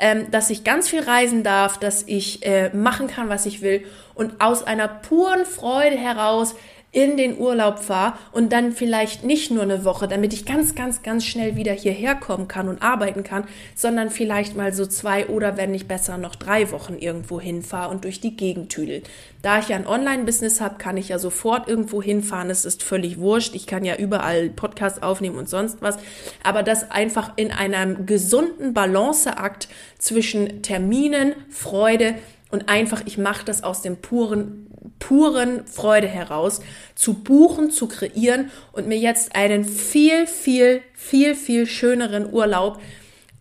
ähm, 0.00 0.30
dass 0.30 0.48
ich 0.48 0.64
ganz 0.64 0.88
viel 0.88 1.02
reisen 1.02 1.42
darf, 1.42 1.78
dass 1.78 2.04
ich 2.06 2.46
äh, 2.46 2.70
machen 2.74 3.08
kann, 3.08 3.28
was 3.28 3.44
ich 3.44 3.60
will 3.60 3.84
und 4.14 4.40
aus 4.40 4.66
einer 4.66 4.88
puren 4.88 5.44
Freude 5.44 5.96
heraus 5.96 6.54
in 6.92 7.16
den 7.16 7.38
Urlaub 7.38 7.78
fahre 7.78 8.18
und 8.32 8.52
dann 8.52 8.72
vielleicht 8.72 9.24
nicht 9.24 9.50
nur 9.50 9.62
eine 9.62 9.86
Woche, 9.86 10.06
damit 10.06 10.34
ich 10.34 10.44
ganz, 10.44 10.74
ganz, 10.74 11.02
ganz 11.02 11.24
schnell 11.24 11.56
wieder 11.56 11.72
hierher 11.72 12.14
kommen 12.14 12.48
kann 12.48 12.68
und 12.68 12.82
arbeiten 12.82 13.22
kann, 13.22 13.44
sondern 13.74 14.10
vielleicht 14.10 14.56
mal 14.56 14.74
so 14.74 14.84
zwei 14.84 15.26
oder 15.28 15.56
wenn 15.56 15.70
nicht 15.70 15.88
besser 15.88 16.18
noch 16.18 16.34
drei 16.34 16.70
Wochen 16.70 16.98
irgendwo 16.98 17.40
hinfahre 17.40 17.90
und 17.90 18.04
durch 18.04 18.20
die 18.20 18.36
Gegend 18.36 18.68
tüdel. 18.68 19.02
Da 19.40 19.58
ich 19.58 19.68
ja 19.68 19.76
ein 19.76 19.86
Online-Business 19.86 20.60
habe, 20.60 20.76
kann 20.76 20.98
ich 20.98 21.08
ja 21.08 21.18
sofort 21.18 21.66
irgendwo 21.66 22.02
hinfahren. 22.02 22.50
Es 22.50 22.66
ist 22.66 22.82
völlig 22.82 23.18
wurscht. 23.18 23.54
Ich 23.54 23.66
kann 23.66 23.86
ja 23.86 23.96
überall 23.96 24.50
Podcasts 24.50 25.02
aufnehmen 25.02 25.38
und 25.38 25.48
sonst 25.48 25.80
was. 25.80 25.96
Aber 26.44 26.62
das 26.62 26.90
einfach 26.90 27.32
in 27.36 27.52
einem 27.52 28.04
gesunden 28.04 28.74
Balanceakt 28.74 29.68
zwischen 29.98 30.62
Terminen, 30.62 31.34
Freude 31.48 32.16
und 32.52 32.68
einfach, 32.68 33.02
ich 33.06 33.16
mache 33.16 33.46
das 33.46 33.64
aus 33.64 33.80
dem 33.80 33.96
puren 33.96 34.61
puren 35.02 35.66
Freude 35.66 36.06
heraus 36.06 36.60
zu 36.94 37.14
buchen, 37.14 37.72
zu 37.72 37.88
kreieren 37.88 38.52
und 38.70 38.86
mir 38.86 38.98
jetzt 38.98 39.34
einen 39.34 39.64
viel, 39.64 40.28
viel, 40.28 40.80
viel, 40.94 41.34
viel 41.34 41.66
schöneren 41.66 42.32
Urlaub 42.32 42.80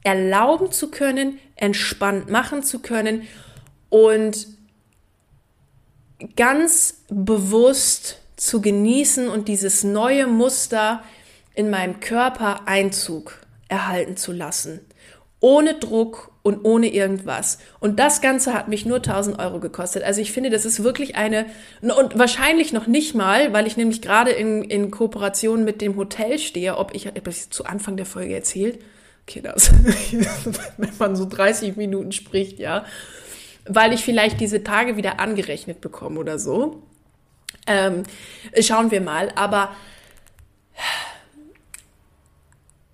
erlauben 0.04 0.72
zu 0.72 0.90
können, 0.90 1.40
entspannt 1.56 2.32
machen 2.32 2.64
zu 2.64 2.80
können 2.80 3.28
und 3.90 4.48
ganz 6.36 7.04
bewusst 7.10 8.18
zu 8.38 8.60
genießen 8.60 9.30
und 9.30 9.48
dieses 9.48 9.84
neue 9.84 10.26
Muster 10.26 11.04
in 11.54 11.70
meinem 11.70 12.00
Körper 12.00 12.68
Einzug 12.68 13.40
erhalten 13.68 14.18
zu 14.18 14.32
lassen. 14.32 14.80
Ohne 15.40 15.76
Druck, 15.76 16.31
und 16.44 16.66
ohne 16.66 16.88
irgendwas. 16.88 17.60
Und 17.80 18.00
das 18.00 18.22
Ganze 18.22 18.54
hat 18.54 18.68
mich 18.68 18.86
nur 18.86 18.98
1000 18.98 19.40
Euro 19.40 19.60
gekostet. 19.60 20.04
Also 20.04 20.22
ich 20.22 20.32
finde, 20.32 20.50
das 20.50 20.66
ist 20.66 20.84
wirklich 20.84 21.16
eine, 21.16 21.46
und 21.82 22.18
wahrscheinlich 22.18 22.74
noch 22.74 22.88
nicht 22.88 23.14
mal, 23.14 23.54
weil 23.54 23.68
ich 23.68 23.78
nämlich 23.78 24.02
gerade 24.02 24.32
in, 24.32 24.64
in 24.64 24.90
Kooperation 24.92 25.64
mit 25.64 25.82
dem 25.82 25.96
Hotel 25.96 26.40
stehe, 26.40 26.78
ob 26.78 26.96
ich, 26.96 27.08
ob 27.08 27.28
ich 27.28 27.50
zu 27.52 27.66
Anfang 27.66 27.96
der 27.96 28.06
Folge 28.06 28.34
erzählt, 28.34 28.80
okay, 29.28 29.42
das, 29.42 29.72
wenn 30.78 30.98
man 30.98 31.16
so 31.16 31.26
30 31.26 31.76
Minuten 31.76 32.12
spricht, 32.12 32.60
ja, 32.60 32.86
weil 33.66 33.94
ich 33.94 34.04
vielleicht 34.04 34.40
diese 34.40 34.64
Tage 34.64 34.98
wieder 34.98 35.20
angerechnet 35.20 35.82
bekomme 35.82 36.20
oder 36.20 36.40
so. 36.40 36.82
Ähm, 37.68 38.04
schauen 38.60 38.90
wir 38.90 39.02
mal, 39.02 39.32
aber 39.36 39.70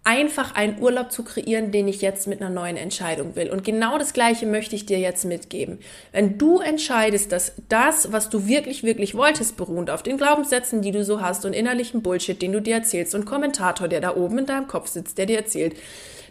einfach 0.08 0.56
einen 0.56 0.82
Urlaub 0.82 1.12
zu 1.12 1.22
kreieren, 1.24 1.74
den 1.74 1.90
ich 1.90 2.02
jetzt 2.02 2.28
mit 2.28 2.40
einer 2.40 2.50
neuen 2.50 2.78
Entscheidung 2.78 3.36
will. 3.36 3.50
Und 3.50 3.66
genau 3.66 3.98
das 3.98 4.14
Gleiche 4.14 4.46
möchte 4.46 4.74
ich 4.74 4.86
dir 4.86 5.00
jetzt 5.00 5.26
mitgeben. 5.26 5.80
Wenn 6.14 6.38
du 6.38 6.60
entscheidest, 6.60 7.34
dass 7.34 7.52
das, 7.68 8.14
was 8.14 8.30
du 8.30 8.48
wirklich, 8.48 8.84
wirklich 8.84 9.16
wolltest, 9.16 9.58
beruht 9.58 9.90
auf 9.90 10.04
den 10.04 10.16
Glaubenssätzen, 10.16 10.82
die 10.82 10.92
du 10.92 11.04
so 11.04 11.20
hast 11.20 11.44
und 11.44 11.52
innerlichen 11.52 12.04
Bullshit, 12.04 12.42
den 12.42 12.54
du 12.54 12.62
dir 12.62 12.76
erzählst 12.76 13.16
und 13.16 13.26
Kommentator, 13.26 13.90
der 13.90 14.00
da 14.00 14.16
oben 14.16 14.40
in 14.40 14.46
deinem 14.46 14.70
Kopf 14.70 14.88
sitzt, 14.88 15.18
der 15.18 15.26
dir 15.26 15.40
erzählt, 15.40 15.76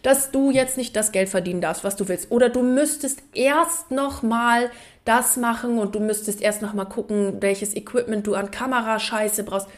dass 0.02 0.30
du 0.30 0.50
jetzt 0.50 0.78
nicht 0.78 0.96
das 0.96 1.12
Geld 1.12 1.28
verdienen 1.28 1.60
darfst, 1.60 1.84
was 1.84 1.96
du 1.96 2.08
willst. 2.08 2.30
Oder 2.30 2.48
du 2.48 2.62
müsstest 2.62 3.22
erst 3.34 3.90
noch 3.90 4.22
mal 4.22 4.70
das 5.04 5.36
machen 5.36 5.78
und 5.78 5.94
du 5.94 6.00
müsstest 6.00 6.40
erst 6.40 6.62
noch 6.62 6.72
mal 6.72 6.86
gucken, 6.86 7.42
welches 7.42 7.76
Equipment 7.76 8.26
du 8.26 8.36
an 8.36 8.50
Kamerascheiße 8.50 9.44
brauchst 9.44 9.68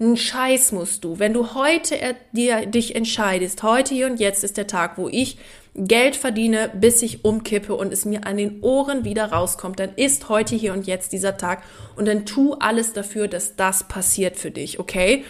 ein 0.00 0.16
Scheiß 0.16 0.72
musst 0.72 1.04
du. 1.04 1.18
Wenn 1.18 1.32
du 1.32 1.54
heute 1.54 1.96
dir, 2.32 2.66
dich 2.66 2.96
entscheidest, 2.96 3.62
heute 3.62 3.94
hier 3.94 4.06
und 4.06 4.18
jetzt 4.18 4.42
ist 4.42 4.56
der 4.56 4.66
Tag, 4.66 4.98
wo 4.98 5.08
ich 5.08 5.38
Geld 5.76 6.16
verdiene, 6.16 6.70
bis 6.72 7.02
ich 7.02 7.24
umkippe 7.24 7.74
und 7.74 7.92
es 7.92 8.04
mir 8.04 8.26
an 8.26 8.36
den 8.36 8.60
Ohren 8.62 9.04
wieder 9.04 9.32
rauskommt, 9.32 9.78
dann 9.80 9.94
ist 9.96 10.28
heute 10.28 10.54
hier 10.54 10.72
und 10.72 10.86
jetzt 10.86 11.12
dieser 11.12 11.36
Tag 11.36 11.62
und 11.96 12.06
dann 12.06 12.26
tu 12.26 12.54
alles 12.54 12.92
dafür, 12.92 13.28
dass 13.28 13.56
das 13.56 13.88
passiert 13.88 14.36
für 14.36 14.50
dich, 14.50 14.78
okay? 14.78 15.24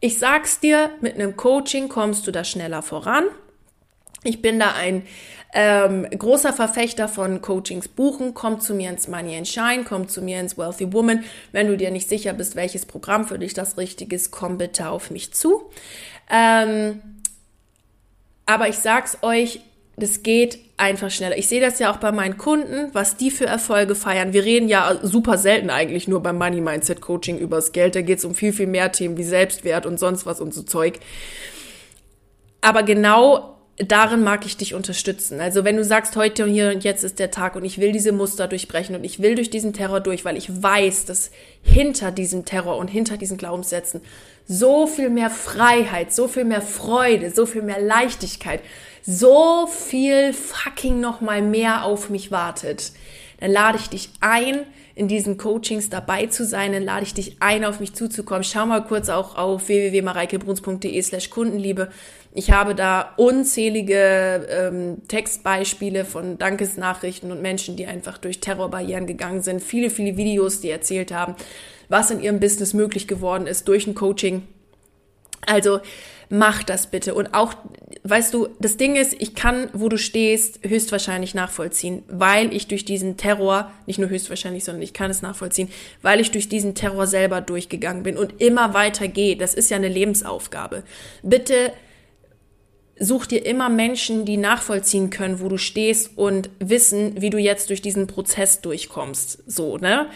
Ich 0.00 0.18
sag's 0.18 0.58
dir, 0.58 0.90
mit 1.00 1.14
einem 1.14 1.36
Coaching 1.36 1.88
kommst 1.88 2.26
du 2.26 2.32
da 2.32 2.42
schneller 2.42 2.82
voran. 2.82 3.24
Ich 4.24 4.42
bin 4.42 4.58
da 4.58 4.72
ein 4.72 5.04
ähm, 5.52 6.06
großer 6.10 6.52
Verfechter 6.52 7.08
von 7.08 7.42
Coachings 7.42 7.88
buchen, 7.88 8.32
komm 8.32 8.60
zu 8.60 8.74
mir 8.74 8.90
ins 8.90 9.06
Money 9.06 9.36
and 9.36 9.46
Shine, 9.46 9.84
komm 9.86 10.08
zu 10.08 10.22
mir 10.22 10.40
ins 10.40 10.56
Wealthy 10.56 10.92
Woman. 10.92 11.24
Wenn 11.52 11.66
du 11.66 11.76
dir 11.76 11.90
nicht 11.90 12.08
sicher 12.08 12.32
bist, 12.32 12.56
welches 12.56 12.86
Programm 12.86 13.26
für 13.26 13.38
dich 13.38 13.52
das 13.52 13.76
Richtige 13.76 14.16
ist, 14.16 14.30
komm 14.30 14.56
bitte 14.56 14.88
auf 14.88 15.10
mich 15.10 15.32
zu. 15.34 15.70
Ähm, 16.30 17.02
aber 18.46 18.68
ich 18.68 18.76
sag's 18.76 19.18
euch, 19.22 19.60
das 19.96 20.22
geht 20.22 20.58
einfach 20.78 21.10
schneller. 21.10 21.36
Ich 21.36 21.48
sehe 21.48 21.60
das 21.60 21.78
ja 21.78 21.92
auch 21.92 21.98
bei 21.98 22.12
meinen 22.12 22.38
Kunden, 22.38 22.88
was 22.94 23.16
die 23.16 23.30
für 23.30 23.44
Erfolge 23.44 23.94
feiern. 23.94 24.32
Wir 24.32 24.44
reden 24.44 24.68
ja 24.68 24.98
super 25.02 25.36
selten 25.36 25.68
eigentlich 25.68 26.08
nur 26.08 26.22
beim 26.22 26.38
Money 26.38 26.62
Mindset 26.62 27.02
Coaching 27.02 27.38
übers 27.38 27.72
Geld. 27.72 27.94
Da 27.94 28.00
geht 28.00 28.18
es 28.18 28.24
um 28.24 28.34
viel, 28.34 28.54
viel 28.54 28.66
mehr 28.66 28.90
Themen 28.90 29.18
wie 29.18 29.22
Selbstwert 29.22 29.84
und 29.84 29.98
sonst 29.98 30.24
was 30.24 30.40
und 30.40 30.54
so 30.54 30.62
Zeug. 30.62 30.98
Aber 32.62 32.82
genau 32.84 33.58
darin 33.78 34.22
mag 34.22 34.44
ich 34.44 34.56
dich 34.56 34.74
unterstützen. 34.74 35.40
Also 35.40 35.64
wenn 35.64 35.76
du 35.76 35.84
sagst, 35.84 36.16
heute 36.16 36.44
und 36.44 36.50
hier 36.50 36.70
und 36.70 36.84
jetzt 36.84 37.04
ist 37.04 37.18
der 37.18 37.30
Tag 37.30 37.56
und 37.56 37.64
ich 37.64 37.78
will 37.78 37.92
diese 37.92 38.12
Muster 38.12 38.46
durchbrechen 38.46 38.94
und 38.94 39.04
ich 39.04 39.20
will 39.20 39.34
durch 39.34 39.50
diesen 39.50 39.72
Terror 39.72 40.00
durch, 40.00 40.24
weil 40.24 40.36
ich 40.36 40.62
weiß, 40.62 41.06
dass 41.06 41.30
hinter 41.62 42.10
diesem 42.10 42.44
Terror 42.44 42.76
und 42.76 42.88
hinter 42.88 43.16
diesen 43.16 43.38
Glaubenssätzen 43.38 44.02
so 44.46 44.86
viel 44.86 45.08
mehr 45.08 45.30
Freiheit, 45.30 46.12
so 46.12 46.28
viel 46.28 46.44
mehr 46.44 46.62
Freude, 46.62 47.30
so 47.30 47.46
viel 47.46 47.62
mehr 47.62 47.80
Leichtigkeit, 47.80 48.60
so 49.04 49.66
viel 49.66 50.32
fucking 50.32 51.00
noch 51.00 51.20
mal 51.20 51.42
mehr 51.42 51.84
auf 51.84 52.10
mich 52.10 52.30
wartet, 52.30 52.92
dann 53.42 53.50
lade 53.50 53.76
ich 53.76 53.88
dich 53.88 54.08
ein, 54.20 54.66
in 54.94 55.08
diesen 55.08 55.36
Coachings 55.36 55.90
dabei 55.90 56.26
zu 56.26 56.44
sein, 56.44 56.72
dann 56.72 56.84
lade 56.84 57.02
ich 57.02 57.12
dich 57.12 57.38
ein, 57.40 57.64
auf 57.64 57.80
mich 57.80 57.92
zuzukommen. 57.92 58.44
Schau 58.44 58.66
mal 58.66 58.84
kurz 58.84 59.08
auch 59.08 59.36
auf 59.36 59.66
www.mareikebruns.de 59.66 61.02
slash 61.02 61.28
Kundenliebe. 61.30 61.88
Ich 62.32 62.52
habe 62.52 62.76
da 62.76 63.14
unzählige 63.16 64.46
ähm, 64.48 64.98
Textbeispiele 65.08 66.04
von 66.04 66.38
Dankesnachrichten 66.38 67.32
und 67.32 67.42
Menschen, 67.42 67.74
die 67.74 67.86
einfach 67.86 68.16
durch 68.16 68.38
Terrorbarrieren 68.38 69.08
gegangen 69.08 69.42
sind. 69.42 69.60
Viele, 69.60 69.90
viele 69.90 70.16
Videos, 70.16 70.60
die 70.60 70.70
erzählt 70.70 71.12
haben, 71.12 71.34
was 71.88 72.12
in 72.12 72.20
ihrem 72.20 72.38
Business 72.38 72.74
möglich 72.74 73.08
geworden 73.08 73.48
ist 73.48 73.66
durch 73.66 73.88
ein 73.88 73.96
Coaching. 73.96 74.42
Also 75.46 75.80
mach 76.32 76.62
das 76.62 76.86
bitte. 76.86 77.14
Und 77.14 77.34
auch, 77.34 77.52
weißt 78.04 78.32
du, 78.32 78.48
das 78.58 78.78
Ding 78.78 78.96
ist, 78.96 79.14
ich 79.18 79.34
kann, 79.34 79.68
wo 79.74 79.90
du 79.90 79.98
stehst, 79.98 80.60
höchstwahrscheinlich 80.66 81.34
nachvollziehen, 81.34 82.04
weil 82.08 82.54
ich 82.54 82.68
durch 82.68 82.86
diesen 82.86 83.18
Terror, 83.18 83.70
nicht 83.86 83.98
nur 83.98 84.08
höchstwahrscheinlich, 84.08 84.64
sondern 84.64 84.80
ich 84.80 84.94
kann 84.94 85.10
es 85.10 85.20
nachvollziehen, 85.20 85.68
weil 86.00 86.20
ich 86.20 86.30
durch 86.30 86.48
diesen 86.48 86.74
Terror 86.74 87.06
selber 87.06 87.42
durchgegangen 87.42 88.02
bin 88.02 88.16
und 88.16 88.40
immer 88.40 88.72
weiter 88.72 89.08
gehe. 89.08 89.36
Das 89.36 89.52
ist 89.52 89.70
ja 89.70 89.76
eine 89.76 89.88
Lebensaufgabe. 89.88 90.84
Bitte 91.22 91.70
such 92.98 93.26
dir 93.26 93.44
immer 93.44 93.68
Menschen, 93.68 94.24
die 94.24 94.38
nachvollziehen 94.38 95.10
können, 95.10 95.38
wo 95.38 95.50
du 95.50 95.58
stehst 95.58 96.16
und 96.16 96.48
wissen, 96.60 97.20
wie 97.20 97.28
du 97.28 97.36
jetzt 97.36 97.68
durch 97.68 97.82
diesen 97.82 98.06
Prozess 98.06 98.62
durchkommst. 98.62 99.42
So, 99.46 99.76
ne? 99.76 100.06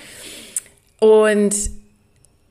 Und 0.98 1.54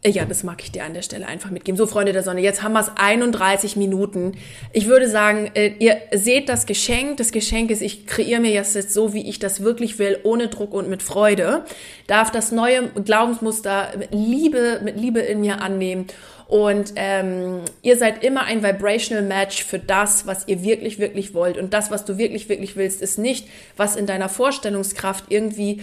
ja, 0.10 0.26
das 0.26 0.44
mag 0.44 0.62
ich 0.62 0.72
dir 0.72 0.84
an 0.84 0.94
der 0.94 1.02
Stelle 1.02 1.28
einfach 1.28 1.50
mitgeben. 1.50 1.78
So, 1.78 1.88
Freunde 1.88 2.14
der 2.14 2.24
Sonne, 2.24 2.42
jetzt 2.42 2.62
haben 2.62 2.74
wir 2.74 2.82
es 2.82 2.92
31 2.96 3.76
Minuten. 3.76 4.38
Ich 4.72 4.88
würde 4.88 5.10
sagen, 5.10 5.50
äh, 5.56 5.74
ihr 5.80 5.98
seht 6.14 6.50
das 6.50 6.66
Geschenk. 6.66 7.18
Das 7.18 7.32
Geschenk 7.32 7.72
ist, 7.72 7.82
ich 7.82 8.06
kreiere 8.06 8.40
mir 8.40 8.52
jetzt 8.52 8.76
so, 8.92 9.14
wie 9.14 9.28
ich 9.28 9.40
das 9.40 9.62
wirklich 9.62 9.98
will, 10.00 10.20
ohne 10.24 10.48
Druck 10.48 10.74
und 10.74 10.90
mit 10.90 11.02
Freude. 11.02 11.66
Darf 12.08 12.32
das 12.32 12.52
neue 12.52 12.90
Glaubensmuster 12.90 13.94
mit 13.98 14.10
Liebe, 14.12 14.80
mit 14.84 15.00
Liebe 15.00 15.20
in 15.20 15.42
mir 15.42 15.62
annehmen. 15.62 16.08
Und 16.48 16.94
ähm, 16.96 17.62
ihr 17.82 17.98
seid 17.98 18.24
immer 18.24 18.44
ein 18.44 18.62
Vibrational 18.64 19.24
Match 19.24 19.64
für 19.64 19.80
das, 19.80 20.28
was 20.28 20.48
ihr 20.48 20.64
wirklich, 20.64 21.00
wirklich 21.00 21.34
wollt. 21.34 21.58
Und 21.58 21.74
das, 21.74 21.90
was 21.90 22.06
du 22.06 22.18
wirklich, 22.18 22.50
wirklich 22.50 22.76
willst, 22.76 23.02
ist 23.02 23.18
nicht, 23.18 23.48
was 23.78 23.96
in 23.96 24.06
deiner 24.06 24.30
Vorstellungskraft 24.30 25.26
irgendwie 25.30 25.82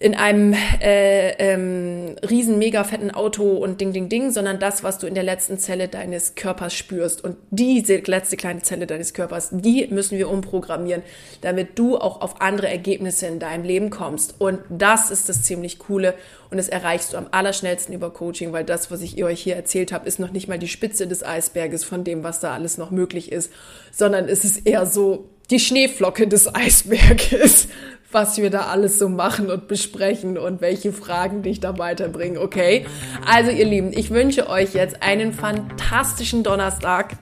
in 0.00 0.16
einem 0.16 0.54
äh, 0.80 1.30
ähm, 1.38 2.16
riesen, 2.28 2.58
mega 2.58 2.82
fetten 2.82 3.12
Auto 3.12 3.56
und 3.56 3.80
ding, 3.80 3.92
ding, 3.92 4.08
ding, 4.08 4.32
sondern 4.32 4.58
das, 4.58 4.82
was 4.82 4.98
du 4.98 5.06
in 5.06 5.14
der 5.14 5.22
letzten 5.22 5.56
Zelle 5.56 5.86
deines 5.86 6.34
Körpers 6.34 6.74
spürst. 6.74 7.22
Und 7.22 7.36
diese 7.50 7.98
letzte 7.98 8.36
kleine 8.36 8.62
Zelle 8.62 8.88
deines 8.88 9.14
Körpers, 9.14 9.50
die 9.52 9.86
müssen 9.86 10.18
wir 10.18 10.28
umprogrammieren, 10.28 11.02
damit 11.42 11.78
du 11.78 11.96
auch 11.96 12.20
auf 12.22 12.40
andere 12.40 12.68
Ergebnisse 12.68 13.28
in 13.28 13.38
deinem 13.38 13.64
Leben 13.64 13.90
kommst. 13.90 14.34
Und 14.40 14.58
das 14.68 15.12
ist 15.12 15.28
das 15.28 15.42
ziemlich 15.42 15.78
Coole. 15.78 16.14
Und 16.50 16.56
das 16.56 16.68
erreichst 16.68 17.12
du 17.12 17.16
am 17.16 17.28
allerschnellsten 17.30 17.94
über 17.94 18.10
Coaching, 18.10 18.52
weil 18.52 18.64
das, 18.64 18.90
was 18.90 19.00
ich 19.00 19.22
euch 19.22 19.40
hier 19.40 19.54
erzählt 19.54 19.92
habe, 19.92 20.08
ist 20.08 20.18
noch 20.18 20.32
nicht 20.32 20.48
mal 20.48 20.58
die 20.58 20.68
Spitze 20.68 21.06
des 21.06 21.22
Eisberges 21.22 21.84
von 21.84 22.02
dem, 22.02 22.24
was 22.24 22.40
da 22.40 22.52
alles 22.52 22.78
noch 22.78 22.90
möglich 22.90 23.30
ist, 23.30 23.52
sondern 23.92 24.28
es 24.28 24.44
ist 24.44 24.66
eher 24.66 24.86
so 24.86 25.30
die 25.50 25.60
Schneeflocke 25.60 26.26
des 26.26 26.52
Eisberges 26.52 27.68
was 28.14 28.38
wir 28.38 28.48
da 28.48 28.66
alles 28.66 28.98
so 28.98 29.08
machen 29.08 29.50
und 29.50 29.66
besprechen 29.66 30.38
und 30.38 30.60
welche 30.60 30.92
Fragen 30.92 31.42
dich 31.42 31.60
da 31.60 31.78
weiterbringen, 31.78 32.38
okay? 32.38 32.86
Also 33.26 33.50
ihr 33.50 33.66
Lieben, 33.66 33.92
ich 33.92 34.10
wünsche 34.10 34.48
euch 34.48 34.72
jetzt 34.72 35.02
einen 35.02 35.32
fantastischen 35.32 36.44
Donnerstag 36.44 37.16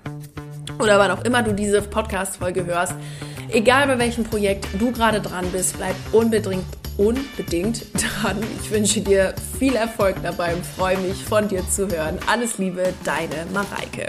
oder 0.78 0.98
wann 0.98 1.10
auch 1.10 1.24
immer 1.24 1.42
du 1.42 1.54
diese 1.54 1.80
Podcast-Folge 1.80 2.66
hörst. 2.66 2.94
Egal 3.50 3.86
bei 3.86 3.98
welchem 3.98 4.24
Projekt 4.24 4.66
du 4.78 4.92
gerade 4.92 5.20
dran 5.20 5.46
bist, 5.52 5.76
bleib 5.78 5.94
unbedingt, 6.12 6.64
unbedingt 6.96 7.84
dran. 7.94 8.36
Ich 8.62 8.70
wünsche 8.70 9.00
dir 9.00 9.34
viel 9.58 9.74
Erfolg 9.74 10.16
dabei 10.22 10.54
und 10.54 10.64
freue 10.64 10.98
mich 10.98 11.24
von 11.24 11.48
dir 11.48 11.66
zu 11.68 11.88
hören. 11.88 12.18
Alles 12.30 12.58
Liebe, 12.58 12.92
deine 13.04 13.46
Mareike. 13.52 14.08